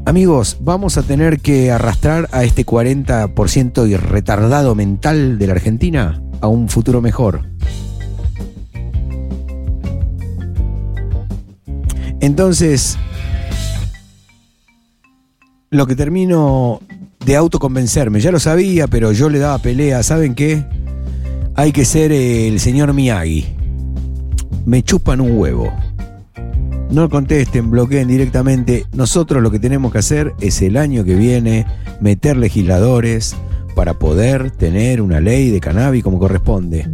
Amigos, 0.05 0.57
vamos 0.61 0.99
a 0.99 1.05
tener 1.05 1.39
que 1.39 1.71
arrastrar 1.71 2.29
a 2.33 2.43
este 2.43 2.67
40% 2.67 3.89
y 3.89 3.97
retardado 3.97 4.75
mental 4.75 5.39
de 5.39 5.47
la 5.47 5.53
Argentina 5.53 6.21
a 6.41 6.49
un 6.49 6.69
futuro 6.69 7.01
mejor. 7.01 7.47
Entonces, 12.21 12.99
lo 15.75 15.89
que 15.89 15.97
termino 15.97 16.81
de 17.27 17.35
autoconvencerme, 17.35 18.21
ya 18.21 18.31
lo 18.31 18.39
sabía, 18.39 18.87
pero 18.87 19.11
yo 19.11 19.29
le 19.29 19.41
daba 19.41 19.59
pelea, 19.59 20.05
¿saben 20.05 20.37
qué? 20.37 20.65
Hay 21.57 21.73
que 21.73 21.85
ser 21.85 22.13
el 22.13 22.61
señor 22.61 22.93
Miyagi. 22.93 23.45
Me 24.67 24.85
chupan 24.85 25.21
un 25.21 25.37
huevo. 25.37 25.73
No 26.91 27.09
contesten, 27.09 27.73
bloqueen 27.73 28.07
directamente. 28.07 28.87
Nosotros 28.93 29.43
lo 29.43 29.51
que 29.51 29.59
tenemos 29.59 29.91
que 29.91 29.99
hacer 29.99 30.33
es 30.41 30.63
el 30.63 30.77
año 30.77 31.05
que 31.05 31.17
viene 31.17 31.67
meter 32.01 32.37
legisladores 32.37 33.35
para 33.75 33.95
poder 33.95 34.53
tener 34.53 35.03
una 35.03 35.21
ley 35.21 35.51
de 35.51 35.59
cannabis 35.59 36.05
como 36.05 36.21
corresponde. 36.21 36.89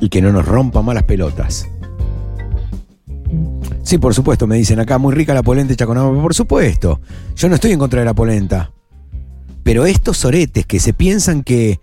Y 0.00 0.08
que 0.08 0.22
no 0.22 0.30
nos 0.30 0.46
rompa 0.46 0.82
malas 0.82 1.02
pelotas. 1.02 1.66
Sí, 3.82 3.98
por 3.98 4.14
supuesto, 4.14 4.46
me 4.46 4.56
dicen 4.56 4.78
acá, 4.78 4.98
muy 4.98 5.14
rica 5.14 5.34
la 5.34 5.42
polenta 5.42 5.72
hecha 5.72 5.86
con. 5.86 5.96
Por 6.22 6.34
supuesto, 6.34 7.00
yo 7.34 7.48
no 7.48 7.56
estoy 7.56 7.72
en 7.72 7.78
contra 7.78 8.00
de 8.00 8.06
la 8.06 8.14
polenta. 8.14 8.72
Pero 9.62 9.86
estos 9.86 10.18
soretes 10.18 10.66
que 10.66 10.80
se 10.80 10.92
piensan 10.92 11.42
que, 11.42 11.80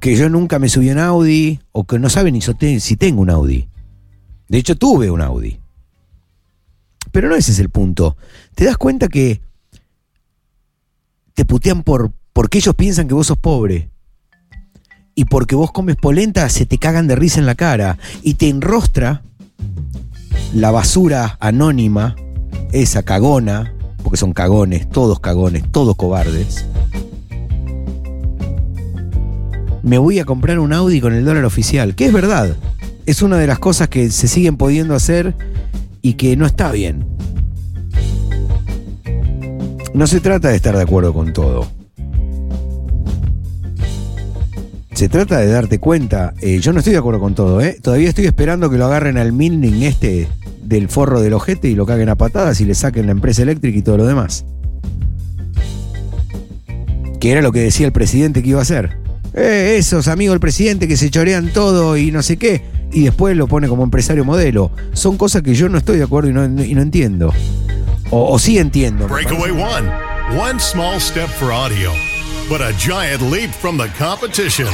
que 0.00 0.16
yo 0.16 0.28
nunca 0.28 0.58
me 0.58 0.68
subí 0.68 0.88
en 0.88 0.98
Audi 0.98 1.60
o 1.72 1.84
que 1.84 1.98
no 1.98 2.08
saben 2.08 2.34
ni 2.34 2.80
si 2.80 2.96
tengo 2.96 3.22
un 3.22 3.30
Audi. 3.30 3.68
De 4.48 4.58
hecho, 4.58 4.76
tuve 4.76 5.10
un 5.10 5.20
Audi. 5.20 5.58
Pero 7.12 7.28
no 7.28 7.36
ese 7.36 7.52
es 7.52 7.58
el 7.58 7.70
punto. 7.70 8.16
¿Te 8.54 8.64
das 8.64 8.76
cuenta 8.76 9.08
que 9.08 9.40
te 11.34 11.44
putean 11.44 11.82
por 11.82 12.12
porque 12.32 12.58
ellos 12.58 12.74
piensan 12.74 13.06
que 13.06 13.14
vos 13.14 13.28
sos 13.28 13.38
pobre? 13.38 13.90
Y 15.14 15.26
porque 15.26 15.54
vos 15.54 15.70
comes 15.70 15.96
polenta 15.96 16.48
se 16.48 16.66
te 16.66 16.78
cagan 16.78 17.06
de 17.06 17.14
risa 17.14 17.38
en 17.38 17.46
la 17.46 17.54
cara 17.54 17.98
y 18.22 18.34
te 18.34 18.48
enrostra 18.48 19.22
la 20.54 20.70
basura 20.70 21.36
anónima, 21.40 22.14
esa 22.70 23.02
cagona, 23.02 23.74
porque 24.02 24.16
son 24.16 24.32
cagones, 24.32 24.88
todos 24.88 25.18
cagones, 25.18 25.64
todos 25.72 25.96
cobardes. 25.96 26.64
Me 29.82 29.98
voy 29.98 30.20
a 30.20 30.24
comprar 30.24 30.60
un 30.60 30.72
Audi 30.72 31.00
con 31.00 31.12
el 31.12 31.24
dólar 31.24 31.44
oficial, 31.44 31.94
que 31.96 32.06
es 32.06 32.12
verdad. 32.12 32.56
Es 33.04 33.20
una 33.20 33.36
de 33.36 33.48
las 33.48 33.58
cosas 33.58 33.88
que 33.88 34.10
se 34.10 34.28
siguen 34.28 34.56
pudiendo 34.56 34.94
hacer 34.94 35.34
y 36.00 36.14
que 36.14 36.36
no 36.36 36.46
está 36.46 36.70
bien. 36.70 37.04
No 39.92 40.06
se 40.06 40.20
trata 40.20 40.48
de 40.48 40.56
estar 40.56 40.76
de 40.76 40.82
acuerdo 40.82 41.12
con 41.12 41.32
todo. 41.32 41.66
Se 44.94 45.08
trata 45.08 45.38
de 45.38 45.48
darte 45.48 45.80
cuenta. 45.80 46.32
eh, 46.40 46.60
yo 46.60 46.72
no 46.72 46.78
estoy 46.78 46.92
de 46.92 47.00
acuerdo 47.00 47.18
con 47.18 47.34
todo, 47.34 47.60
¿eh? 47.60 47.76
Todavía 47.82 48.08
estoy 48.08 48.26
esperando 48.26 48.70
que 48.70 48.78
lo 48.78 48.86
agarren 48.86 49.18
al 49.18 49.32
Milning 49.32 49.82
este 49.82 50.28
del 50.64 50.88
forro 50.88 51.20
del 51.20 51.32
ojete 51.32 51.68
y 51.68 51.74
lo 51.74 51.86
caguen 51.86 52.08
a 52.08 52.16
patadas 52.16 52.60
y 52.60 52.64
le 52.64 52.74
saquen 52.74 53.06
la 53.06 53.12
empresa 53.12 53.42
eléctrica 53.42 53.78
y 53.78 53.82
todo 53.82 53.98
lo 53.98 54.06
demás. 54.06 54.44
Que 57.20 57.32
era 57.32 57.42
lo 57.42 57.52
que 57.52 57.60
decía 57.60 57.86
el 57.86 57.92
presidente 57.92 58.42
que 58.42 58.50
iba 58.50 58.58
a 58.58 58.62
hacer. 58.62 58.98
Eh, 59.34 59.76
esos 59.78 60.08
amigos 60.08 60.34
del 60.34 60.40
presidente 60.40 60.86
que 60.86 60.96
se 60.96 61.10
chorean 61.10 61.52
todo 61.52 61.96
y 61.96 62.10
no 62.10 62.22
sé 62.22 62.36
qué. 62.36 62.62
Y 62.92 63.02
después 63.02 63.36
lo 63.36 63.48
pone 63.48 63.68
como 63.68 63.82
empresario 63.82 64.24
modelo. 64.24 64.70
Son 64.92 65.16
cosas 65.16 65.42
que 65.42 65.54
yo 65.54 65.68
no 65.68 65.78
estoy 65.78 65.96
de 65.96 66.04
acuerdo 66.04 66.30
y 66.30 66.32
no, 66.32 66.44
y 66.44 66.74
no 66.74 66.82
entiendo. 66.82 67.32
O, 68.10 68.32
o 68.32 68.38
sí 68.38 68.58
entiendo. 68.58 69.08
Breakaway 69.08 69.50
one. 69.50 70.14
One 70.32 70.58
small 70.58 70.98
step 70.98 71.28
for 71.28 71.52
audio, 71.52 71.92
but 72.48 72.62
a 72.62 72.72
giant 72.78 73.20
leap 73.30 73.50
from 73.50 73.76
the 73.76 73.88
competition. 73.98 74.66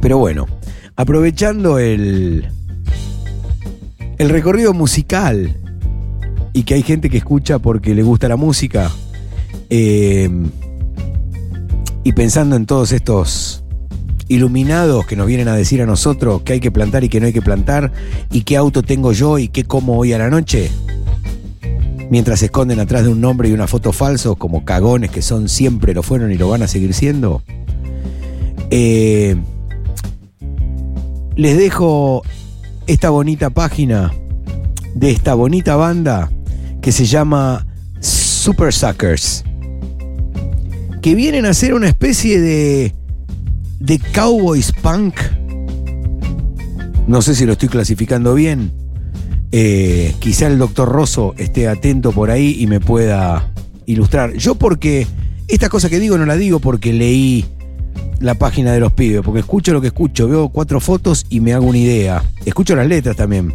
Pero 0.00 0.18
bueno, 0.18 0.46
aprovechando 0.94 1.78
el, 1.80 2.48
el 4.18 4.28
recorrido 4.30 4.72
musical 4.72 5.56
y 6.52 6.62
que 6.62 6.74
hay 6.74 6.82
gente 6.82 7.10
que 7.10 7.18
escucha 7.18 7.58
porque 7.58 7.94
le 7.94 8.02
gusta 8.02 8.28
la 8.28 8.36
música, 8.36 8.90
eh, 9.68 10.30
y 12.02 12.12
pensando 12.12 12.56
en 12.56 12.66
todos 12.66 12.92
estos 12.92 13.64
iluminados 14.28 15.06
que 15.06 15.16
nos 15.16 15.26
vienen 15.26 15.48
a 15.48 15.56
decir 15.56 15.82
a 15.82 15.86
nosotros 15.86 16.42
qué 16.42 16.54
hay 16.54 16.60
que 16.60 16.70
plantar 16.70 17.04
y 17.04 17.08
qué 17.08 17.20
no 17.20 17.26
hay 17.26 17.32
que 17.32 17.42
plantar, 17.42 17.92
y 18.30 18.42
qué 18.42 18.56
auto 18.56 18.82
tengo 18.82 19.12
yo 19.12 19.38
y 19.38 19.48
qué 19.48 19.64
como 19.64 19.98
hoy 19.98 20.12
a 20.12 20.18
la 20.18 20.30
noche? 20.30 20.70
Mientras 22.10 22.38
se 22.38 22.46
esconden 22.46 22.78
atrás 22.78 23.02
de 23.02 23.10
un 23.10 23.20
nombre 23.20 23.48
y 23.48 23.52
una 23.52 23.66
foto 23.66 23.92
falsos, 23.92 24.36
como 24.36 24.64
cagones 24.64 25.10
que 25.10 25.20
son 25.20 25.48
siempre, 25.48 25.92
lo 25.92 26.02
fueron 26.02 26.32
y 26.32 26.38
lo 26.38 26.48
van 26.48 26.62
a 26.62 26.68
seguir 26.68 26.94
siendo. 26.94 27.42
Eh, 28.70 29.36
les 31.34 31.56
dejo 31.58 32.22
esta 32.86 33.10
bonita 33.10 33.50
página 33.50 34.12
de 34.94 35.10
esta 35.10 35.34
bonita 35.34 35.76
banda 35.76 36.30
que 36.80 36.92
se 36.92 37.04
llama 37.04 37.66
Super 38.00 38.72
Suckers. 38.72 39.44
Que 41.02 41.14
vienen 41.14 41.46
a 41.46 41.54
ser 41.54 41.74
una 41.74 41.88
especie 41.88 42.40
de. 42.40 42.94
de 43.80 43.98
cowboys 44.12 44.72
punk. 44.72 45.14
No 47.06 47.22
sé 47.22 47.34
si 47.34 47.44
lo 47.44 47.52
estoy 47.52 47.68
clasificando 47.68 48.34
bien. 48.34 48.72
Eh, 49.52 50.14
quizá 50.18 50.48
el 50.48 50.58
doctor 50.58 50.88
Rosso 50.88 51.34
esté 51.38 51.68
atento 51.68 52.12
por 52.12 52.30
ahí 52.30 52.56
y 52.58 52.66
me 52.66 52.80
pueda 52.80 53.52
ilustrar. 53.86 54.34
Yo 54.34 54.56
porque 54.56 55.06
esta 55.48 55.68
cosa 55.68 55.88
que 55.88 56.00
digo 56.00 56.18
no 56.18 56.26
la 56.26 56.36
digo 56.36 56.58
porque 56.58 56.92
leí 56.92 57.44
la 58.20 58.34
página 58.34 58.72
de 58.72 58.80
los 58.80 58.92
pibes, 58.92 59.22
porque 59.22 59.40
escucho 59.40 59.72
lo 59.72 59.80
que 59.80 59.88
escucho, 59.88 60.28
veo 60.28 60.48
cuatro 60.48 60.80
fotos 60.80 61.26
y 61.28 61.40
me 61.40 61.52
hago 61.52 61.66
una 61.66 61.78
idea. 61.78 62.22
Escucho 62.44 62.74
las 62.74 62.86
letras 62.86 63.16
también. 63.16 63.54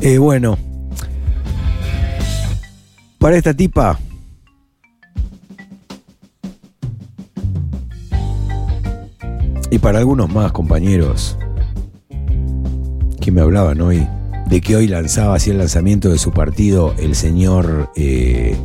Eh, 0.00 0.18
bueno, 0.18 0.58
para 3.18 3.36
esta 3.36 3.54
tipa, 3.54 3.98
y 9.70 9.78
para 9.78 9.98
algunos 9.98 10.32
más 10.32 10.52
compañeros 10.52 11.36
que 13.20 13.32
me 13.32 13.40
hablaban 13.40 13.80
hoy, 13.80 14.06
de 14.48 14.60
que 14.60 14.76
hoy 14.76 14.86
lanzaba 14.86 15.36
así 15.36 15.50
el 15.50 15.58
lanzamiento 15.58 16.10
de 16.10 16.18
su 16.18 16.32
partido 16.32 16.94
el 16.98 17.14
señor 17.14 17.90
eh, 17.96 18.56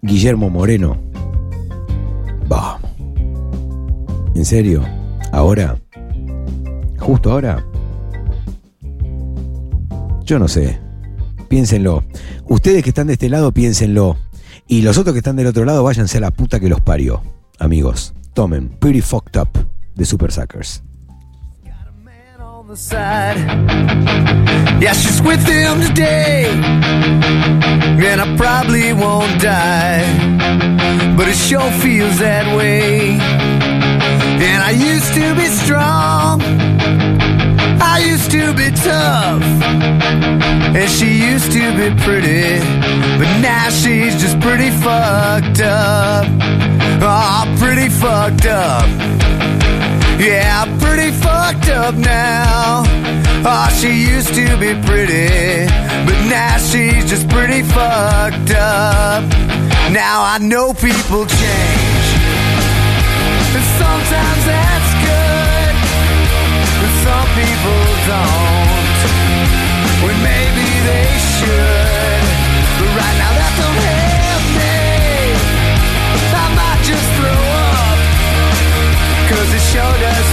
Guillermo 0.00 0.48
Moreno. 0.48 1.07
Vamos. 2.48 2.80
¿En 4.34 4.44
serio? 4.44 4.84
¿Ahora? 5.32 5.78
¿Justo 6.98 7.32
ahora? 7.32 7.64
Yo 10.24 10.38
no 10.38 10.48
sé. 10.48 10.78
Piénsenlo. 11.48 12.04
Ustedes 12.46 12.82
que 12.82 12.90
están 12.90 13.06
de 13.06 13.14
este 13.14 13.28
lado, 13.28 13.52
piénsenlo. 13.52 14.16
Y 14.66 14.82
los 14.82 14.98
otros 14.98 15.14
que 15.14 15.18
están 15.18 15.36
del 15.36 15.46
otro 15.46 15.64
lado, 15.64 15.82
váyanse 15.82 16.18
a 16.18 16.20
la 16.20 16.30
puta 16.30 16.60
que 16.60 16.68
los 16.68 16.80
parió. 16.80 17.22
Amigos, 17.58 18.14
tomen 18.34 18.68
Pretty 18.68 19.00
Fucked 19.00 19.40
Up 19.40 19.48
de 19.94 20.04
Super 20.04 20.30
Suckers. 20.30 20.82
The 22.68 22.76
side. 22.76 23.38
Yeah, 24.78 24.92
she's 24.92 25.22
with 25.22 25.42
him 25.46 25.80
today. 25.80 26.50
And 28.10 28.20
I 28.20 28.36
probably 28.36 28.92
won't 28.92 29.40
die. 29.40 30.04
But 31.16 31.28
it 31.28 31.34
sure 31.34 31.70
feels 31.80 32.18
that 32.18 32.44
way. 32.54 33.12
And 34.48 34.62
I 34.62 34.72
used 34.72 35.14
to 35.14 35.34
be 35.34 35.46
strong. 35.46 36.42
I 37.80 38.04
used 38.06 38.30
to 38.32 38.52
be 38.52 38.70
tough. 38.72 39.42
And 40.76 40.90
she 40.90 41.24
used 41.30 41.50
to 41.52 41.64
be 41.74 41.88
pretty. 42.02 42.58
But 43.18 43.30
now 43.40 43.70
she's 43.70 44.20
just 44.20 44.38
pretty 44.40 44.70
fucked 44.70 45.62
up. 45.62 46.26
Oh, 47.00 47.56
pretty 47.58 47.88
fucked 47.88 48.44
up. 48.44 49.27
Yeah, 50.18 50.66
pretty 50.80 51.12
fucked 51.12 51.68
up 51.68 51.94
now. 51.94 52.82
Oh, 53.46 53.68
she 53.80 54.10
used 54.10 54.34
to 54.34 54.56
be 54.58 54.74
pretty, 54.82 55.66
but 56.06 56.18
now 56.26 56.58
she's 56.58 57.08
just 57.08 57.28
pretty 57.28 57.62
fucked 57.62 58.50
up. 58.50 59.22
Now 59.94 60.22
I 60.26 60.38
know 60.40 60.74
people 60.74 61.24
change, 61.24 62.08
and 63.54 63.66
sometimes 63.78 64.42
that's 64.42 64.90
good, 65.06 65.74
but 66.82 66.92
some 67.06 67.28
people 67.38 67.82
don't. 68.10 68.98
When 70.02 70.18
maybe 70.22 70.66
they 70.82 71.08
should, 71.38 72.22
but 72.78 72.90
right 72.98 73.16
now 73.22 73.32
that 73.38 73.52
don't 73.54 73.97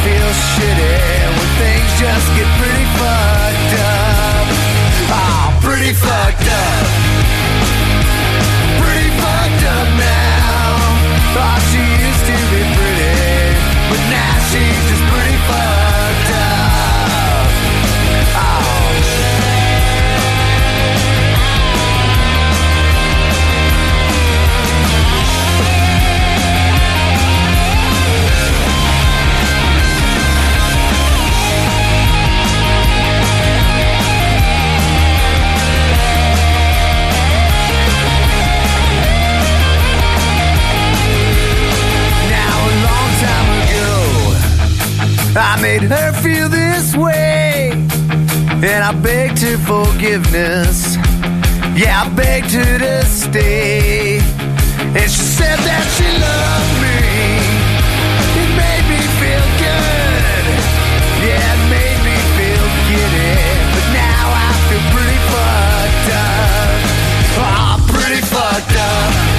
feel 0.05 0.31
shitty 0.53 0.97
when 1.35 1.49
things 1.57 1.91
just 1.99 2.27
get 2.37 2.47
pretty 2.61 2.85
fucked 2.97 3.34
I 45.37 45.61
made 45.61 45.81
her 45.81 46.13
feel 46.23 46.47
this 46.47 46.95
way, 46.95 47.71
and 47.71 48.83
I 48.83 48.93
begged 48.93 49.41
her 49.41 49.57
forgiveness. 49.57 50.95
Yeah, 51.75 52.03
I 52.03 52.09
begged 52.15 52.51
her 52.53 52.79
to 52.79 53.05
stay, 53.05 54.19
and 54.19 55.11
she 55.11 55.23
said 55.37 55.59
that 55.59 55.83
she 55.95 56.07
loved 56.23 56.75
me. 56.79 56.99
It 58.41 58.49
made 58.55 58.85
me 58.87 59.01
feel 59.19 59.45
good. 59.59 60.45
Yeah, 61.27 61.55
it 61.55 61.63
made 61.67 61.99
me 62.07 62.15
feel 62.39 62.67
giddy, 62.87 63.35
but 63.75 63.85
now 63.91 64.25
I 64.31 64.51
feel 64.71 64.85
pretty 64.95 65.19
fucked 65.35 66.09
up. 66.15 66.79
Oh, 67.43 67.75
pretty 67.91 68.21
fucked 68.23 68.77
up 68.77 69.34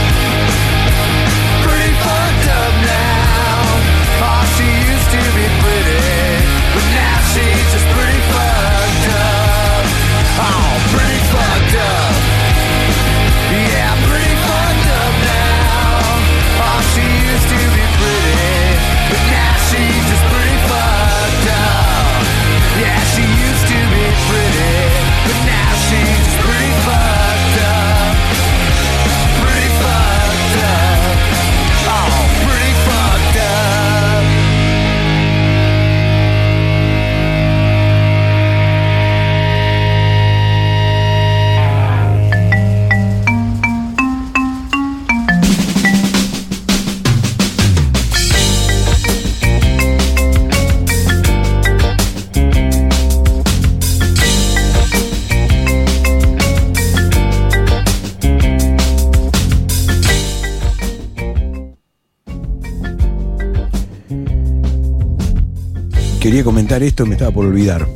Quería 66.37 66.45
comentar 66.45 66.83
esto, 66.83 67.07
me 67.07 67.15
estaba 67.15 67.31
por 67.31 67.47
olvidar. 67.47 67.89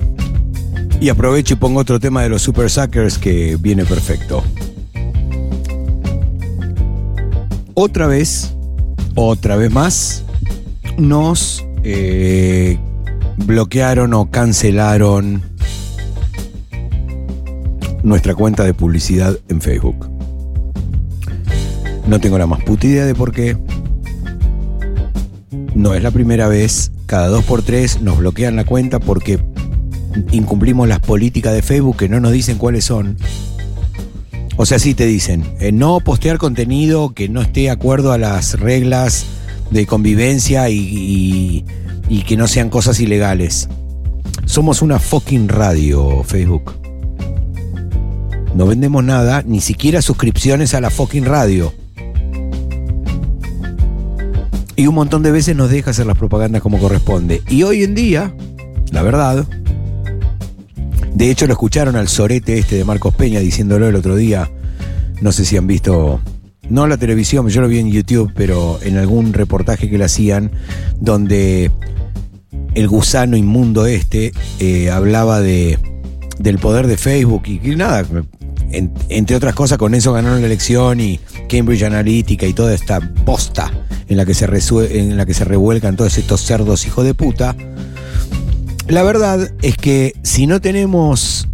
Y 0.99 1.11
aprovecho 1.11 1.53
y 1.53 1.57
pongo 1.59 1.81
otro 1.81 2.01
tema 2.01 2.23
de 2.23 2.31
los 2.31 2.41
Super 2.41 2.71
Suckers 2.71 3.19
que 3.19 3.59
viene 3.61 3.85
perfecto. 3.85 4.43
Otra 7.75 8.07
vez, 8.07 8.55
otra 9.15 9.57
vez 9.57 9.71
más, 9.71 10.25
nos 10.97 11.63
eh, 11.85 12.79
bloquearon 13.45 14.15
o 14.15 14.31
cancelaron 14.31 15.43
nuestra 18.03 18.35
cuenta 18.35 18.65
de 18.65 18.73
publicidad 18.73 19.37
en 19.51 19.61
Facebook. 19.61 20.09
No 22.07 22.19
tengo 22.21 22.39
la 22.39 22.47
más 22.47 22.65
puta 22.65 22.87
idea 22.87 23.05
de 23.05 23.15
por 23.15 23.33
qué. 23.33 23.59
No 25.75 25.93
es 25.93 26.03
la 26.03 26.11
primera 26.11 26.49
vez. 26.49 26.91
Cada 27.11 27.27
dos 27.27 27.43
por 27.45 27.63
tres 27.63 28.01
nos 28.03 28.19
bloquean 28.19 28.55
la 28.55 28.63
cuenta 28.63 29.01
porque 29.01 29.41
incumplimos 30.31 30.87
las 30.87 31.01
políticas 31.01 31.53
de 31.53 31.61
Facebook 31.61 31.97
que 31.97 32.09
no 32.09 32.21
nos 32.21 32.31
dicen 32.31 32.57
cuáles 32.57 32.85
son. 32.85 33.17
O 34.57 34.65
sea, 34.65 34.79
sí 34.79 34.95
te 34.95 35.07
dicen, 35.07 35.43
eh, 35.59 35.73
no 35.73 35.99
postear 35.99 36.39
contenido 36.39 37.13
que 37.13 37.29
no 37.29 37.43
esté 37.43 37.63
de 37.63 37.71
acuerdo 37.71 38.13
a 38.13 38.19
las 38.19 38.61
reglas 38.61 39.27
de 39.73 39.87
convivencia 39.87 40.69
y, 40.71 41.65
que 42.29 42.37
no 42.37 42.47
sean 42.47 42.71
cosas 42.71 43.01
ilegales. 43.01 43.69
Somos 44.45 44.81
una 44.81 45.01
fucking 45.01 45.49
radio, 45.49 46.23
Facebook. 46.23 46.75
No 48.55 48.67
vendemos 48.67 49.03
nada, 49.03 49.43
ni 49.45 49.61
siquiera 49.61 50.01
suscripciones 50.01 50.75
a 50.75 50.81
la 50.81 50.91
fucking 50.91 51.25
radio. 51.25 51.75
Y 54.81 54.87
un 54.87 54.95
montón 54.95 55.23
de 55.23 55.31
veces 55.31 55.55
nos 55.55 55.69
deja 55.69 55.91
hacer 55.91 56.07
las 56.07 56.17
propagandas 56.17 56.63
como 56.63 56.79
corresponde. 56.79 57.43
Y 57.51 57.65
hoy 57.65 57.83
en 57.83 57.95
día, 57.95 58.35
la 58.93 59.03
verdad, 59.03 59.47
de 61.13 61.31
hecho 61.31 61.47
lo 61.47 61.53
escucharon 61.53 61.97
al 61.97 62.09
sorete 62.09 62.57
este 62.57 62.77
de 62.77 62.85
Marcos 62.87 63.15
Peña 63.15 63.41
diciéndolo 63.41 63.87
el 63.87 63.95
otro 63.95 64.17
día, 64.17 64.51
no 65.21 65.33
sé 65.33 65.45
si 65.45 65.59
han 65.59 65.67
visto, 65.67 66.23
no 66.71 66.87
la 66.87 66.97
televisión, 66.97 67.47
yo 67.51 67.61
lo 67.61 67.69
vi 67.69 67.79
en 67.79 67.91
YouTube, 67.91 68.33
pero 68.35 68.79
en 68.81 68.97
algún 68.97 69.35
reportaje 69.35 69.91
que 69.91 69.99
le 69.99 70.05
hacían, 70.05 70.51
donde 70.99 71.71
el 72.73 72.89
gusano 72.89 73.37
inmundo 73.37 73.85
este 73.85 74.33
eh, 74.61 74.89
hablaba 74.89 75.43
de, 75.43 75.79
del 76.39 76.59
poder 76.59 76.87
de 76.87 76.97
Facebook 76.97 77.43
y 77.45 77.59
que 77.59 77.77
nada, 77.77 78.07
en- 78.71 78.93
entre 79.09 79.37
otras 79.37 79.55
cosas 79.55 79.79
con 79.79 79.95
eso 79.95 80.13
ganaron 80.13 80.41
la 80.41 80.47
elección 80.47 81.01
y 81.01 81.19
Cambridge 81.49 81.83
Analytica 81.83 82.47
y 82.47 82.53
toda 82.53 82.75
esta 82.75 83.01
posta 83.25 83.71
en 84.09 84.17
la 84.17 84.25
que 84.27 84.35
se, 84.35 84.47
en 84.99 85.17
la 85.17 85.27
que 85.27 85.35
se 85.35 85.45
revuelcan 85.45 85.97
todos 85.97 86.19
estos 86.19 86.41
cerdos 86.43 86.87
hijos 86.87 87.05
de 87.05 87.15
puta. 87.15 87.57
La 88.89 89.03
verdad 89.03 89.53
es 89.63 89.77
que 89.77 90.15
si 90.23 90.47
no 90.47 90.61
tenemos 90.61 91.49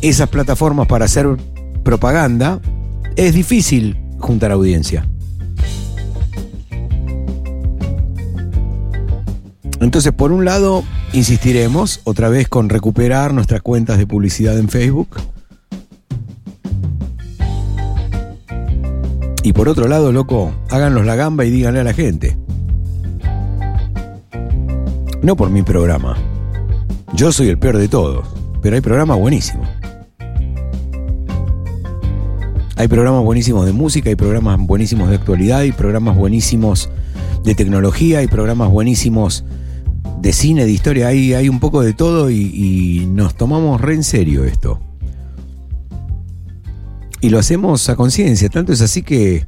esas 0.00 0.28
plataformas 0.28 0.86
para 0.86 1.04
hacer 1.04 1.26
propaganda, 1.82 2.60
es 3.16 3.34
difícil 3.34 3.96
juntar 4.18 4.50
audiencia. 4.50 5.06
Entonces, 9.80 10.12
por 10.12 10.32
un 10.32 10.46
lado, 10.46 10.82
insistiremos 11.12 12.00
otra 12.04 12.30
vez 12.30 12.48
con 12.48 12.70
recuperar 12.70 13.34
nuestras 13.34 13.60
cuentas 13.60 13.98
de 13.98 14.06
publicidad 14.06 14.58
en 14.58 14.70
Facebook. 14.70 15.08
Y 19.44 19.52
por 19.52 19.68
otro 19.68 19.88
lado, 19.88 20.10
loco, 20.10 20.54
háganos 20.70 21.04
la 21.04 21.16
gamba 21.16 21.44
y 21.44 21.50
díganle 21.50 21.80
a 21.80 21.84
la 21.84 21.92
gente. 21.92 22.34
No 25.22 25.36
por 25.36 25.50
mi 25.50 25.62
programa. 25.62 26.16
Yo 27.12 27.30
soy 27.30 27.50
el 27.50 27.58
peor 27.58 27.76
de 27.76 27.88
todos, 27.88 28.26
pero 28.62 28.74
hay 28.74 28.80
programas 28.80 29.18
buenísimos. 29.18 29.68
Hay 32.76 32.88
programas 32.88 33.22
buenísimos 33.22 33.66
de 33.66 33.72
música, 33.72 34.08
hay 34.08 34.16
programas 34.16 34.58
buenísimos 34.58 35.10
de 35.10 35.16
actualidad, 35.16 35.58
hay 35.58 35.72
programas 35.72 36.16
buenísimos 36.16 36.88
de 37.44 37.54
tecnología, 37.54 38.20
hay 38.20 38.28
programas 38.28 38.70
buenísimos 38.70 39.44
de 40.22 40.32
cine, 40.32 40.64
de 40.64 40.72
historia, 40.72 41.08
hay, 41.08 41.34
hay 41.34 41.50
un 41.50 41.60
poco 41.60 41.82
de 41.82 41.92
todo 41.92 42.30
y, 42.30 42.40
y 42.40 43.06
nos 43.08 43.34
tomamos 43.34 43.78
re 43.78 43.92
en 43.92 44.04
serio 44.04 44.44
esto. 44.44 44.80
Y 47.24 47.30
lo 47.30 47.38
hacemos 47.38 47.88
a 47.88 47.96
conciencia, 47.96 48.50
tanto 48.50 48.74
es 48.74 48.82
así 48.82 49.00
que 49.00 49.46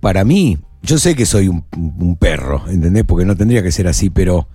para 0.00 0.24
mí, 0.24 0.56
yo 0.82 0.96
sé 0.96 1.14
que 1.14 1.26
soy 1.26 1.48
un, 1.48 2.16
perro, 2.18 2.64
¿entendés? 2.66 3.04
Porque 3.04 3.26
no 3.26 3.36
tendría 3.36 3.62
que 3.62 3.70
ser 3.72 3.88
así, 3.88 4.08
pero 4.08 4.48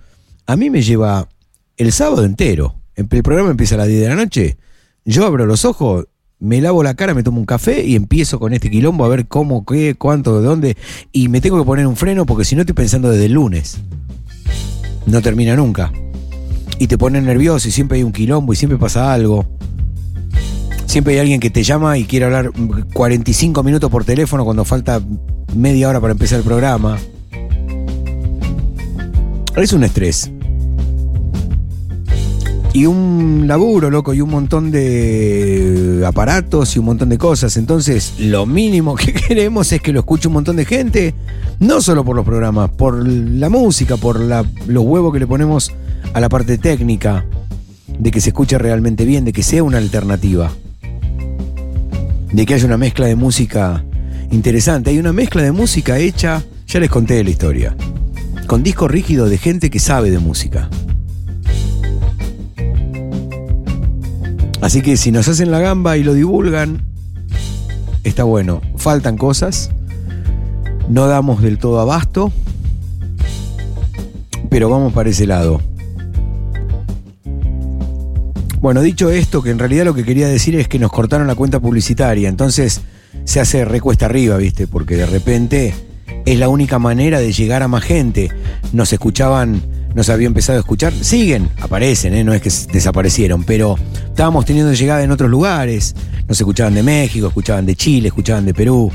a 0.46 0.56
mí 0.56 0.68
me 0.68 0.82
lleva 0.82 1.28
el 1.76 1.92
sábado 1.92 2.24
entero. 2.24 2.74
El 2.96 3.06
programa 3.06 3.50
empieza 3.50 3.76
a 3.76 3.78
las 3.78 3.86
10 3.86 4.00
de 4.00 4.08
la 4.08 4.16
noche, 4.16 4.56
yo 5.04 5.24
abro 5.24 5.46
los 5.46 5.64
ojos, 5.64 6.08
me 6.40 6.60
lavo 6.60 6.82
la 6.82 6.94
cara, 6.94 7.14
me 7.14 7.22
tomo 7.22 7.38
un 7.38 7.46
café 7.46 7.84
y 7.84 7.94
empiezo 7.94 8.40
con 8.40 8.52
este 8.52 8.68
quilombo 8.68 9.04
a 9.04 9.10
ver 9.10 9.28
cómo, 9.28 9.64
qué, 9.64 9.94
cuánto, 9.94 10.40
de 10.40 10.44
dónde. 10.44 10.76
Y 11.12 11.28
me 11.28 11.40
tengo 11.40 11.60
que 11.60 11.64
poner 11.64 11.86
un 11.86 11.94
freno 11.94 12.26
porque 12.26 12.44
si 12.44 12.56
no 12.56 12.62
estoy 12.62 12.74
pensando 12.74 13.10
desde 13.10 13.26
el 13.26 13.32
lunes. 13.34 13.78
No 15.06 15.22
termina 15.22 15.54
nunca. 15.54 15.92
Y 16.80 16.88
te 16.88 16.98
pone 16.98 17.22
nervioso 17.22 17.68
y 17.68 17.70
siempre 17.70 17.98
hay 17.98 18.02
un 18.02 18.10
quilombo 18.10 18.52
y 18.52 18.56
siempre 18.56 18.76
pasa 18.76 19.12
algo. 19.12 19.55
Siempre 20.96 21.12
hay 21.12 21.20
alguien 21.20 21.40
que 21.40 21.50
te 21.50 21.62
llama 21.62 21.98
y 21.98 22.04
quiere 22.04 22.24
hablar 22.24 22.52
45 22.94 23.62
minutos 23.62 23.90
por 23.90 24.06
teléfono 24.06 24.46
cuando 24.46 24.64
falta 24.64 24.98
media 25.54 25.90
hora 25.90 26.00
para 26.00 26.12
empezar 26.12 26.38
el 26.38 26.42
programa. 26.46 26.96
Es 29.56 29.74
un 29.74 29.84
estrés. 29.84 30.30
Y 32.72 32.86
un 32.86 33.44
laburo, 33.46 33.90
loco, 33.90 34.14
y 34.14 34.22
un 34.22 34.30
montón 34.30 34.70
de 34.70 36.02
aparatos 36.06 36.74
y 36.76 36.78
un 36.78 36.86
montón 36.86 37.10
de 37.10 37.18
cosas. 37.18 37.58
Entonces, 37.58 38.14
lo 38.18 38.46
mínimo 38.46 38.94
que 38.94 39.12
queremos 39.28 39.70
es 39.72 39.82
que 39.82 39.92
lo 39.92 40.00
escuche 40.00 40.28
un 40.28 40.32
montón 40.32 40.56
de 40.56 40.64
gente. 40.64 41.14
No 41.60 41.82
solo 41.82 42.06
por 42.06 42.16
los 42.16 42.24
programas, 42.24 42.70
por 42.70 43.06
la 43.06 43.50
música, 43.50 43.98
por 43.98 44.18
la- 44.18 44.46
los 44.66 44.82
huevos 44.82 45.12
que 45.12 45.18
le 45.18 45.26
ponemos 45.26 45.72
a 46.14 46.20
la 46.20 46.30
parte 46.30 46.56
técnica. 46.56 47.26
De 47.98 48.10
que 48.10 48.22
se 48.22 48.30
escuche 48.30 48.56
realmente 48.56 49.04
bien, 49.04 49.26
de 49.26 49.34
que 49.34 49.42
sea 49.42 49.62
una 49.62 49.76
alternativa. 49.76 50.50
De 52.36 52.44
que 52.44 52.52
haya 52.52 52.66
una 52.66 52.76
mezcla 52.76 53.06
de 53.06 53.16
música 53.16 53.82
interesante. 54.30 54.90
Hay 54.90 54.98
una 54.98 55.14
mezcla 55.14 55.42
de 55.42 55.52
música 55.52 55.96
hecha, 55.96 56.44
ya 56.66 56.80
les 56.80 56.90
conté 56.90 57.24
la 57.24 57.30
historia. 57.30 57.74
Con 58.46 58.62
disco 58.62 58.88
rígido 58.88 59.26
de 59.30 59.38
gente 59.38 59.70
que 59.70 59.78
sabe 59.78 60.10
de 60.10 60.18
música. 60.18 60.68
Así 64.60 64.82
que 64.82 64.98
si 64.98 65.12
nos 65.12 65.28
hacen 65.28 65.50
la 65.50 65.60
gamba 65.60 65.96
y 65.96 66.04
lo 66.04 66.12
divulgan, 66.12 66.82
está 68.04 68.24
bueno. 68.24 68.60
Faltan 68.76 69.16
cosas, 69.16 69.70
no 70.90 71.06
damos 71.06 71.40
del 71.40 71.56
todo 71.56 71.80
abasto, 71.80 72.32
pero 74.50 74.68
vamos 74.68 74.92
para 74.92 75.08
ese 75.08 75.26
lado. 75.26 75.62
Bueno, 78.66 78.82
dicho 78.82 79.10
esto, 79.10 79.44
que 79.44 79.50
en 79.50 79.60
realidad 79.60 79.84
lo 79.84 79.94
que 79.94 80.02
quería 80.02 80.26
decir 80.26 80.56
es 80.56 80.66
que 80.66 80.80
nos 80.80 80.90
cortaron 80.90 81.28
la 81.28 81.36
cuenta 81.36 81.60
publicitaria, 81.60 82.28
entonces 82.28 82.80
se 83.22 83.38
hace 83.38 83.64
recuesta 83.64 84.06
arriba, 84.06 84.36
¿viste? 84.38 84.66
Porque 84.66 84.96
de 84.96 85.06
repente 85.06 85.72
es 86.24 86.36
la 86.36 86.48
única 86.48 86.80
manera 86.80 87.20
de 87.20 87.30
llegar 87.30 87.62
a 87.62 87.68
más 87.68 87.84
gente. 87.84 88.28
Nos 88.72 88.92
escuchaban, 88.92 89.62
nos 89.94 90.08
había 90.08 90.26
empezado 90.26 90.58
a 90.58 90.62
escuchar, 90.62 90.92
siguen, 90.92 91.48
aparecen, 91.60 92.12
¿eh? 92.12 92.24
no 92.24 92.34
es 92.34 92.42
que 92.42 92.50
desaparecieron, 92.72 93.44
pero 93.44 93.76
estábamos 94.04 94.44
teniendo 94.44 94.72
llegada 94.72 95.04
en 95.04 95.12
otros 95.12 95.30
lugares. 95.30 95.94
Nos 96.26 96.40
escuchaban 96.40 96.74
de 96.74 96.82
México, 96.82 97.28
escuchaban 97.28 97.66
de 97.66 97.76
Chile, 97.76 98.08
escuchaban 98.08 98.46
de 98.46 98.52
Perú. 98.52 98.90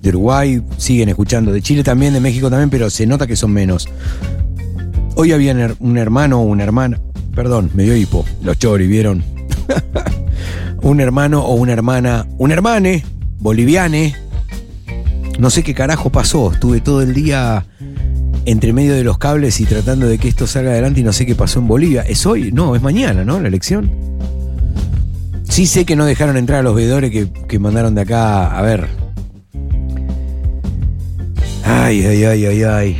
De 0.00 0.08
Uruguay 0.08 0.62
siguen 0.78 1.10
escuchando, 1.10 1.52
de 1.52 1.60
Chile 1.60 1.84
también, 1.84 2.14
de 2.14 2.20
México 2.20 2.48
también, 2.48 2.70
pero 2.70 2.88
se 2.88 3.06
nota 3.06 3.26
que 3.26 3.36
son 3.36 3.52
menos. 3.52 3.86
Hoy 5.14 5.32
había 5.32 5.76
un 5.80 5.98
hermano 5.98 6.40
o 6.40 6.44
una 6.44 6.62
hermana, 6.62 6.98
perdón, 7.38 7.70
me 7.72 7.84
dio 7.84 7.94
hipo, 7.94 8.24
los 8.42 8.58
chori, 8.58 8.88
¿vieron? 8.88 9.22
un 10.82 11.00
hermano 11.00 11.44
o 11.44 11.54
una 11.54 11.72
hermana, 11.72 12.26
un 12.36 12.50
hermane, 12.50 13.04
boliviane. 13.38 14.16
No 15.38 15.48
sé 15.48 15.62
qué 15.62 15.72
carajo 15.72 16.10
pasó, 16.10 16.52
estuve 16.52 16.80
todo 16.80 17.00
el 17.00 17.14
día 17.14 17.64
entre 18.44 18.72
medio 18.72 18.92
de 18.92 19.04
los 19.04 19.18
cables 19.18 19.60
y 19.60 19.66
tratando 19.66 20.08
de 20.08 20.18
que 20.18 20.26
esto 20.26 20.48
salga 20.48 20.72
adelante 20.72 20.98
y 20.98 21.04
no 21.04 21.12
sé 21.12 21.26
qué 21.26 21.36
pasó 21.36 21.60
en 21.60 21.68
Bolivia. 21.68 22.02
¿Es 22.02 22.26
hoy? 22.26 22.50
No, 22.50 22.74
es 22.74 22.82
mañana, 22.82 23.24
¿no? 23.24 23.38
La 23.38 23.46
elección. 23.46 23.88
Sí 25.44 25.68
sé 25.68 25.84
que 25.84 25.94
no 25.94 26.06
dejaron 26.06 26.36
entrar 26.36 26.58
a 26.58 26.62
los 26.64 26.74
veedores 26.74 27.12
que, 27.12 27.30
que 27.30 27.58
mandaron 27.60 27.94
de 27.94 28.00
acá, 28.00 28.58
a 28.58 28.62
ver. 28.62 28.88
Ay, 31.62 32.04
ay, 32.04 32.24
ay, 32.24 32.46
ay, 32.46 32.62
ay. 32.64 32.96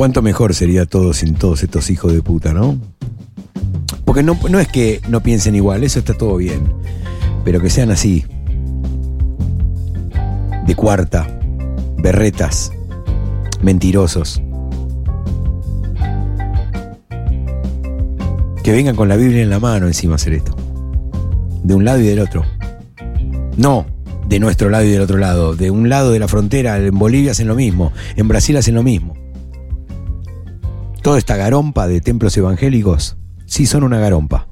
Cuánto 0.00 0.22
mejor 0.22 0.54
sería 0.54 0.86
todo 0.86 1.12
sin 1.12 1.34
todos 1.34 1.62
estos 1.62 1.90
hijos 1.90 2.14
de 2.14 2.22
puta, 2.22 2.54
¿no? 2.54 2.80
Porque 4.06 4.22
no, 4.22 4.34
no 4.48 4.58
es 4.58 4.66
que 4.66 5.02
no 5.10 5.22
piensen 5.22 5.54
igual, 5.54 5.84
eso 5.84 5.98
está 5.98 6.14
todo 6.14 6.38
bien. 6.38 6.72
Pero 7.44 7.60
que 7.60 7.68
sean 7.68 7.90
así. 7.90 8.24
De 10.66 10.74
cuarta. 10.74 11.28
Berretas. 11.98 12.72
Mentirosos. 13.60 14.40
Que 18.64 18.72
vengan 18.72 18.96
con 18.96 19.06
la 19.06 19.16
Biblia 19.16 19.42
en 19.42 19.50
la 19.50 19.60
mano 19.60 19.86
encima 19.86 20.14
a 20.14 20.16
hacer 20.16 20.32
esto. 20.32 20.56
De 21.62 21.74
un 21.74 21.84
lado 21.84 22.00
y 22.00 22.06
del 22.06 22.20
otro. 22.20 22.46
No, 23.58 23.84
de 24.26 24.40
nuestro 24.40 24.70
lado 24.70 24.84
y 24.84 24.92
del 24.92 25.02
otro 25.02 25.18
lado. 25.18 25.56
De 25.56 25.70
un 25.70 25.90
lado 25.90 26.10
de 26.10 26.20
la 26.20 26.26
frontera, 26.26 26.78
en 26.78 26.98
Bolivia 26.98 27.32
hacen 27.32 27.48
lo 27.48 27.54
mismo, 27.54 27.92
en 28.16 28.28
Brasil 28.28 28.56
hacen 28.56 28.76
lo 28.76 28.82
mismo. 28.82 29.19
Toda 31.02 31.16
esta 31.16 31.36
garompa 31.36 31.88
de 31.88 32.00
templos 32.00 32.36
evangélicos, 32.36 33.16
sí 33.46 33.64
son 33.64 33.84
una 33.84 33.98
garompa. 33.98 34.48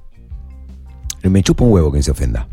Me 1.23 1.43
chupa 1.43 1.65
un 1.65 1.73
huevo 1.73 1.91
quien 1.91 2.03
se 2.03 2.11
ofenda. 2.11 2.49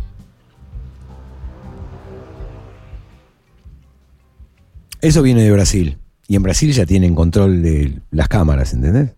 Eso 4.99 5.21
viene 5.21 5.43
de 5.43 5.51
Brasil. 5.51 5.99
Y 6.27 6.35
en 6.35 6.43
Brasil 6.43 6.73
ya 6.73 6.85
tienen 6.85 7.15
control 7.15 7.61
de 7.61 8.01
las 8.11 8.27
cámaras, 8.27 8.73
¿entendés? 8.73 9.15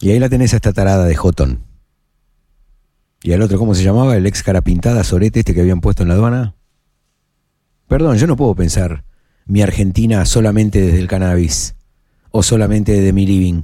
Y 0.00 0.10
ahí 0.10 0.18
la 0.18 0.28
tenés 0.28 0.52
a 0.52 0.56
esta 0.56 0.72
tarada 0.72 1.06
de 1.06 1.14
Jotón. 1.14 1.64
¿Y 3.22 3.32
al 3.32 3.40
otro 3.40 3.58
cómo 3.58 3.74
se 3.74 3.84
llamaba? 3.84 4.16
El 4.16 4.26
ex 4.26 4.42
cara 4.42 4.60
pintada 4.60 5.04
Sorete 5.04 5.38
este 5.38 5.54
que 5.54 5.60
habían 5.60 5.80
puesto 5.80 6.02
en 6.02 6.08
la 6.08 6.14
aduana. 6.14 6.56
Perdón, 7.86 8.16
yo 8.16 8.26
no 8.26 8.36
puedo 8.36 8.54
pensar 8.56 9.04
mi 9.46 9.62
Argentina 9.62 10.26
solamente 10.26 10.80
desde 10.80 10.98
el 10.98 11.06
cannabis 11.06 11.76
o 12.32 12.42
solamente 12.42 12.92
desde 12.92 13.12
mi 13.12 13.26
living. 13.26 13.62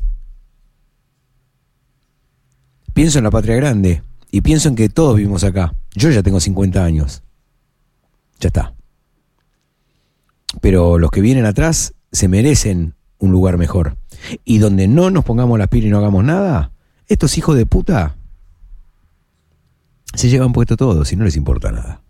Pienso 2.94 3.18
en 3.18 3.24
la 3.24 3.30
patria 3.30 3.56
grande 3.56 4.02
y 4.30 4.42
pienso 4.42 4.68
en 4.68 4.76
que 4.76 4.88
todos 4.88 5.16
vivimos 5.16 5.42
acá. 5.42 5.74
Yo 5.94 6.10
ya 6.10 6.22
tengo 6.22 6.38
50 6.38 6.84
años. 6.84 7.22
Ya 8.38 8.48
está. 8.48 8.74
Pero 10.60 10.98
los 10.98 11.10
que 11.10 11.20
vienen 11.20 11.44
atrás 11.44 11.94
se 12.12 12.28
merecen 12.28 12.94
un 13.18 13.32
lugar 13.32 13.58
mejor. 13.58 13.96
Y 14.44 14.58
donde 14.58 14.88
no 14.88 15.10
nos 15.10 15.24
pongamos 15.24 15.58
las 15.58 15.68
pilas 15.68 15.88
y 15.88 15.90
no 15.90 15.98
hagamos 15.98 16.24
nada, 16.24 16.72
estos 17.06 17.38
hijos 17.38 17.56
de 17.56 17.66
puta 17.66 18.16
se 20.14 20.28
llevan 20.28 20.52
puesto 20.52 20.76
todo 20.76 21.04
si 21.04 21.16
no 21.16 21.24
les 21.24 21.36
importa 21.36 21.70
nada. 21.70 22.02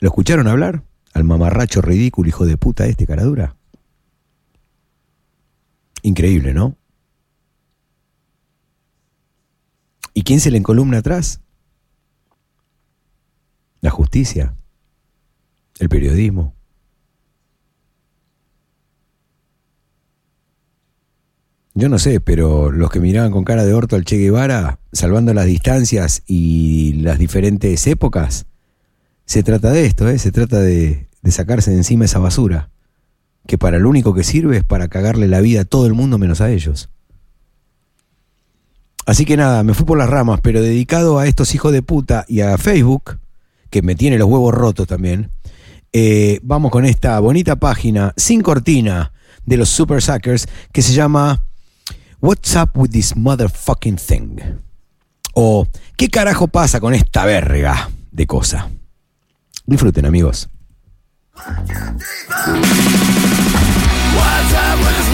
¿Lo 0.00 0.08
escucharon 0.08 0.48
hablar? 0.48 0.82
Al 1.12 1.24
mamarracho 1.24 1.80
ridículo, 1.80 2.28
hijo 2.28 2.46
de 2.46 2.56
puta 2.56 2.86
este, 2.86 3.06
caradura. 3.06 3.56
Increíble, 6.04 6.52
¿no? 6.52 6.76
¿Y 10.12 10.22
quién 10.22 10.38
se 10.38 10.50
le 10.50 10.58
encolumna 10.58 10.98
atrás? 10.98 11.40
La 13.80 13.88
justicia, 13.88 14.54
el 15.78 15.88
periodismo. 15.88 16.54
Yo 21.72 21.88
no 21.88 21.98
sé, 21.98 22.20
pero 22.20 22.70
los 22.70 22.90
que 22.90 23.00
miraban 23.00 23.32
con 23.32 23.44
cara 23.44 23.64
de 23.64 23.72
orto 23.72 23.96
al 23.96 24.04
Che 24.04 24.18
Guevara, 24.18 24.80
salvando 24.92 25.32
las 25.32 25.46
distancias 25.46 26.22
y 26.26 26.92
las 27.00 27.18
diferentes 27.18 27.86
épocas, 27.86 28.44
se 29.24 29.42
trata 29.42 29.70
de 29.70 29.86
esto, 29.86 30.06
¿eh? 30.10 30.18
se 30.18 30.32
trata 30.32 30.60
de, 30.60 31.08
de 31.22 31.30
sacarse 31.30 31.70
de 31.70 31.78
encima 31.78 32.04
esa 32.04 32.18
basura, 32.18 32.73
que 33.46 33.58
para 33.58 33.78
lo 33.78 33.88
único 33.88 34.14
que 34.14 34.24
sirve 34.24 34.58
es 34.58 34.64
para 34.64 34.88
cagarle 34.88 35.28
la 35.28 35.40
vida 35.40 35.62
a 35.62 35.64
todo 35.64 35.86
el 35.86 35.94
mundo 35.94 36.18
menos 36.18 36.40
a 36.40 36.50
ellos. 36.50 36.88
Así 39.06 39.26
que 39.26 39.36
nada, 39.36 39.62
me 39.62 39.74
fui 39.74 39.84
por 39.84 39.98
las 39.98 40.08
ramas, 40.08 40.40
pero 40.42 40.62
dedicado 40.62 41.18
a 41.18 41.26
estos 41.26 41.54
hijos 41.54 41.72
de 41.72 41.82
puta 41.82 42.24
y 42.26 42.40
a 42.40 42.56
Facebook, 42.56 43.18
que 43.68 43.82
me 43.82 43.94
tiene 43.94 44.18
los 44.18 44.28
huevos 44.28 44.54
rotos 44.54 44.86
también, 44.86 45.30
eh, 45.92 46.40
vamos 46.42 46.70
con 46.70 46.86
esta 46.86 47.20
bonita 47.20 47.56
página 47.56 48.14
sin 48.16 48.40
cortina 48.40 49.12
de 49.44 49.56
los 49.56 49.68
Super 49.68 50.02
Suckers 50.02 50.48
que 50.72 50.82
se 50.82 50.94
llama 50.94 51.44
What's 52.20 52.56
up 52.56 52.70
with 52.74 52.90
this 52.90 53.14
motherfucking 53.14 53.96
thing? 53.96 54.40
O 55.34 55.68
¿qué 55.96 56.08
carajo 56.08 56.48
pasa 56.48 56.80
con 56.80 56.94
esta 56.94 57.26
verga 57.26 57.90
de 58.10 58.26
cosa? 58.26 58.70
Disfruten 59.66 60.06
amigos. 60.06 60.48
What's 61.36 61.50
up 64.54 64.78
with 64.78 64.96
this 64.96 65.13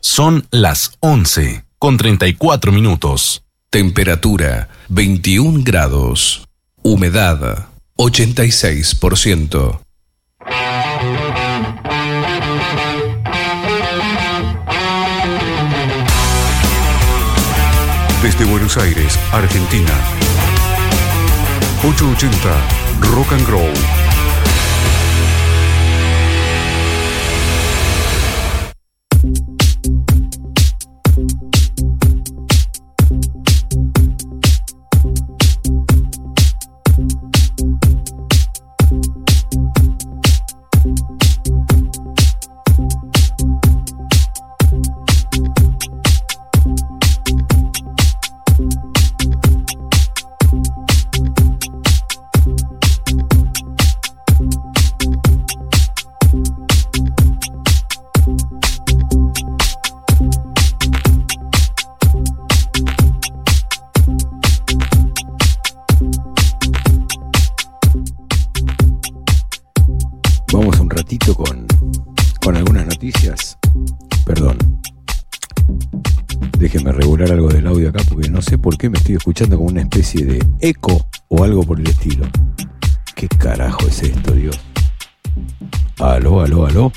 Son 0.00 0.46
las 0.50 0.92
11 1.00 1.64
con 1.78 1.96
34 1.96 2.72
minutos. 2.72 3.42
Temperatura 3.70 4.68
21 4.88 5.62
grados. 5.64 6.46
Humedad 6.82 7.66
86%. 7.96 9.80
Desde 18.22 18.44
Buenos 18.44 18.76
Aires, 18.76 19.18
Argentina. 19.32 19.92
880 21.84 22.78
Rock 23.00 23.32
and 23.32 23.46
Grow. 23.46 24.07
Escuchando 79.38 79.56
como 79.58 79.70
una 79.70 79.82
especie 79.82 80.24
de 80.24 80.44
eco 80.58 81.06
o 81.28 81.44
algo 81.44 81.62
por 81.62 81.78
el 81.78 81.86
estilo. 81.86 82.26
¿Qué 83.14 83.28
carajo 83.28 83.86
es 83.86 84.02
esto, 84.02 84.32
Dios? 84.32 84.58
Aló, 86.00 86.40
aló, 86.40 86.66
aló. 86.66 86.92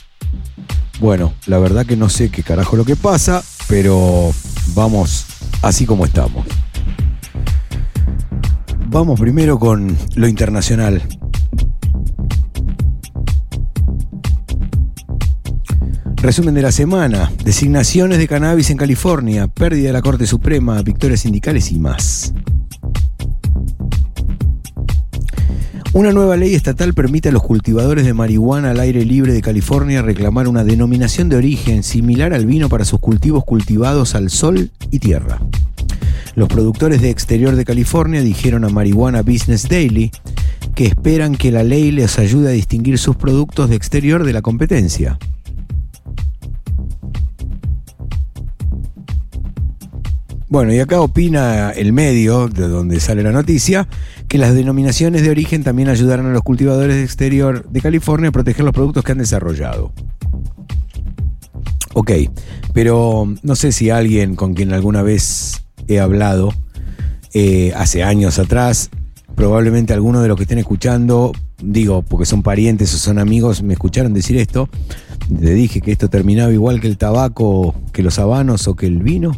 Bueno, 0.99 1.33
la 1.45 1.59
verdad 1.59 1.85
que 1.85 1.95
no 1.95 2.09
sé 2.09 2.31
qué 2.31 2.41
carajo 2.41 2.75
lo 2.77 2.83
que 2.83 2.95
pasa, 2.95 3.43
pero 3.67 4.31
vamos 4.73 5.27
así 5.61 5.85
como 5.85 6.03
estamos. 6.03 6.47
Vamos 8.87 9.19
primero 9.19 9.59
con 9.59 9.95
lo 10.15 10.27
internacional. 10.27 10.99
Resumen 16.21 16.53
de 16.53 16.61
la 16.61 16.71
semana. 16.71 17.31
Designaciones 17.43 18.19
de 18.19 18.27
cannabis 18.27 18.69
en 18.69 18.77
California. 18.77 19.47
Pérdida 19.47 19.87
de 19.87 19.93
la 19.93 20.03
Corte 20.03 20.27
Suprema. 20.27 20.79
Victorias 20.83 21.21
sindicales 21.21 21.71
y 21.71 21.79
más. 21.79 22.35
Una 25.93 26.11
nueva 26.11 26.37
ley 26.37 26.53
estatal 26.53 26.93
permite 26.93 27.29
a 27.29 27.31
los 27.31 27.41
cultivadores 27.41 28.05
de 28.05 28.13
marihuana 28.13 28.69
al 28.69 28.79
aire 28.79 29.03
libre 29.03 29.33
de 29.33 29.41
California 29.41 30.03
reclamar 30.03 30.47
una 30.47 30.63
denominación 30.63 31.27
de 31.27 31.37
origen 31.37 31.81
similar 31.81 32.35
al 32.35 32.45
vino 32.45 32.69
para 32.69 32.85
sus 32.85 32.99
cultivos 32.99 33.43
cultivados 33.43 34.13
al 34.13 34.29
sol 34.29 34.69
y 34.91 34.99
tierra. 34.99 35.41
Los 36.35 36.49
productores 36.49 37.01
de 37.01 37.09
exterior 37.09 37.55
de 37.55 37.65
California 37.65 38.21
dijeron 38.21 38.63
a 38.63 38.69
Marihuana 38.69 39.23
Business 39.23 39.67
Daily 39.67 40.11
que 40.75 40.85
esperan 40.85 41.35
que 41.35 41.51
la 41.51 41.63
ley 41.63 41.89
les 41.89 42.19
ayude 42.19 42.49
a 42.49 42.51
distinguir 42.51 42.99
sus 42.99 43.15
productos 43.15 43.71
de 43.71 43.75
exterior 43.75 44.23
de 44.23 44.33
la 44.33 44.43
competencia. 44.43 45.17
Bueno, 50.51 50.73
y 50.73 50.79
acá 50.79 50.99
opina 50.99 51.71
el 51.71 51.93
medio, 51.93 52.49
de 52.49 52.67
donde 52.67 52.99
sale 52.99 53.23
la 53.23 53.31
noticia, 53.31 53.87
que 54.27 54.37
las 54.37 54.53
denominaciones 54.53 55.21
de 55.21 55.29
origen 55.29 55.63
también 55.63 55.87
ayudarán 55.87 56.25
a 56.25 56.33
los 56.33 56.41
cultivadores 56.41 56.97
de 56.97 57.03
exterior 57.05 57.65
de 57.69 57.79
California 57.79 58.27
a 58.27 58.31
proteger 58.33 58.65
los 58.65 58.73
productos 58.73 59.05
que 59.05 59.13
han 59.13 59.19
desarrollado. 59.19 59.93
Ok, 61.93 62.11
pero 62.73 63.33
no 63.41 63.55
sé 63.55 63.71
si 63.71 63.91
alguien 63.91 64.35
con 64.35 64.53
quien 64.53 64.73
alguna 64.73 65.03
vez 65.03 65.63
he 65.87 66.01
hablado, 66.01 66.53
eh, 67.33 67.71
hace 67.77 68.03
años 68.03 68.37
atrás, 68.37 68.89
probablemente 69.37 69.93
alguno 69.93 70.21
de 70.21 70.27
los 70.27 70.35
que 70.35 70.43
estén 70.43 70.59
escuchando, 70.59 71.31
digo, 71.63 72.01
porque 72.01 72.25
son 72.25 72.43
parientes 72.43 72.93
o 72.93 72.97
son 72.97 73.19
amigos, 73.19 73.63
me 73.63 73.71
escucharon 73.71 74.11
decir 74.13 74.35
esto, 74.35 74.67
le 75.29 75.53
dije 75.53 75.79
que 75.79 75.93
esto 75.93 76.09
terminaba 76.09 76.51
igual 76.51 76.81
que 76.81 76.87
el 76.87 76.97
tabaco, 76.97 77.73
que 77.93 78.03
los 78.03 78.19
habanos 78.19 78.67
o 78.67 78.75
que 78.75 78.87
el 78.87 79.01
vino. 79.01 79.31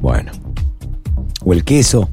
Bueno. 0.00 0.32
O 1.44 1.52
el 1.52 1.64
queso. 1.64 2.08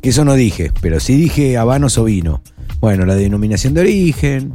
Queso 0.00 0.24
no 0.24 0.34
dije, 0.34 0.72
pero 0.80 1.00
sí 1.00 1.16
dije 1.16 1.56
habanos 1.56 1.98
o 1.98 2.04
vino. 2.04 2.40
Bueno, 2.80 3.04
la 3.06 3.14
denominación 3.14 3.74
de 3.74 3.80
origen. 3.80 4.54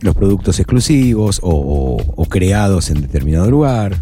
Los 0.00 0.14
productos 0.14 0.58
exclusivos 0.58 1.40
o, 1.42 2.02
o- 2.16 2.24
creados 2.26 2.90
en 2.90 3.02
determinado 3.02 3.50
lugar. 3.50 3.96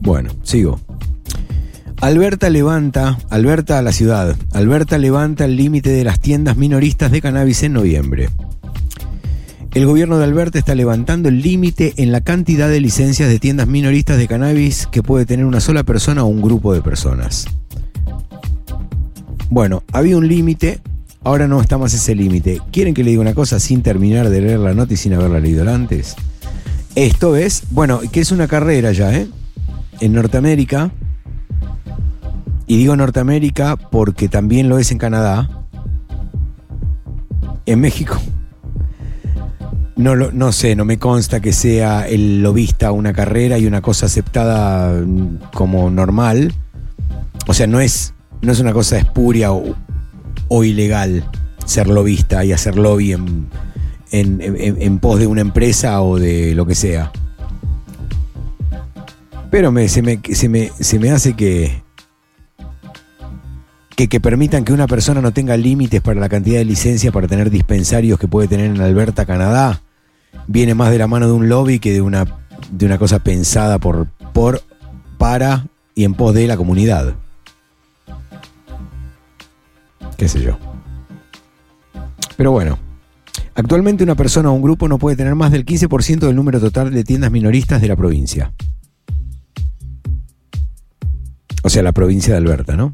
Bueno, 0.00 0.30
sigo. 0.42 0.80
Alberta 2.00 2.48
levanta, 2.48 3.18
Alberta 3.28 3.78
a 3.78 3.82
la 3.82 3.92
ciudad, 3.92 4.36
Alberta 4.52 4.96
levanta 4.98 5.44
el 5.44 5.56
límite 5.56 5.90
de 5.90 6.04
las 6.04 6.20
tiendas 6.20 6.56
minoristas 6.56 7.10
de 7.10 7.20
cannabis 7.20 7.62
en 7.64 7.72
noviembre. 7.72 8.30
El 9.78 9.86
gobierno 9.86 10.18
de 10.18 10.24
Alberta 10.24 10.58
está 10.58 10.74
levantando 10.74 11.28
el 11.28 11.40
límite 11.40 11.94
en 11.98 12.10
la 12.10 12.20
cantidad 12.20 12.68
de 12.68 12.80
licencias 12.80 13.28
de 13.28 13.38
tiendas 13.38 13.68
minoristas 13.68 14.18
de 14.18 14.26
cannabis 14.26 14.88
que 14.88 15.04
puede 15.04 15.24
tener 15.24 15.46
una 15.46 15.60
sola 15.60 15.84
persona 15.84 16.24
o 16.24 16.26
un 16.26 16.42
grupo 16.42 16.74
de 16.74 16.82
personas. 16.82 17.46
Bueno, 19.50 19.84
había 19.92 20.16
un 20.16 20.26
límite, 20.26 20.80
ahora 21.22 21.46
no 21.46 21.60
está 21.60 21.78
más 21.78 21.94
ese 21.94 22.16
límite. 22.16 22.60
¿Quieren 22.72 22.92
que 22.92 23.04
le 23.04 23.10
diga 23.10 23.22
una 23.22 23.34
cosa 23.34 23.60
sin 23.60 23.82
terminar 23.82 24.30
de 24.30 24.40
leer 24.40 24.58
la 24.58 24.74
nota 24.74 24.94
y 24.94 24.96
sin 24.96 25.14
haberla 25.14 25.38
leído 25.38 25.72
antes? 25.72 26.16
Esto 26.96 27.36
es, 27.36 27.62
bueno, 27.70 28.00
que 28.10 28.18
es 28.18 28.32
una 28.32 28.48
carrera 28.48 28.90
ya, 28.90 29.14
¿eh? 29.14 29.28
En 30.00 30.12
Norteamérica, 30.12 30.90
y 32.66 32.78
digo 32.78 32.96
Norteamérica 32.96 33.76
porque 33.76 34.28
también 34.28 34.68
lo 34.68 34.80
es 34.80 34.90
en 34.90 34.98
Canadá, 34.98 35.48
en 37.64 37.80
México. 37.80 38.20
No, 39.98 40.14
no 40.14 40.52
sé, 40.52 40.74
no 40.74 40.86
me 40.86 40.98
consta 40.98 41.40
que 41.40 41.52
sea 41.52 42.08
el 42.08 42.42
lobista 42.42 42.92
una 42.92 43.12
carrera 43.12 43.58
y 43.58 43.66
una 43.66 43.82
cosa 43.82 44.06
aceptada 44.06 45.02
mm, 45.04 45.50
como 45.52 45.90
normal. 45.90 46.54
O 47.46 47.52
sea, 47.52 47.66
no 47.66 47.80
es, 47.80 48.14
no 48.40 48.52
es 48.52 48.60
una 48.60 48.72
cosa 48.72 48.96
espuria 48.96 49.52
o, 49.52 50.64
ilegal 50.64 51.28
ser 51.66 51.88
lobista 51.88 52.44
y 52.44 52.52
hacer 52.52 52.78
lobby 52.78 53.12
en 53.12 54.98
pos 55.00 55.18
de 55.18 55.26
una 55.26 55.42
empresa 55.42 56.00
o 56.00 56.18
de 56.18 56.54
lo 56.54 56.64
que 56.64 56.74
sea. 56.74 57.12
Pero 59.50 59.72
me, 59.72 59.88
se, 59.88 60.02
me, 60.02 60.20
se, 60.32 60.48
me, 60.48 60.70
se 60.78 60.98
me 60.98 61.10
hace 61.10 61.34
que, 61.34 61.82
que, 63.96 64.08
que 64.08 64.20
permitan 64.20 64.64
que 64.64 64.72
una 64.72 64.86
persona 64.86 65.20
no 65.22 65.32
tenga 65.32 65.56
límites 65.56 66.00
para 66.02 66.20
la 66.20 66.28
cantidad 66.28 66.58
de 66.58 66.64
licencias 66.64 67.12
para 67.12 67.28
tener 67.28 67.50
dispensarios 67.50 68.18
que 68.18 68.28
puede 68.28 68.48
tener 68.48 68.66
en 68.66 68.80
Alberta, 68.80 69.24
Canadá, 69.24 69.80
viene 70.46 70.74
más 70.74 70.90
de 70.90 70.98
la 70.98 71.06
mano 71.06 71.26
de 71.26 71.32
un 71.32 71.48
lobby 71.48 71.78
que 71.78 71.92
de 71.92 72.00
una, 72.00 72.26
de 72.70 72.86
una 72.86 72.98
cosa 72.98 73.18
pensada 73.20 73.78
por, 73.78 74.08
por, 74.32 74.62
para 75.18 75.66
y 75.94 76.04
en 76.04 76.14
pos 76.14 76.34
de 76.34 76.46
la 76.46 76.56
comunidad. 76.56 77.14
Qué 80.16 80.28
sé 80.28 80.40
yo. 80.42 80.58
Pero 82.36 82.52
bueno, 82.52 82.78
actualmente 83.54 84.04
una 84.04 84.14
persona 84.14 84.50
o 84.50 84.52
un 84.52 84.62
grupo 84.62 84.88
no 84.88 84.98
puede 84.98 85.16
tener 85.16 85.34
más 85.34 85.52
del 85.52 85.64
15% 85.64 86.20
del 86.20 86.36
número 86.36 86.60
total 86.60 86.92
de 86.92 87.04
tiendas 87.04 87.30
minoristas 87.30 87.80
de 87.80 87.88
la 87.88 87.96
provincia. 87.96 88.52
O 91.62 91.68
sea, 91.68 91.82
la 91.82 91.92
provincia 91.92 92.32
de 92.32 92.38
Alberta, 92.38 92.76
¿no? 92.76 92.92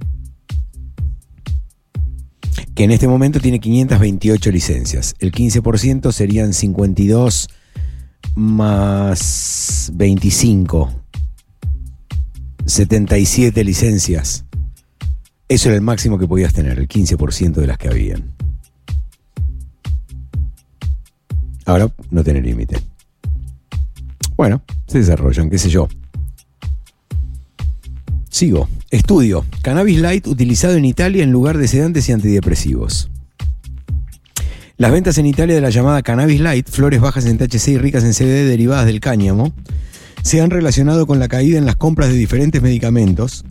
Que 2.74 2.84
en 2.84 2.90
este 2.90 3.06
momento 3.06 3.40
tiene 3.40 3.60
528 3.60 4.50
licencias. 4.50 5.14
El 5.20 5.32
15% 5.32 6.12
serían 6.12 6.52
52 6.52 7.48
más 8.34 9.90
25. 9.94 10.92
77 12.66 13.64
licencias. 13.64 14.44
Eso 15.48 15.68
era 15.68 15.76
el 15.76 15.82
máximo 15.82 16.18
que 16.18 16.26
podías 16.26 16.52
tener, 16.52 16.78
el 16.78 16.88
15% 16.88 17.52
de 17.54 17.66
las 17.66 17.78
que 17.78 17.88
habían. 17.88 18.34
Ahora 21.66 21.88
no 22.10 22.24
tiene 22.24 22.40
límite. 22.40 22.80
Bueno, 24.36 24.62
se 24.86 24.98
desarrollan, 24.98 25.48
qué 25.48 25.58
sé 25.58 25.70
yo. 25.70 25.88
Sigo. 28.28 28.68
Estudio. 28.94 29.44
Cannabis 29.60 29.98
light 29.98 30.28
utilizado 30.28 30.74
en 30.74 30.84
Italia 30.84 31.24
en 31.24 31.32
lugar 31.32 31.58
de 31.58 31.66
sedantes 31.66 32.08
y 32.08 32.12
antidepresivos. 32.12 33.10
Las 34.76 34.92
ventas 34.92 35.18
en 35.18 35.26
Italia 35.26 35.56
de 35.56 35.60
la 35.60 35.70
llamada 35.70 36.00
cannabis 36.02 36.40
light, 36.40 36.68
flores 36.68 37.00
bajas 37.00 37.26
en 37.26 37.36
THC 37.36 37.68
y 37.70 37.78
ricas 37.78 38.04
en 38.04 38.12
CBD 38.12 38.46
derivadas 38.46 38.86
del 38.86 39.00
cáñamo, 39.00 39.52
se 40.22 40.40
han 40.40 40.50
relacionado 40.50 41.08
con 41.08 41.18
la 41.18 41.26
caída 41.26 41.58
en 41.58 41.66
las 41.66 41.74
compras 41.74 42.08
de 42.08 42.14
diferentes 42.14 42.62
medicamentos, 42.62 43.44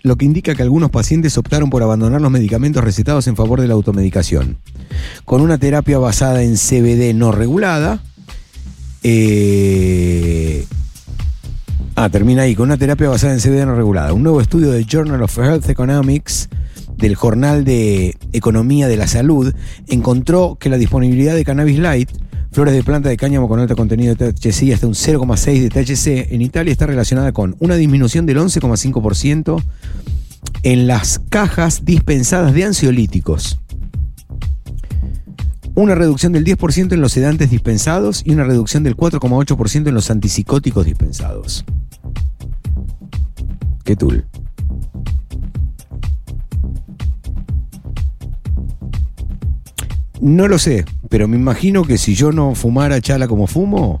lo 0.00 0.16
que 0.16 0.24
indica 0.24 0.54
que 0.54 0.62
algunos 0.62 0.90
pacientes 0.90 1.36
optaron 1.36 1.68
por 1.68 1.82
abandonar 1.82 2.22
los 2.22 2.30
medicamentos 2.30 2.82
recetados 2.82 3.26
en 3.26 3.36
favor 3.36 3.60
de 3.60 3.68
la 3.68 3.74
automedicación. 3.74 4.56
Con 5.26 5.42
una 5.42 5.58
terapia 5.58 5.98
basada 5.98 6.42
en 6.42 6.56
CBD 6.56 7.12
no 7.14 7.32
regulada, 7.32 8.02
eh, 9.02 10.64
Ah, 12.00 12.10
termina 12.10 12.42
ahí, 12.42 12.54
con 12.54 12.66
una 12.66 12.76
terapia 12.76 13.08
basada 13.08 13.32
en 13.32 13.40
CBD 13.40 13.66
no 13.66 13.74
regulada. 13.74 14.12
Un 14.12 14.22
nuevo 14.22 14.40
estudio 14.40 14.70
del 14.70 14.86
Journal 14.86 15.20
of 15.20 15.36
Health 15.36 15.68
Economics, 15.68 16.48
del 16.96 17.16
Jornal 17.16 17.64
de 17.64 18.16
Economía 18.32 18.86
de 18.86 18.96
la 18.96 19.08
Salud, 19.08 19.52
encontró 19.88 20.56
que 20.60 20.68
la 20.68 20.78
disponibilidad 20.78 21.34
de 21.34 21.44
cannabis 21.44 21.80
light, 21.80 22.08
flores 22.52 22.74
de 22.74 22.84
planta 22.84 23.08
de 23.08 23.16
cáñamo 23.16 23.48
con 23.48 23.58
alto 23.58 23.74
contenido 23.74 24.14
de 24.14 24.32
THC 24.32 24.72
hasta 24.74 24.86
un 24.86 24.94
0,6 24.94 25.60
de 25.60 25.70
THC, 25.70 26.32
en 26.32 26.40
Italia 26.40 26.70
está 26.70 26.86
relacionada 26.86 27.32
con 27.32 27.56
una 27.58 27.74
disminución 27.74 28.26
del 28.26 28.38
11,5% 28.38 29.60
en 30.62 30.86
las 30.86 31.20
cajas 31.30 31.84
dispensadas 31.84 32.54
de 32.54 32.62
ansiolíticos. 32.62 33.58
Una 35.74 35.96
reducción 35.96 36.32
del 36.32 36.44
10% 36.44 36.92
en 36.92 37.00
los 37.00 37.10
sedantes 37.10 37.50
dispensados 37.50 38.22
y 38.24 38.34
una 38.34 38.44
reducción 38.44 38.84
del 38.84 38.96
4,8% 38.96 39.88
en 39.88 39.94
los 39.94 40.12
antipsicóticos 40.12 40.86
dispensados. 40.86 41.64
¿Qué 43.88 43.96
tool? 43.96 44.26
No 50.20 50.46
lo 50.46 50.58
sé, 50.58 50.84
pero 51.08 51.26
me 51.26 51.38
imagino 51.38 51.84
que 51.84 51.96
si 51.96 52.14
yo 52.14 52.30
no 52.30 52.54
fumara 52.54 53.00
chala 53.00 53.26
como 53.26 53.46
fumo, 53.46 53.98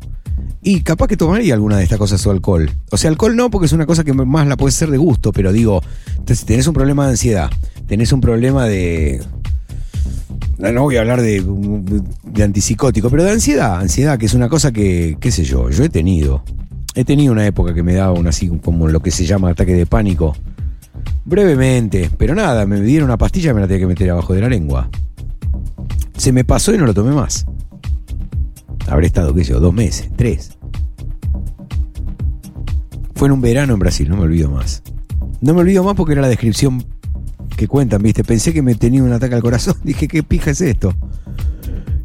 y 0.60 0.82
capaz 0.82 1.06
que 1.06 1.16
tomaría 1.16 1.54
alguna 1.54 1.78
de 1.78 1.84
estas 1.84 1.96
cosas 1.96 2.26
o 2.26 2.30
alcohol. 2.30 2.70
O 2.90 2.98
sea, 2.98 3.08
alcohol 3.08 3.34
no, 3.34 3.50
porque 3.50 3.64
es 3.64 3.72
una 3.72 3.86
cosa 3.86 4.04
que 4.04 4.12
más 4.12 4.46
la 4.46 4.58
puedes 4.58 4.74
hacer 4.74 4.90
de 4.90 4.98
gusto, 4.98 5.32
pero 5.32 5.52
digo, 5.52 5.80
si 6.26 6.44
tenés 6.44 6.66
un 6.66 6.74
problema 6.74 7.06
de 7.06 7.12
ansiedad, 7.12 7.50
tenés 7.86 8.12
un 8.12 8.20
problema 8.20 8.66
de. 8.66 9.22
No, 10.58 10.70
no 10.70 10.82
voy 10.82 10.96
a 10.96 11.00
hablar 11.00 11.22
de, 11.22 11.42
de 12.24 12.42
antipsicótico, 12.42 13.08
pero 13.08 13.24
de 13.24 13.30
ansiedad, 13.30 13.78
ansiedad, 13.78 14.18
que 14.18 14.26
es 14.26 14.34
una 14.34 14.50
cosa 14.50 14.70
que, 14.70 15.16
qué 15.18 15.32
sé 15.32 15.44
yo, 15.44 15.70
yo 15.70 15.82
he 15.82 15.88
tenido. 15.88 16.44
He 16.94 17.04
tenido 17.04 17.32
una 17.32 17.46
época 17.46 17.74
que 17.74 17.82
me 17.82 17.94
daba 17.94 18.12
un 18.12 18.26
así 18.26 18.48
como 18.48 18.88
lo 18.88 19.00
que 19.00 19.10
se 19.10 19.24
llama 19.24 19.50
ataque 19.50 19.74
de 19.74 19.86
pánico. 19.86 20.34
Brevemente, 21.24 22.10
pero 22.16 22.34
nada, 22.34 22.66
me 22.66 22.80
dieron 22.80 23.08
una 23.08 23.18
pastilla 23.18 23.50
y 23.50 23.54
me 23.54 23.60
la 23.60 23.66
tenía 23.66 23.80
que 23.80 23.86
meter 23.86 24.10
abajo 24.10 24.34
de 24.34 24.40
la 24.40 24.48
lengua. 24.48 24.88
Se 26.16 26.32
me 26.32 26.44
pasó 26.44 26.74
y 26.74 26.78
no 26.78 26.86
lo 26.86 26.94
tomé 26.94 27.14
más. 27.14 27.46
Habré 28.88 29.06
estado, 29.06 29.34
qué 29.34 29.44
sé 29.44 29.52
yo, 29.52 29.60
dos 29.60 29.74
meses, 29.74 30.10
tres. 30.16 30.58
Fue 33.14 33.28
en 33.28 33.32
un 33.32 33.40
verano 33.40 33.74
en 33.74 33.78
Brasil, 33.78 34.08
no 34.08 34.16
me 34.16 34.22
olvido 34.22 34.50
más. 34.50 34.82
No 35.40 35.54
me 35.54 35.60
olvido 35.60 35.84
más 35.84 35.94
porque 35.94 36.12
era 36.12 36.22
la 36.22 36.28
descripción 36.28 36.84
que 37.56 37.68
cuentan, 37.68 38.02
¿viste? 38.02 38.24
Pensé 38.24 38.52
que 38.52 38.62
me 38.62 38.74
tenía 38.74 39.02
un 39.02 39.12
ataque 39.12 39.34
al 39.34 39.42
corazón. 39.42 39.74
Dije, 39.84 40.08
¿qué 40.08 40.22
pija 40.22 40.52
es 40.52 40.60
esto? 40.60 40.94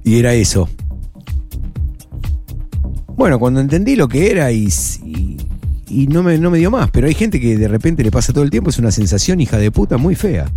Y 0.04 0.20
era 0.20 0.34
eso. 0.34 0.68
Bueno, 3.16 3.40
cuando 3.40 3.60
entendí 3.62 3.96
lo 3.96 4.08
que 4.08 4.32
era 4.32 4.52
y, 4.52 4.68
y, 5.88 6.08
no, 6.08 6.24
me, 6.24 6.38
me 6.38 6.58
dio 6.58 6.72
más, 6.72 6.90
pero 6.92 7.08
hay 7.08 7.14
gente 7.14 7.40
que 7.40 7.58
de 7.58 7.68
repente 7.68 8.04
le 8.04 8.12
pasa 8.12 8.34
todo 8.34 8.44
el 8.44 8.50
tiempo, 8.50 8.70
es 8.70 8.80
una 8.80 8.92
sensación 8.92 9.40
hija 9.40 9.58
de 9.58 9.72
puta 9.72 9.98
muy 9.98 10.16
fea. 10.16 10.50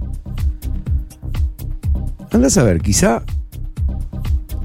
Anda 2.30 2.46
a 2.48 2.50
saber, 2.50 2.80
quizá 2.80 3.22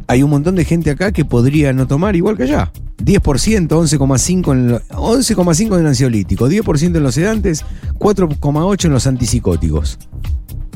hay 0.07 0.23
un 0.23 0.29
montón 0.29 0.55
de 0.55 0.65
gente 0.65 0.89
acá 0.89 1.11
que 1.11 1.25
podría 1.25 1.73
no 1.73 1.87
tomar 1.87 2.15
igual 2.15 2.37
que 2.37 2.43
allá. 2.43 2.71
10%, 3.03 3.67
11,5 3.67 4.51
en, 4.51 4.67
lo- 4.69 4.79
11,5 4.89 5.79
en 5.79 5.85
ansiolítico, 5.87 6.47
10% 6.49 6.95
en 6.97 7.03
los 7.03 7.15
sedantes, 7.15 7.65
4,8 7.97 8.85
en 8.85 8.91
los 8.91 9.07
antipsicóticos. 9.07 9.97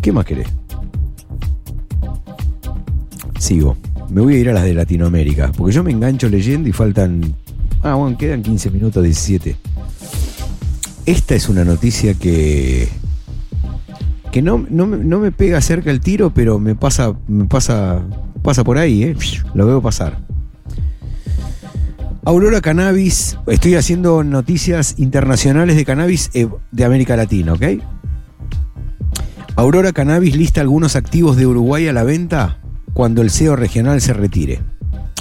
¿Qué 0.01 0.11
más 0.11 0.25
querés? 0.25 0.47
Sigo. 3.39 3.77
Me 4.09 4.21
voy 4.21 4.35
a 4.35 4.37
ir 4.39 4.49
a 4.49 4.53
las 4.53 4.63
de 4.63 4.73
Latinoamérica, 4.73 5.51
porque 5.55 5.73
yo 5.73 5.83
me 5.83 5.91
engancho 5.91 6.29
leyendo 6.29 6.69
y 6.69 6.71
faltan... 6.71 7.35
Ah, 7.81 7.95
bueno, 7.95 8.17
quedan 8.17 8.41
15 8.43 8.69
minutos, 8.71 9.03
17. 9.03 9.55
Esta 11.05 11.35
es 11.35 11.49
una 11.49 11.63
noticia 11.65 12.13
que... 12.13 12.87
Que 14.31 14.41
no, 14.41 14.65
no, 14.69 14.85
me- 14.87 14.97
no 14.97 15.19
me 15.19 15.31
pega 15.31 15.61
cerca 15.61 15.91
el 15.91 16.01
tiro, 16.01 16.29
pero 16.33 16.59
me 16.59 16.75
pasa, 16.75 17.13
me 17.27 17.45
pasa, 17.45 18.01
pasa 18.41 18.63
por 18.63 18.77
ahí, 18.77 19.03
¿eh? 19.03 19.15
Lo 19.53 19.65
veo 19.65 19.81
pasar. 19.81 20.19
Aurora 22.25 22.59
Cannabis, 22.59 23.37
estoy 23.47 23.75
haciendo 23.75 24.23
noticias 24.23 24.95
internacionales 24.97 25.75
de 25.75 25.85
cannabis 25.85 26.31
eh, 26.33 26.47
de 26.71 26.83
América 26.85 27.15
Latina, 27.15 27.53
¿ok? 27.53 27.63
Aurora 29.55 29.93
Cannabis 29.93 30.35
lista 30.35 30.59
algunos 30.61 30.95
activos 30.95 31.37
de 31.37 31.45
Uruguay 31.45 31.87
a 31.87 31.93
la 31.93 32.03
venta 32.03 32.59
cuando 32.95 33.21
el 33.21 33.29
CEO 33.29 33.57
regional 33.57 33.99
se 33.99 34.13
retire. 34.13 34.61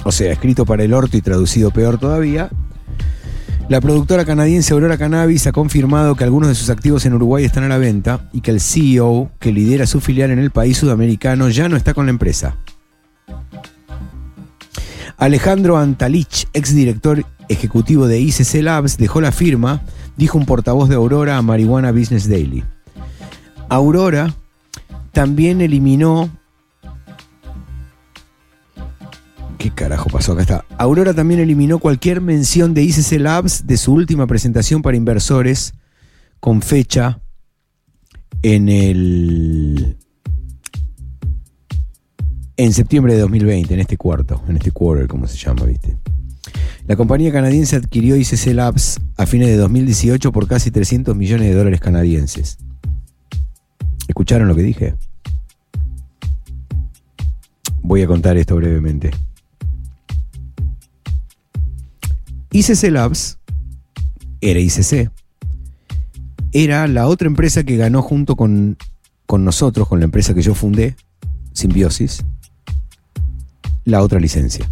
O 0.05 0.13
sea, 0.13 0.31
escrito 0.31 0.65
para 0.65 0.85
el 0.85 0.93
orto 0.93 1.17
y 1.17 1.21
traducido 1.21 1.71
peor 1.71 1.97
todavía. 1.97 2.49
La 3.67 3.81
productora 3.81 4.23
canadiense 4.23 4.73
Aurora 4.73 4.97
Cannabis 4.97 5.45
ha 5.45 5.51
confirmado 5.51 6.15
que 6.15 6.23
algunos 6.23 6.47
de 6.47 6.55
sus 6.55 6.69
activos 6.69 7.05
en 7.05 7.15
Uruguay 7.15 7.43
están 7.43 7.65
a 7.65 7.67
la 7.67 7.77
venta 7.77 8.29
y 8.31 8.39
que 8.39 8.51
el 8.51 8.61
CEO 8.61 9.29
que 9.39 9.51
lidera 9.51 9.87
su 9.87 9.99
filial 9.99 10.31
en 10.31 10.39
el 10.39 10.51
país 10.51 10.77
sudamericano 10.77 11.49
ya 11.49 11.67
no 11.67 11.75
está 11.75 11.93
con 11.93 12.05
la 12.05 12.11
empresa. 12.11 12.55
Alejandro 15.17 15.77
Antalich, 15.77 16.47
exdirector 16.53 17.25
ejecutivo 17.49 18.07
de 18.07 18.21
ICC 18.21 18.61
Labs, 18.61 18.97
dejó 18.97 19.19
la 19.19 19.33
firma, 19.33 19.81
dijo 20.15 20.37
un 20.37 20.45
portavoz 20.45 20.87
de 20.87 20.95
Aurora 20.95 21.35
a 21.35 21.41
Marihuana 21.41 21.91
Business 21.91 22.29
Daily. 22.29 22.63
Aurora 23.67 24.33
también 25.11 25.59
eliminó. 25.59 26.29
¿Qué 29.65 29.71
carajo 29.71 30.11
pasó? 30.11 30.33
Acá 30.33 30.43
está. 30.43 30.65
Aurora 30.77 31.11
también 31.15 31.39
eliminó 31.39 31.79
cualquier 31.79 32.21
mención 32.21 32.75
de 32.75 32.83
ICC 32.83 33.13
Labs 33.13 33.65
de 33.65 33.77
su 33.77 33.93
última 33.93 34.27
presentación 34.27 34.83
para 34.83 34.95
inversores 34.95 35.73
con 36.39 36.61
fecha 36.61 37.19
en 38.43 38.69
el. 38.69 39.97
En 42.57 42.73
septiembre 42.73 43.15
de 43.15 43.21
2020, 43.21 43.73
en 43.73 43.79
este 43.79 43.97
cuarto, 43.97 44.39
en 44.47 44.57
este 44.57 44.69
quarter, 44.69 45.07
como 45.07 45.25
se 45.25 45.35
llama, 45.35 45.65
¿viste? 45.65 45.97
La 46.85 46.95
compañía 46.95 47.31
canadiense 47.31 47.75
adquirió 47.75 48.15
ICC 48.17 48.53
Labs 48.53 49.01
a 49.17 49.25
fines 49.25 49.47
de 49.47 49.57
2018 49.57 50.31
por 50.31 50.47
casi 50.47 50.69
300 50.69 51.15
millones 51.15 51.49
de 51.49 51.55
dólares 51.55 51.79
canadienses. 51.79 52.59
¿Escucharon 54.07 54.47
lo 54.47 54.55
que 54.55 54.61
dije? 54.61 54.93
Voy 57.81 58.03
a 58.03 58.07
contar 58.07 58.37
esto 58.37 58.55
brevemente. 58.57 59.09
ICC 62.51 62.91
Labs 62.91 63.39
era 64.41 64.59
ICC. 64.59 65.11
Era 66.51 66.87
la 66.87 67.07
otra 67.07 67.27
empresa 67.27 67.63
que 67.63 67.75
ganó 67.75 68.01
junto 68.01 68.35
con, 68.35 68.77
con 69.25 69.43
nosotros, 69.43 69.87
con 69.87 69.99
la 69.99 70.05
empresa 70.05 70.33
que 70.33 70.41
yo 70.41 70.55
fundé, 70.55 70.95
Symbiosis, 71.51 72.23
la 73.83 74.01
otra 74.01 74.19
licencia. 74.19 74.71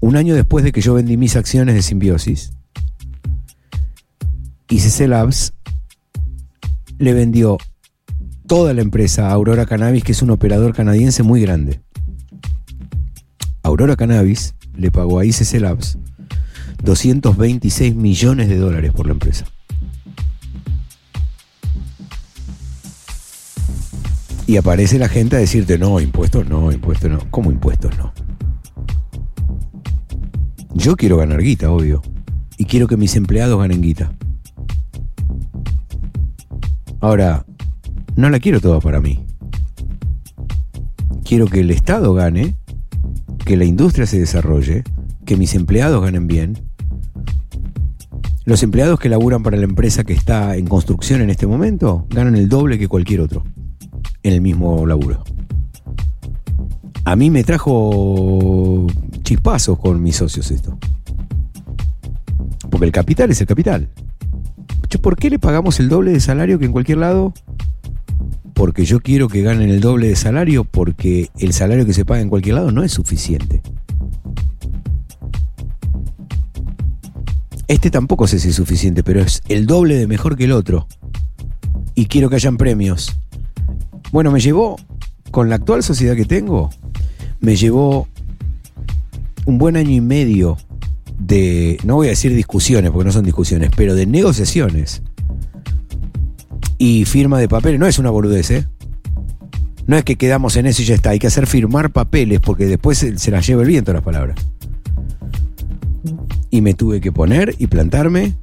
Un 0.00 0.16
año 0.16 0.34
después 0.34 0.64
de 0.64 0.72
que 0.72 0.80
yo 0.80 0.94
vendí 0.94 1.16
mis 1.16 1.36
acciones 1.36 1.74
de 1.74 1.82
Symbiosis, 1.82 2.52
ICC 4.68 5.08
Labs 5.08 5.52
le 6.98 7.12
vendió 7.12 7.58
toda 8.48 8.74
la 8.74 8.82
empresa 8.82 9.28
a 9.28 9.32
Aurora 9.32 9.66
Cannabis, 9.66 10.02
que 10.02 10.12
es 10.12 10.22
un 10.22 10.30
operador 10.30 10.74
canadiense 10.74 11.22
muy 11.22 11.40
grande. 11.40 11.80
Aurora 13.62 13.96
Cannabis 13.96 14.55
le 14.76 14.90
pagó 14.90 15.18
a 15.18 15.24
ICC 15.24 15.60
Labs 15.60 15.98
226 16.82 17.94
millones 17.94 18.48
de 18.48 18.56
dólares 18.56 18.92
por 18.92 19.06
la 19.06 19.12
empresa. 19.12 19.46
Y 24.46 24.56
aparece 24.56 24.98
la 24.98 25.08
gente 25.08 25.36
a 25.36 25.40
decirte, 25.40 25.76
no, 25.76 25.98
impuestos 26.00 26.48
no, 26.48 26.70
impuestos 26.70 27.10
no. 27.10 27.18
¿Cómo 27.30 27.50
impuestos 27.50 27.96
no? 27.98 28.12
Yo 30.74 30.94
quiero 30.94 31.16
ganar 31.16 31.42
guita, 31.42 31.70
obvio. 31.70 32.02
Y 32.56 32.66
quiero 32.66 32.86
que 32.86 32.96
mis 32.96 33.16
empleados 33.16 33.58
ganen 33.58 33.82
guita. 33.82 34.12
Ahora, 37.00 37.44
no 38.14 38.30
la 38.30 38.38
quiero 38.38 38.60
toda 38.60 38.80
para 38.80 39.00
mí. 39.00 39.26
Quiero 41.24 41.46
que 41.46 41.60
el 41.60 41.72
Estado 41.72 42.14
gane, 42.14 42.54
que 43.46 43.56
la 43.56 43.64
industria 43.64 44.06
se 44.06 44.18
desarrolle, 44.18 44.82
que 45.24 45.36
mis 45.36 45.54
empleados 45.54 46.02
ganen 46.02 46.26
bien. 46.26 46.58
Los 48.44 48.64
empleados 48.64 48.98
que 48.98 49.08
laburan 49.08 49.44
para 49.44 49.56
la 49.56 49.64
empresa 49.64 50.02
que 50.02 50.12
está 50.12 50.56
en 50.56 50.66
construcción 50.66 51.20
en 51.20 51.30
este 51.30 51.46
momento 51.46 52.06
ganan 52.10 52.34
el 52.34 52.48
doble 52.48 52.76
que 52.76 52.88
cualquier 52.88 53.20
otro 53.20 53.44
en 54.24 54.32
el 54.32 54.40
mismo 54.40 54.84
laburo. 54.84 55.22
A 57.04 57.14
mí 57.14 57.30
me 57.30 57.44
trajo 57.44 58.88
chispazos 59.22 59.78
con 59.78 60.02
mis 60.02 60.16
socios 60.16 60.50
esto. 60.50 60.76
Porque 62.68 62.86
el 62.86 62.92
capital 62.92 63.30
es 63.30 63.40
el 63.40 63.46
capital. 63.46 63.88
¿Por 65.00 65.16
qué 65.16 65.30
le 65.30 65.38
pagamos 65.38 65.78
el 65.78 65.88
doble 65.88 66.10
de 66.10 66.18
salario 66.18 66.58
que 66.58 66.64
en 66.64 66.72
cualquier 66.72 66.98
lado? 66.98 67.32
Porque 68.56 68.86
yo 68.86 69.00
quiero 69.00 69.28
que 69.28 69.42
ganen 69.42 69.68
el 69.68 69.80
doble 69.80 70.08
de 70.08 70.16
salario 70.16 70.64
porque 70.64 71.28
el 71.38 71.52
salario 71.52 71.84
que 71.84 71.92
se 71.92 72.06
paga 72.06 72.22
en 72.22 72.30
cualquier 72.30 72.54
lado 72.54 72.72
no 72.72 72.82
es 72.82 72.90
suficiente. 72.90 73.60
Este 77.68 77.90
tampoco 77.90 78.26
sé 78.26 78.40
si 78.40 78.48
es 78.48 78.56
suficiente, 78.56 79.02
pero 79.02 79.20
es 79.20 79.42
el 79.50 79.66
doble 79.66 79.96
de 79.96 80.06
mejor 80.06 80.36
que 80.36 80.44
el 80.44 80.52
otro. 80.52 80.88
Y 81.94 82.06
quiero 82.06 82.30
que 82.30 82.36
hayan 82.36 82.56
premios. 82.56 83.14
Bueno, 84.10 84.30
me 84.30 84.40
llevó, 84.40 84.76
con 85.30 85.50
la 85.50 85.56
actual 85.56 85.82
sociedad 85.82 86.16
que 86.16 86.24
tengo, 86.24 86.70
me 87.40 87.56
llevó 87.56 88.08
un 89.44 89.58
buen 89.58 89.76
año 89.76 89.90
y 89.90 90.00
medio 90.00 90.56
de, 91.18 91.78
no 91.84 91.96
voy 91.96 92.06
a 92.06 92.10
decir 92.10 92.34
discusiones, 92.34 92.90
porque 92.90 93.04
no 93.04 93.12
son 93.12 93.26
discusiones, 93.26 93.70
pero 93.76 93.94
de 93.94 94.06
negociaciones 94.06 95.02
y 96.78 97.04
firma 97.04 97.38
de 97.38 97.48
papeles. 97.48 97.80
No 97.80 97.86
es 97.86 97.98
una 97.98 98.10
boludez, 98.10 98.50
¿eh? 98.50 98.68
No 99.86 99.96
es 99.96 100.04
que 100.04 100.16
quedamos 100.16 100.56
en 100.56 100.66
eso 100.66 100.82
y 100.82 100.84
ya 100.84 100.94
está. 100.94 101.10
Hay 101.10 101.18
que 101.18 101.28
hacer 101.28 101.46
firmar 101.46 101.90
papeles 101.90 102.40
porque 102.40 102.66
después 102.66 102.98
se, 102.98 103.18
se 103.18 103.30
las 103.30 103.46
lleva 103.46 103.62
el 103.62 103.68
viento 103.68 103.92
las 103.92 104.02
palabras. 104.02 104.36
Y 106.50 106.60
me 106.60 106.74
tuve 106.74 107.00
que 107.00 107.12
poner 107.12 107.54
y 107.58 107.68
plantarme. 107.68 108.34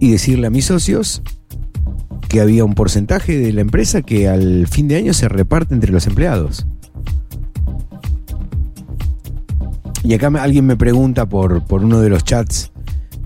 Y 0.00 0.10
decirle 0.10 0.48
a 0.48 0.50
mis 0.50 0.66
socios 0.66 1.22
que 2.28 2.40
había 2.40 2.64
un 2.64 2.74
porcentaje 2.74 3.38
de 3.38 3.52
la 3.52 3.60
empresa 3.60 4.02
que 4.02 4.28
al 4.28 4.66
fin 4.66 4.88
de 4.88 4.96
año 4.96 5.14
se 5.14 5.28
reparte 5.28 5.72
entre 5.72 5.92
los 5.92 6.06
empleados. 6.08 6.66
Y 10.04 10.12
acá 10.12 10.30
alguien 10.38 10.66
me 10.66 10.76
pregunta 10.76 11.26
por, 11.26 11.64
por 11.64 11.82
uno 11.82 12.00
de 12.00 12.10
los 12.10 12.22
chats 12.22 12.70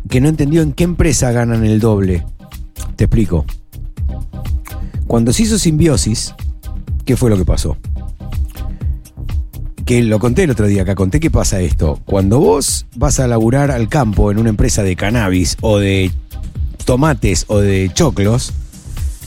que 0.09 0.21
no 0.21 0.29
entendió 0.29 0.63
en 0.63 0.73
qué 0.73 0.85
empresa 0.85 1.33
ganan 1.33 1.65
el 1.65 1.81
doble. 1.81 2.25
Te 2.97 3.05
explico. 3.05 3.45
Cuando 5.07 5.33
se 5.33 5.43
hizo 5.43 5.59
simbiosis, 5.59 6.35
¿qué 7.05 7.17
fue 7.17 7.31
lo 7.31 7.37
que 7.37 7.45
pasó? 7.45 7.77
Que 9.85 10.03
lo 10.03 10.19
conté 10.19 10.45
el 10.45 10.51
otro 10.51 10.67
día, 10.67 10.83
acá 10.83 10.95
conté 10.95 11.19
que 11.19 11.31
pasa 11.31 11.61
esto. 11.61 11.99
Cuando 12.05 12.39
vos 12.39 12.87
vas 12.95 13.19
a 13.19 13.27
laburar 13.27 13.71
al 13.71 13.89
campo 13.89 14.31
en 14.31 14.39
una 14.39 14.51
empresa 14.51 14.83
de 14.83 14.97
cannabis 14.97 15.57
o 15.61 15.79
de 15.79 16.13
tomates 16.85 17.45
o 17.49 17.59
de 17.59 17.91
choclos, 17.93 18.53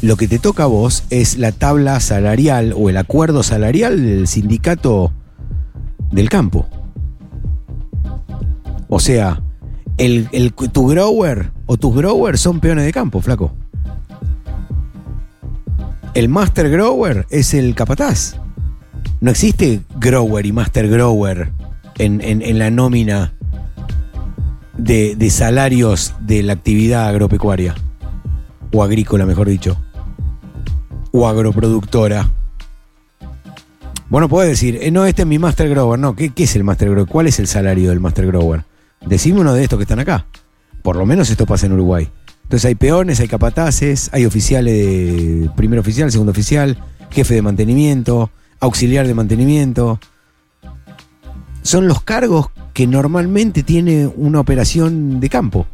lo 0.01 0.15
que 0.15 0.27
te 0.27 0.39
toca 0.39 0.63
a 0.63 0.67
vos 0.67 1.03
es 1.09 1.37
la 1.37 1.51
tabla 1.51 1.99
salarial 1.99 2.73
o 2.77 2.89
el 2.89 2.97
acuerdo 2.97 3.43
salarial 3.43 4.01
del 4.01 4.27
sindicato 4.27 5.11
del 6.11 6.29
campo. 6.29 6.67
O 8.93 8.99
sea, 8.99 9.41
el, 9.97 10.27
el- 10.33 10.51
tu 10.51 10.85
grower 10.87 11.51
o 11.65 11.77
tus 11.77 11.95
growers 11.95 12.41
son 12.41 12.59
peones 12.59 12.83
de 12.83 12.91
campo, 12.91 13.21
flaco. 13.21 13.53
El 16.13 16.27
master 16.27 16.69
grower 16.69 17.25
es 17.29 17.53
el 17.53 17.73
capataz. 17.73 18.35
No 19.21 19.31
existe 19.31 19.79
grower 19.97 20.45
y 20.45 20.51
master 20.51 20.89
grower 20.89 21.53
en, 21.99 22.19
en- 22.21 22.59
la 22.59 22.69
nómina 22.69 23.33
de, 24.77 25.15
de 25.15 25.29
salarios 25.29 26.13
de 26.19 26.43
la 26.43 26.51
actividad 26.51 27.07
agropecuaria. 27.07 27.75
O 28.73 28.83
agrícola, 28.83 29.25
mejor 29.25 29.47
dicho. 29.47 29.77
O 31.13 31.29
agroproductora. 31.29 32.29
Bueno, 34.09 34.27
podés 34.27 34.49
decir, 34.49 34.79
eh, 34.81 34.91
no, 34.91 35.05
este 35.05 35.21
es 35.21 35.27
mi 35.29 35.39
master 35.39 35.69
grower. 35.69 35.97
No, 35.97 36.13
¿qué, 36.13 36.31
qué 36.31 36.43
es 36.43 36.55
el 36.57 36.65
master 36.65 36.89
grower? 36.89 37.07
¿Cuál 37.07 37.27
es 37.27 37.39
el 37.39 37.47
salario 37.47 37.89
del 37.89 38.01
master 38.01 38.27
grower? 38.27 38.65
Decime 39.05 39.41
uno 39.41 39.53
de 39.53 39.63
estos 39.63 39.77
que 39.77 39.83
están 39.83 39.99
acá. 39.99 40.25
Por 40.81 40.95
lo 40.95 41.05
menos 41.05 41.29
esto 41.29 41.45
pasa 41.45 41.65
en 41.65 41.73
Uruguay. 41.73 42.09
Entonces 42.43 42.65
hay 42.65 42.75
peones, 42.75 43.19
hay 43.19 43.27
capataces, 43.27 44.09
hay 44.13 44.25
oficiales 44.25 44.73
de 44.73 45.49
primer 45.55 45.79
oficial, 45.79 46.11
segundo 46.11 46.31
oficial, 46.31 46.77
jefe 47.09 47.35
de 47.35 47.41
mantenimiento, 47.41 48.29
auxiliar 48.59 49.07
de 49.07 49.13
mantenimiento. 49.13 49.99
Son 51.61 51.87
los 51.87 52.01
cargos 52.03 52.47
que 52.73 52.87
normalmente 52.87 53.63
tiene 53.63 54.07
una 54.07 54.39
operación 54.39 55.19
de 55.19 55.29
campo. 55.29 55.67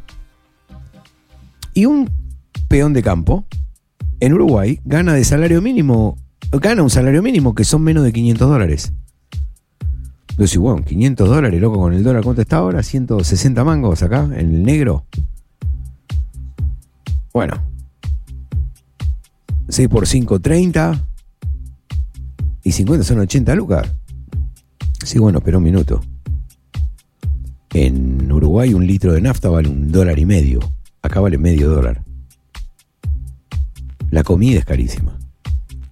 Y 1.74 1.86
un 1.86 2.12
peón 2.68 2.94
de 2.94 3.04
campo 3.04 3.46
en 4.20 4.34
Uruguay 4.34 4.80
gana 4.84 5.14
de 5.14 5.24
salario 5.24 5.62
mínimo, 5.62 6.18
gana 6.52 6.84
un 6.84 6.90
salario 6.90 7.22
mínimo 7.22 7.56
que 7.56 7.64
son 7.64 7.84
menos 7.84 8.04
de 8.04 8.14
500 8.14 8.50
dólares. 8.50 8.94
Entonces, 10.38 10.60
bueno, 10.60 10.86
500 10.86 11.30
dólares, 11.30 11.60
loco, 11.60 11.80
con 11.80 11.94
el 11.94 12.04
dólar, 12.04 12.24
¿cuánto 12.24 12.44
está 12.44 12.58
ahora? 12.58 12.84
160 12.84 13.64
mangos 13.64 14.04
acá, 14.04 14.30
en 14.36 14.54
el 14.54 14.64
negro. 14.64 15.04
Bueno. 17.34 17.56
6 19.68 19.88
por 19.90 20.06
5, 20.06 20.40
30. 20.40 21.04
Y 22.62 22.72
50 22.72 23.04
son 23.04 23.18
80 23.18 23.56
lucas. 23.56 23.92
Sí, 25.04 25.18
bueno, 25.18 25.42
pero 25.42 25.58
un 25.58 25.64
minuto. 25.64 26.02
En 27.74 28.32
Uruguay 28.32 28.76
un 28.76 28.86
litro 28.86 29.14
de 29.14 29.22
nafta 29.22 29.50
vale 29.50 29.70
un 29.70 29.92
dólar 29.92 30.20
y 30.20 30.28
medio. 30.28 30.60
Acá 31.02 31.20
vale 31.20 31.40
medio 31.40 31.68
dólar. 31.68 32.04
La 34.12 34.24
comida 34.24 34.60
es 34.60 34.66
carísima. 34.66 35.18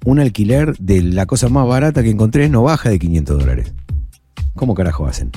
Un 0.05 0.19
alquiler 0.19 0.77
de 0.77 1.01
la 1.01 1.25
cosa 1.25 1.49
más 1.49 1.67
barata 1.67 2.03
que 2.03 2.11
encontré 2.11 2.47
no 2.47 2.61
baja 2.61 2.91
de 2.91 2.99
500 2.99 3.39
dólares. 3.39 3.74
¿Cómo 4.55 4.73
carajo 4.73 5.05
hacen? 5.05 5.31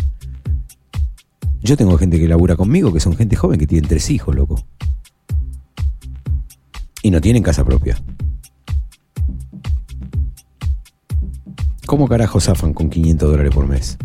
Yo 1.61 1.77
tengo 1.77 1.99
gente 1.99 2.21
que 2.21 2.29
labura 2.29 2.55
conmigo, 2.55 2.93
que 2.93 3.01
son 3.01 3.17
gente 3.17 3.35
joven, 3.35 3.59
que 3.59 3.67
tienen 3.67 3.89
tres 3.89 4.11
hijos, 4.11 4.35
loco. 4.35 4.65
Y 7.03 7.11
no 7.11 7.21
tienen 7.21 7.43
casa 7.43 7.65
propia. 7.65 8.01
¿Cómo 11.85 12.07
carajo 12.07 12.41
zafan 12.41 12.73
con 12.73 12.91
500 12.91 13.31
dólares 13.31 13.53
por 13.53 13.67
mes? 13.67 13.99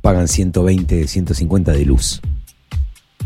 Pagan 0.00 0.26
120, 0.26 1.06
150 1.06 1.72
de 1.72 1.84
luz. 1.84 2.20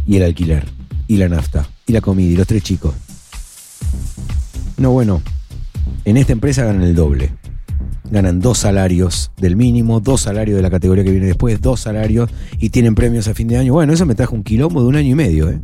Y 0.07 0.17
el 0.17 0.25
alquiler. 0.25 0.67
Y 1.07 1.17
la 1.17 1.29
nafta. 1.29 1.69
Y 1.87 1.93
la 1.93 2.03
comida. 2.03 2.33
Y 2.33 2.37
los 2.37 2.47
tres 2.47 2.63
chicos. 2.63 2.95
No, 4.77 4.91
bueno. 4.91 5.23
En 6.05 6.17
esta 6.19 6.33
empresa 6.33 6.65
ganan 6.65 6.83
el 6.83 6.95
doble. 6.95 7.38
Ganan 8.11 8.41
dos 8.41 8.59
salarios 8.59 9.33
del 9.37 9.57
mínimo, 9.57 10.01
dos 10.01 10.23
salarios 10.23 10.57
de 10.57 10.63
la 10.63 10.71
categoría 10.71 11.05
que 11.05 11.11
viene 11.11 11.27
después, 11.27 11.61
dos 11.61 11.81
salarios 11.81 12.31
y 12.59 12.71
tienen 12.71 12.95
premios 12.95 13.29
a 13.29 13.35
fin 13.35 13.49
de 13.49 13.59
año. 13.59 13.75
Bueno, 13.75 13.93
eso 13.93 14.07
me 14.07 14.15
trajo 14.15 14.35
un 14.35 14.43
quilombo 14.43 14.81
de 14.81 14.89
un 14.89 14.97
año 14.97 15.11
y 15.11 15.15
medio, 15.15 15.51
¿eh? 15.51 15.61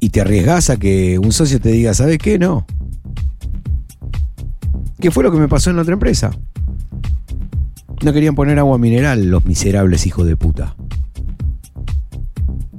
y 0.00 0.08
te 0.08 0.22
arriesgas 0.22 0.70
a 0.70 0.78
que 0.78 1.18
un 1.18 1.30
socio 1.30 1.60
te 1.60 1.70
diga, 1.70 1.92
¿sabes 1.92 2.18
qué? 2.18 2.38
No. 2.38 2.66
¿Qué 4.98 5.10
fue 5.10 5.22
lo 5.22 5.30
que 5.30 5.38
me 5.38 5.46
pasó 5.46 5.70
en 5.70 5.76
la 5.76 5.82
otra 5.82 5.92
empresa? 5.94 6.30
No 8.02 8.12
querían 8.12 8.34
poner 8.34 8.58
agua 8.58 8.78
mineral 8.78 9.26
los 9.26 9.44
miserables 9.44 10.06
hijos 10.06 10.26
de 10.26 10.36
puta. 10.36 10.74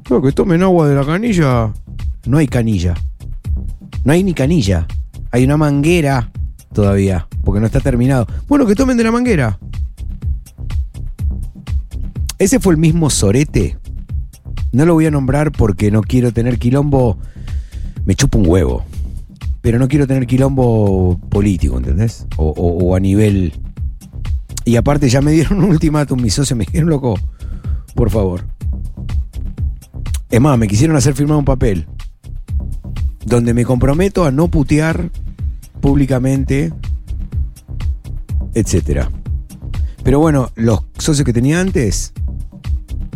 No, 0.10 0.22
que 0.22 0.32
tomen 0.32 0.64
agua 0.64 0.90
de 0.90 0.96
la 0.96 1.06
canilla. 1.06 1.72
No 2.26 2.38
hay 2.40 2.48
canilla. 2.48 2.96
No 4.04 4.14
hay 4.14 4.24
ni 4.24 4.34
canilla. 4.34 4.88
Hay 5.32 5.44
una 5.44 5.58
manguera 5.58 6.32
todavía, 6.74 7.28
porque 7.44 7.60
no 7.60 7.66
está 7.66 7.80
terminado. 7.80 8.28
Bueno, 8.48 8.66
que 8.66 8.76
tomen 8.76 8.98
de 8.98 9.04
la 9.04 9.12
manguera. 9.12 9.60
Ese 12.40 12.60
fue 12.60 12.74
el 12.74 12.80
mismo 12.80 13.10
sorete 13.10 13.78
no 14.74 14.86
lo 14.86 14.94
voy 14.94 15.06
a 15.06 15.12
nombrar 15.12 15.52
porque 15.52 15.92
no 15.92 16.02
quiero 16.02 16.32
tener 16.32 16.58
quilombo. 16.58 17.18
Me 18.06 18.16
chupo 18.16 18.40
un 18.40 18.48
huevo. 18.48 18.86
Pero 19.62 19.80
no 19.80 19.90
quiero 19.90 20.08
tener 20.08 20.26
quilombo 20.28 21.20
político, 21.30 21.78
¿entendés? 21.78 22.26
O, 22.38 22.48
o- 22.52 22.86
o 22.86 22.96
a 22.96 23.00
nivel. 23.02 23.54
Y 24.64 24.78
aparte 24.78 25.10
ya 25.10 25.20
me 25.22 25.32
dieron 25.34 25.58
un 25.62 25.72
ultimátum, 25.72 26.22
mis 26.22 26.34
socios 26.34 26.58
me 26.58 26.64
dijeron, 26.66 26.90
loco, 26.90 27.20
por 27.96 28.10
favor. 28.10 28.46
Es 30.30 30.40
más, 30.40 30.58
me 30.58 30.70
quisieron 30.70 30.96
hacer 30.96 31.14
firmar 31.16 31.38
un 31.38 31.44
papel 31.46 31.86
donde 33.26 33.54
me 33.54 33.66
comprometo 33.66 34.26
a 34.26 34.32
no 34.32 34.48
putear 34.48 35.10
públicamente, 35.80 36.72
etcétera. 38.54 39.12
Pero 40.04 40.20
bueno, 40.20 40.52
los 40.56 40.82
socios 40.98 41.26
que 41.26 41.34
tenía 41.34 41.60
antes, 41.60 42.14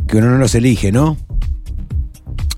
que 0.07 0.17
uno 0.17 0.29
no 0.29 0.37
los 0.37 0.53
elige, 0.55 0.91
¿no? 0.91 1.17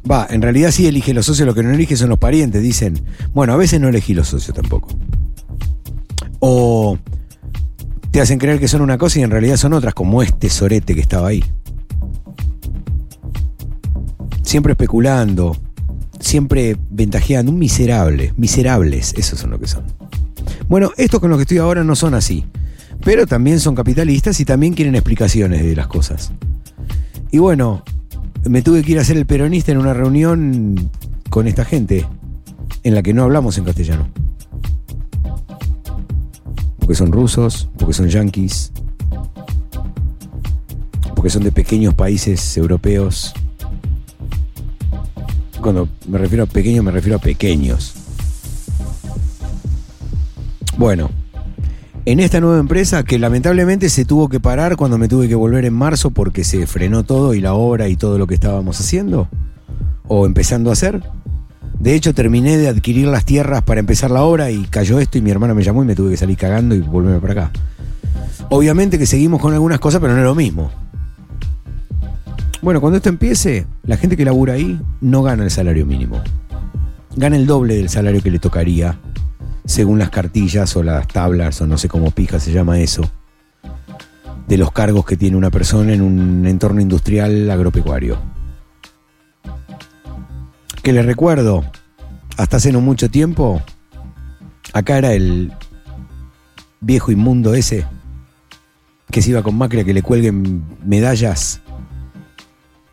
Va, 0.10 0.28
en 0.30 0.42
realidad 0.42 0.72
sí 0.72 0.88
elige 0.88 1.14
los 1.14 1.26
socios, 1.26 1.46
lo 1.46 1.54
que 1.54 1.64
no 1.64 1.72
elige 1.72 1.98
son 1.98 2.10
los 2.10 2.20
parientes, 2.20 2.62
dicen. 2.62 3.02
Bueno, 3.34 3.54
a 3.54 3.58
veces 3.58 3.80
no 3.80 3.90
elegí 3.90 4.14
los 4.14 4.28
socios 4.28 4.56
tampoco. 4.56 4.90
O 6.40 6.98
te 8.12 8.22
hacen 8.22 8.40
creer 8.40 8.60
que 8.60 8.68
son 8.68 8.82
una 8.82 8.98
cosa 8.98 9.20
y 9.20 9.24
en 9.24 9.32
realidad 9.32 9.58
son 9.58 9.74
otras, 9.74 9.94
como 9.94 10.22
este 10.22 10.50
sorete 10.50 10.96
que 10.96 11.02
estaba 11.02 11.30
ahí. 11.30 11.44
Siempre 14.44 14.74
especulando, 14.74 15.58
siempre 16.20 16.78
ventajeando, 16.90 17.52
un 17.52 17.60
miserable, 17.60 18.34
miserables, 18.38 19.14
esos 19.18 19.40
son 19.40 19.52
lo 19.52 19.60
que 19.60 19.68
son. 19.68 19.84
Bueno, 20.68 20.92
estos 20.98 21.20
con 21.20 21.30
los 21.30 21.38
que 21.38 21.44
estoy 21.44 21.58
ahora 21.60 21.84
no 21.84 21.96
son 21.96 22.14
así, 22.14 22.46
pero 23.04 23.28
también 23.28 23.60
son 23.60 23.76
capitalistas 23.76 24.40
y 24.40 24.46
también 24.46 24.74
quieren 24.74 24.96
explicaciones 24.96 25.64
de 25.64 25.76
las 25.76 25.88
cosas. 25.88 26.32
Y 27.32 27.40
bueno, 27.40 27.84
me 28.46 28.62
tuve 28.62 28.84
que 28.84 28.94
ir 28.94 29.00
a 29.00 29.02
hacer 29.02 29.18
el 29.18 29.26
peronista 29.26 29.72
en 29.72 29.78
una 29.78 29.94
reunión 29.94 30.90
con 31.30 31.48
esta 31.48 31.66
gente 31.66 32.06
en 32.84 32.96
la 32.96 33.04
que 33.04 33.14
no 33.14 33.24
hablamos 33.24 33.58
en 33.58 33.66
castellano. 33.66 34.08
Porque 36.80 36.96
son 36.96 37.12
rusos, 37.12 37.70
porque 37.78 37.94
son 37.94 38.08
yanquis, 38.08 38.72
porque 41.16 41.30
son 41.30 41.44
de 41.44 41.52
pequeños 41.52 41.94
países 41.94 42.56
europeos. 42.58 43.34
Cuando 45.62 45.90
me 46.08 46.18
refiero 46.18 46.44
a 46.44 46.48
pequeños, 46.48 46.84
me 46.84 46.92
refiero 46.92 47.18
a 47.18 47.20
pequeños. 47.20 47.94
Bueno, 50.78 51.10
en 52.06 52.20
esta 52.20 52.40
nueva 52.40 52.60
empresa 52.60 53.04
que 53.04 53.20
lamentablemente 53.20 53.90
se 53.90 54.06
tuvo 54.06 54.30
que 54.30 54.40
parar 54.40 54.78
cuando 54.78 54.98
me 54.98 55.08
tuve 55.08 55.28
que 55.28 55.36
volver 55.36 55.66
en 55.66 55.74
marzo 55.74 56.12
porque 56.12 56.44
se 56.44 56.68
frenó 56.68 57.04
todo 57.04 57.34
y 57.34 57.42
la 57.42 57.54
obra 57.54 57.90
y 57.90 57.96
todo 57.96 58.18
lo 58.18 58.28
que 58.28 58.36
estábamos 58.36 58.80
haciendo 58.80 59.28
o 60.08 60.26
empezando 60.26 60.70
a 60.70 60.74
hacer. 60.74 61.04
De 61.80 61.96
hecho, 61.96 62.14
terminé 62.14 62.58
de 62.58 62.70
adquirir 62.70 63.08
las 63.08 63.26
tierras 63.26 63.62
para 63.64 63.80
empezar 63.80 64.10
la 64.10 64.24
obra 64.24 64.52
y 64.52 64.64
cayó 64.66 65.00
esto 65.00 65.18
y 65.18 65.22
mi 65.22 65.32
hermana 65.32 65.54
me 65.54 65.64
llamó 65.64 65.84
y 65.84 65.86
me 65.86 65.96
tuve 65.96 66.12
que 66.12 66.18
salir 66.18 66.38
cagando 66.38 66.76
y 66.76 66.80
volverme 66.80 67.20
para 67.20 67.34
acá. 67.34 67.52
Obviamente 68.50 68.98
que 68.98 69.06
seguimos 69.06 69.42
con 69.42 69.54
algunas 69.54 69.80
cosas, 69.80 70.00
pero 70.00 70.14
no 70.14 70.20
es 70.20 70.26
lo 70.26 70.36
mismo. 70.36 70.72
Bueno, 72.62 72.82
cuando 72.82 72.98
esto 72.98 73.10
empiece, 73.10 73.68
la 73.84 73.98
gente 73.98 74.18
que 74.18 74.26
labura 74.26 74.54
ahí 74.54 74.80
no 75.00 75.22
gana 75.22 75.44
el 75.44 75.52
salario 75.52 75.86
mínimo. 75.86 76.22
Gana 77.16 77.36
el 77.36 77.46
doble 77.46 77.76
del 77.76 77.90
salario 77.90 78.22
que 78.22 78.32
le 78.32 78.40
tocaría, 78.40 78.98
según 79.66 80.00
las 80.00 80.10
cartillas 80.10 80.76
o 80.76 80.82
las 80.82 81.08
tablas, 81.08 81.62
o 81.62 81.68
no 81.68 81.78
sé 81.78 81.88
cómo 81.88 82.10
pija 82.12 82.40
se 82.40 82.52
llama 82.52 82.80
eso, 82.80 83.10
de 84.48 84.58
los 84.58 84.72
cargos 84.72 85.06
que 85.06 85.18
tiene 85.18 85.38
una 85.38 85.52
persona 85.52 85.94
en 85.94 86.02
un 86.02 86.48
entorno 86.48 86.82
industrial 86.82 87.50
agropecuario. 87.52 88.18
Que 90.82 90.94
le 90.94 91.04
recuerdo, 91.04 91.64
hasta 92.38 92.58
hace 92.58 92.72
no 92.72 92.82
mucho 92.82 93.10
tiempo, 93.10 93.62
acá 94.74 94.98
era 94.98 95.14
el 95.14 95.54
viejo 96.80 97.12
inmundo 97.12 97.54
ese 97.54 97.86
que 99.12 99.22
se 99.22 99.30
iba 99.30 99.44
con 99.44 99.58
Macri 99.58 99.82
a 99.82 99.84
que 99.84 99.94
le 99.94 100.02
cuelguen 100.02 100.64
medallas 100.84 101.62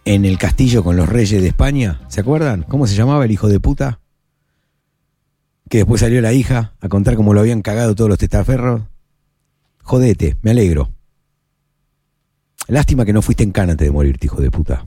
en 0.05 0.25
el 0.25 0.39
castillo 0.39 0.85
con 0.85 0.97
los 0.97 1.09
reyes 1.09 1.41
de 1.41 1.49
España. 1.49 2.01
¿Se 2.09 2.21
acuerdan? 2.21 2.63
¿Cómo 2.65 2.87
se 2.87 2.95
llamaba 2.95 3.25
el 3.25 3.31
hijo 3.31 3.49
de 3.49 3.61
puta? 3.61 4.01
Que 5.69 5.79
después 5.79 6.01
salió 6.01 6.21
la 6.21 6.33
hija 6.33 6.75
a 6.81 6.89
contar 6.89 7.17
cómo 7.17 7.33
lo 7.33 7.41
habían 7.41 7.63
cagado 7.63 7.95
todos 7.95 8.11
los 8.11 8.19
testaferros. 8.19 8.83
Jodete, 9.83 10.37
me 10.43 10.51
alegro. 10.51 10.93
Lástima 12.69 13.05
que 13.05 13.13
no 13.13 13.23
fuiste 13.23 13.43
en 13.43 13.53
cana 13.53 13.73
antes 13.73 13.87
de 13.87 13.93
morirte, 13.93 14.27
hijo 14.27 14.41
de 14.41 14.51
puta. 14.51 14.87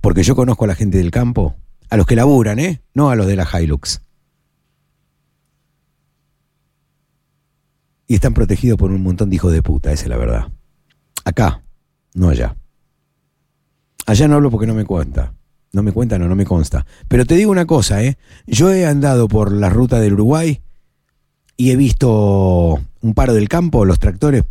Porque 0.00 0.22
yo 0.22 0.36
conozco 0.36 0.64
a 0.64 0.68
la 0.68 0.74
gente 0.74 0.98
del 0.98 1.10
campo, 1.10 1.56
a 1.88 1.96
los 1.96 2.06
que 2.06 2.16
laburan, 2.16 2.58
¿eh? 2.58 2.82
No 2.94 3.10
a 3.10 3.16
los 3.16 3.26
de 3.26 3.36
la 3.36 3.48
Hilux. 3.52 4.02
Y 8.06 8.14
están 8.14 8.34
protegidos 8.34 8.78
por 8.78 8.90
un 8.90 9.02
montón 9.02 9.30
de 9.30 9.36
hijos 9.36 9.52
de 9.52 9.62
puta, 9.62 9.92
esa 9.92 10.04
es 10.04 10.08
la 10.08 10.16
verdad. 10.16 10.48
Acá, 11.24 11.62
no 12.14 12.28
allá. 12.28 12.56
Allá 14.06 14.28
no 14.28 14.36
hablo 14.36 14.50
porque 14.50 14.66
no 14.66 14.74
me 14.74 14.84
cuenta. 14.84 15.32
No 15.72 15.82
me 15.82 15.92
cuenta, 15.92 16.18
no, 16.18 16.28
no 16.28 16.36
me 16.36 16.44
consta. 16.44 16.84
Pero 17.08 17.24
te 17.24 17.34
digo 17.34 17.50
una 17.50 17.64
cosa, 17.64 18.02
¿eh? 18.02 18.18
Yo 18.46 18.72
he 18.72 18.86
andado 18.86 19.26
por 19.26 19.52
la 19.52 19.70
ruta 19.70 20.00
del 20.00 20.14
Uruguay 20.14 20.60
y 21.56 21.70
he 21.70 21.76
visto 21.76 22.80
un 23.00 23.14
paro 23.14 23.32
del 23.32 23.48
campo, 23.48 23.84
los 23.84 23.98
tractores 23.98 24.44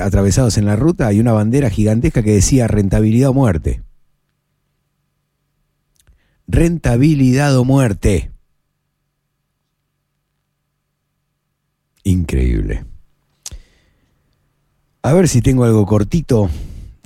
atravesados 0.00 0.58
en 0.58 0.66
la 0.66 0.76
ruta 0.76 1.12
y 1.12 1.18
una 1.18 1.32
bandera 1.32 1.70
gigantesca 1.70 2.22
que 2.22 2.34
decía 2.34 2.68
rentabilidad 2.68 3.30
o 3.30 3.34
muerte. 3.34 3.82
Rentabilidad 6.46 7.56
o 7.56 7.64
muerte. 7.64 8.30
Increíble. 12.04 12.84
A 15.02 15.12
ver 15.12 15.28
si 15.28 15.42
tengo 15.42 15.64
algo 15.64 15.86
cortito. 15.86 16.50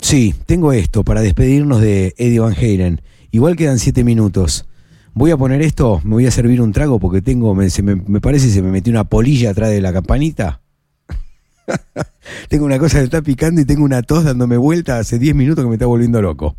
Sí, 0.05 0.35
tengo 0.45 0.75
esto 0.75 1.03
para 1.03 1.23
despedirnos 1.23 1.81
de 1.81 2.15
Eddie 2.19 2.39
Van 2.39 2.53
Halen. 2.53 3.01
Igual 3.31 3.57
quedan 3.57 3.79
siete 3.79 4.05
minutos. 4.05 4.67
Voy 5.15 5.31
a 5.31 5.39
poner 5.39 5.63
esto, 5.63 6.03
me 6.05 6.11
voy 6.11 6.27
a 6.27 6.31
servir 6.31 6.61
un 6.61 6.73
trago 6.73 7.01
porque 7.01 7.23
tengo, 7.23 7.55
me, 7.55 7.71
se 7.71 7.83
me, 7.83 7.97
me 7.97 8.21
parece 8.21 8.49
que 8.49 8.53
se 8.53 8.61
me 8.61 8.71
metió 8.71 8.91
una 8.91 9.05
polilla 9.05 9.53
atrás 9.53 9.71
de 9.71 9.81
la 9.81 9.95
campanita. 9.95 10.61
tengo 12.51 12.67
una 12.67 12.79
cosa 12.79 12.99
que 12.99 13.05
está 13.05 13.23
picando 13.23 13.63
y 13.63 13.65
tengo 13.65 13.83
una 13.83 14.03
tos 14.03 14.25
dándome 14.25 14.59
vuelta 14.59 14.99
hace 14.99 15.19
10 15.19 15.35
minutos 15.37 15.65
que 15.65 15.71
me 15.71 15.77
está 15.77 15.87
volviendo 15.87 16.21
loco. 16.21 16.55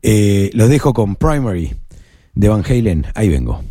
Eh, 0.00 0.50
los 0.54 0.68
dejo 0.68 0.94
con 0.94 1.16
Primary 1.16 1.74
de 2.36 2.48
Van 2.48 2.62
Halen. 2.64 3.06
Ahí 3.16 3.30
vengo. 3.30 3.64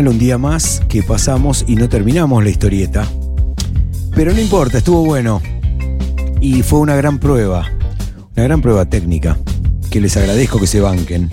Un 0.00 0.18
día 0.18 0.38
más 0.38 0.82
que 0.88 1.02
pasamos 1.02 1.64
y 1.68 1.76
no 1.76 1.88
terminamos 1.88 2.42
la 2.42 2.50
historieta. 2.50 3.06
Pero 4.14 4.32
no 4.32 4.40
importa, 4.40 4.78
estuvo 4.78 5.04
bueno. 5.04 5.40
Y 6.40 6.62
fue 6.62 6.80
una 6.80 6.96
gran 6.96 7.18
prueba. 7.18 7.66
Una 8.34 8.44
gran 8.44 8.62
prueba 8.62 8.84
técnica. 8.86 9.38
Que 9.90 10.00
les 10.00 10.16
agradezco 10.16 10.58
que 10.58 10.66
se 10.66 10.80
banquen. 10.80 11.28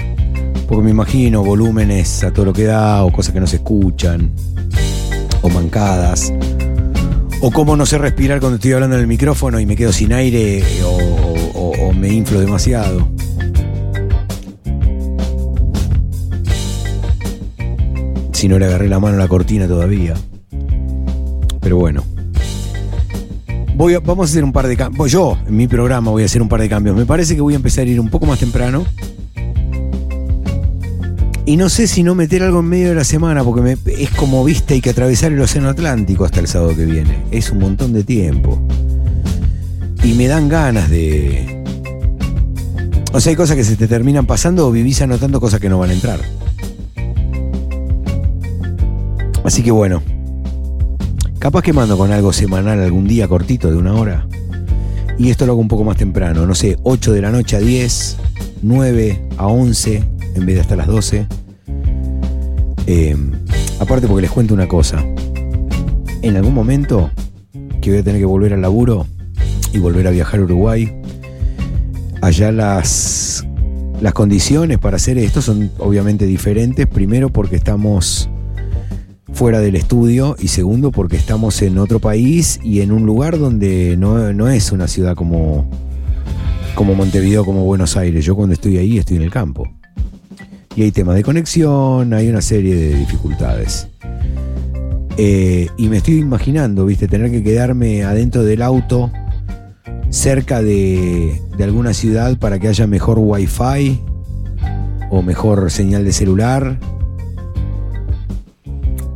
Porque 0.67 0.83
me 0.83 0.91
imagino 0.91 1.43
volúmenes 1.43 2.23
a 2.23 2.31
todo 2.31 2.45
lo 2.45 2.53
que 2.53 2.65
da, 2.65 3.03
o 3.03 3.11
cosas 3.11 3.33
que 3.33 3.39
no 3.39 3.47
se 3.47 3.55
escuchan, 3.57 4.29
o 5.41 5.49
mancadas, 5.49 6.31
o 7.41 7.49
cómo 7.49 7.75
no 7.75 7.87
sé 7.87 7.97
respirar 7.97 8.39
cuando 8.39 8.57
estoy 8.57 8.73
hablando 8.73 8.95
en 8.95 9.01
el 9.01 9.07
micrófono 9.07 9.59
y 9.59 9.65
me 9.65 9.75
quedo 9.75 9.91
sin 9.91 10.13
aire, 10.13 10.63
o, 10.83 10.89
o- 11.55 11.87
o 11.87 11.93
me 11.93 12.09
inflo 12.09 12.39
demasiado. 12.39 13.07
Si 18.39 18.47
no 18.47 18.57
le 18.57 18.67
agarré 18.67 18.87
la 18.87 19.01
mano 19.01 19.17
a 19.17 19.19
la 19.19 19.27
cortina 19.27 19.67
todavía. 19.67 20.13
Pero 21.59 21.75
bueno. 21.75 22.05
Voy 23.75 23.95
a- 23.95 23.99
vamos 23.99 24.29
a 24.29 24.31
hacer 24.31 24.45
un 24.45 24.53
par 24.53 24.65
de 24.65 24.77
cambios. 24.77 25.11
Yo, 25.11 25.37
en 25.45 25.57
mi 25.57 25.67
programa, 25.67 26.09
voy 26.09 26.23
a 26.23 26.25
hacer 26.25 26.41
un 26.41 26.47
par 26.47 26.61
de 26.61 26.69
cambios. 26.69 26.95
Me 26.95 27.05
parece 27.05 27.35
que 27.35 27.41
voy 27.41 27.51
a 27.51 27.57
empezar 27.57 27.85
a 27.85 27.89
ir 27.89 27.99
un 27.99 28.07
poco 28.09 28.25
más 28.25 28.39
temprano. 28.39 28.85
Y 31.45 31.57
no 31.57 31.67
sé 31.67 31.85
si 31.87 32.01
no 32.01 32.15
meter 32.15 32.41
algo 32.43 32.61
en 32.61 32.67
medio 32.67 32.87
de 32.87 32.95
la 32.95 33.03
semana, 33.03 33.43
porque 33.43 33.61
me- 33.61 33.77
es 34.01 34.09
como 34.11 34.41
viste, 34.45 34.75
hay 34.75 34.79
que 34.79 34.91
atravesar 34.91 35.33
el 35.33 35.41
Océano 35.41 35.67
Atlántico 35.67 36.23
hasta 36.23 36.39
el 36.39 36.47
sábado 36.47 36.73
que 36.77 36.85
viene. 36.85 37.17
Es 37.31 37.51
un 37.51 37.59
montón 37.59 37.91
de 37.91 38.05
tiempo. 38.05 38.57
Y 40.01 40.13
me 40.13 40.27
dan 40.27 40.47
ganas 40.47 40.89
de. 40.89 41.61
O 43.11 43.19
sea, 43.19 43.31
hay 43.31 43.35
cosas 43.35 43.57
que 43.57 43.65
se 43.65 43.75
te 43.75 43.89
terminan 43.89 44.25
pasando 44.25 44.65
o 44.65 44.71
vivís 44.71 45.01
anotando 45.01 45.41
cosas 45.41 45.59
que 45.59 45.67
no 45.67 45.77
van 45.77 45.89
a 45.89 45.93
entrar. 45.93 46.21
Así 49.49 49.63
que 49.63 49.71
bueno. 49.71 50.03
Capaz 51.39 51.63
que 51.63 51.73
mando 51.73 51.97
con 51.97 52.11
algo 52.11 52.31
semanal 52.31 52.79
algún 52.81 53.07
día 53.07 53.27
cortito 53.27 53.71
de 53.71 53.77
una 53.77 53.95
hora. 53.95 54.27
Y 55.17 55.31
esto 55.31 55.47
lo 55.47 55.53
hago 55.53 55.61
un 55.61 55.67
poco 55.67 55.83
más 55.83 55.97
temprano. 55.97 56.45
No 56.45 56.53
sé, 56.53 56.77
8 56.83 57.13
de 57.13 57.21
la 57.23 57.31
noche 57.31 57.55
a 57.55 57.59
10, 57.59 58.17
9 58.61 59.29
a 59.37 59.47
11, 59.47 60.03
en 60.35 60.45
vez 60.45 60.53
de 60.53 60.61
hasta 60.61 60.75
las 60.75 60.85
12. 60.85 61.25
Eh, 62.85 63.17
aparte 63.79 64.07
porque 64.07 64.21
les 64.21 64.29
cuento 64.29 64.53
una 64.53 64.67
cosa. 64.67 65.03
en 66.21 66.37
algún 66.37 66.53
momento 66.53 67.09
que 67.81 67.89
voy 67.89 68.01
a 68.01 68.03
tener 68.03 68.21
que 68.21 68.25
volver 68.25 68.53
al 68.53 68.61
laburo 68.61 69.07
y 69.73 69.79
volver 69.79 70.05
a 70.05 70.11
viajar 70.11 70.41
a 70.41 70.43
Uruguay, 70.43 70.95
allá 72.21 72.51
las, 72.51 73.47
las 73.99 74.13
condiciones 74.13 74.77
para 74.77 74.97
hacer 74.97 75.17
esto 75.17 75.41
son 75.41 75.71
obviamente 75.79 76.27
diferentes. 76.27 76.85
Primero 76.85 77.31
porque 77.31 77.55
estamos 77.55 78.29
fuera 79.39 79.61
del 79.61 79.77
estudio 79.77 80.35
y 80.37 80.49
segundo 80.49 80.91
porque 80.91 81.15
estamos 81.15 81.61
en 81.61 81.77
otro 81.77 81.99
país 81.99 82.59
y 82.61 82.81
en 82.81 82.91
un 82.91 83.05
lugar 83.05 83.39
donde 83.39 83.95
no, 83.97 84.33
no 84.33 84.49
es 84.49 84.73
una 84.73 84.89
ciudad 84.89 85.15
como, 85.15 85.65
como 86.75 86.93
Montevideo, 86.93 87.45
como 87.45 87.63
Buenos 87.63 87.95
Aires. 87.95 88.25
Yo 88.25 88.35
cuando 88.35 88.51
estoy 88.51 88.75
ahí 88.75 88.97
estoy 88.97 89.15
en 89.15 89.23
el 89.23 89.31
campo. 89.31 89.65
Y 90.75 90.81
hay 90.81 90.91
temas 90.91 91.15
de 91.15 91.23
conexión, 91.23 92.13
hay 92.13 92.27
una 92.27 92.41
serie 92.41 92.75
de 92.75 92.93
dificultades. 92.95 93.87
Eh, 95.15 95.69
y 95.77 95.87
me 95.87 95.95
estoy 95.95 96.15
imaginando, 96.15 96.85
viste, 96.85 97.07
tener 97.07 97.31
que 97.31 97.41
quedarme 97.41 98.03
adentro 98.03 98.43
del 98.43 98.61
auto 98.61 99.09
cerca 100.09 100.61
de, 100.61 101.41
de 101.57 101.63
alguna 101.63 101.93
ciudad 101.93 102.37
para 102.37 102.59
que 102.59 102.67
haya 102.67 102.87
mejor 102.87 103.19
wifi 103.19 104.01
o 105.09 105.21
mejor 105.21 105.71
señal 105.71 106.03
de 106.03 106.11
celular. 106.11 106.77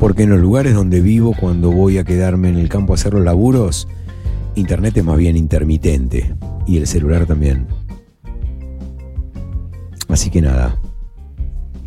Porque 0.04 0.24
en 0.24 0.32
los 0.32 0.42
lugares 0.42 0.74
donde 0.76 1.00
vivo, 1.00 1.34
cuando 1.34 1.72
voy 1.72 1.98
a 1.98 2.04
quedarme 2.04 2.50
en 2.50 2.58
el 2.58 2.68
campo 2.68 2.92
a 2.92 2.96
hacer 2.96 3.14
los 3.14 3.24
laburos, 3.24 3.88
internet 4.54 4.98
es 4.98 5.04
más 5.06 5.18
bien 5.18 5.38
intermitente. 5.38 6.36
Y 6.68 6.76
el 6.76 6.88
celular 6.88 7.26
también. 7.26 7.68
Así 10.10 10.30
que 10.30 10.42
nada. 10.42 10.78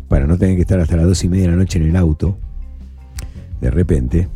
Para 0.07 0.25
no 0.25 0.35
tener 0.35 0.55
que 0.55 0.63
estar 0.63 0.79
hasta 0.79 0.95
las 0.95 1.05
dos 1.05 1.23
y 1.23 1.29
media 1.29 1.43
de 1.43 1.51
la 1.51 1.57
noche 1.57 1.77
en 1.77 1.89
el 1.89 1.95
auto, 1.95 2.39
de 3.61 3.69
repente, 3.69 4.27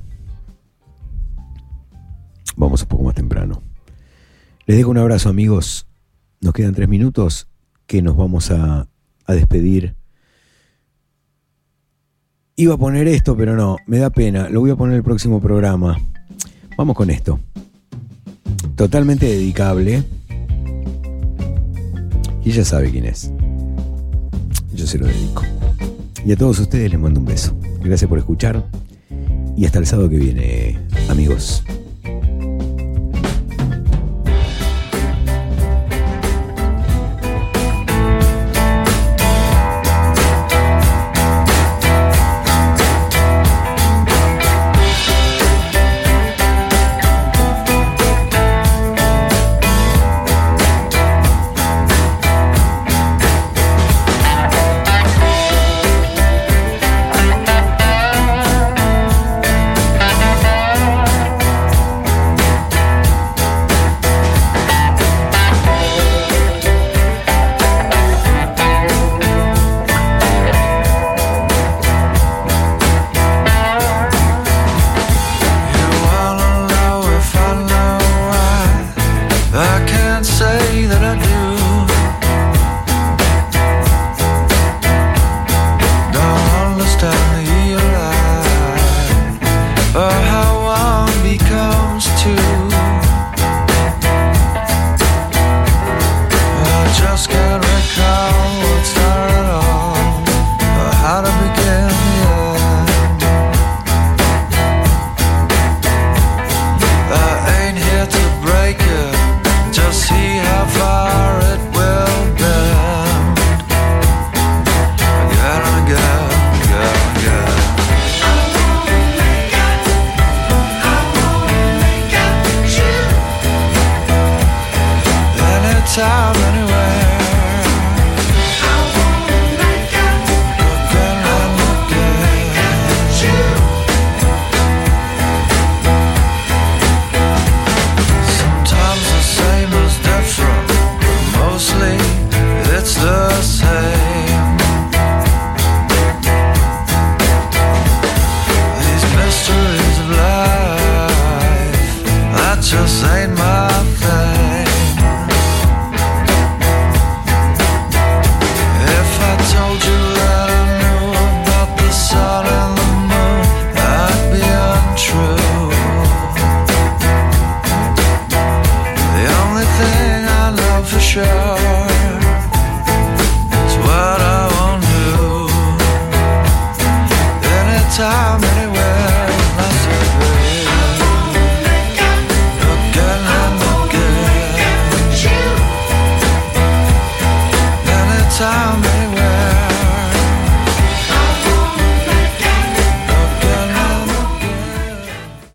vamos 2.55 2.83
un 2.83 2.87
poco 2.87 3.01
más 3.05 3.15
temprano. 3.15 3.63
Les 4.67 4.77
dejo 4.77 4.91
un 4.91 4.99
abrazo 4.99 5.27
amigos. 5.27 5.87
Nos 6.39 6.53
quedan 6.53 6.75
tres 6.75 6.87
minutos 6.87 7.47
que 7.87 8.03
nos 8.03 8.15
vamos 8.15 8.51
a, 8.51 8.87
a 9.25 9.33
despedir. 9.33 9.95
Iba 12.61 12.75
a 12.75 12.77
poner 12.77 13.07
esto, 13.07 13.35
pero 13.35 13.55
no, 13.55 13.77
me 13.87 13.97
da 13.97 14.11
pena. 14.11 14.47
Lo 14.47 14.59
voy 14.59 14.69
a 14.69 14.75
poner 14.75 14.95
el 14.95 15.01
próximo 15.01 15.41
programa. 15.41 15.99
Vamos 16.77 16.95
con 16.95 17.09
esto. 17.09 17.39
Totalmente 18.75 19.25
dedicable. 19.25 20.03
Y 22.45 22.51
ella 22.51 22.63
sabe 22.63 22.91
quién 22.91 23.05
es. 23.05 23.31
Yo 24.75 24.85
se 24.85 24.99
lo 24.99 25.07
dedico. 25.07 25.41
Y 26.23 26.33
a 26.33 26.35
todos 26.35 26.59
ustedes 26.59 26.91
les 26.91 26.99
mando 26.99 27.19
un 27.19 27.25
beso. 27.25 27.57
Gracias 27.83 28.07
por 28.07 28.19
escuchar. 28.19 28.63
Y 29.57 29.65
hasta 29.65 29.79
el 29.79 29.87
sábado 29.87 30.07
que 30.07 30.17
viene, 30.17 30.77
amigos. 31.09 31.63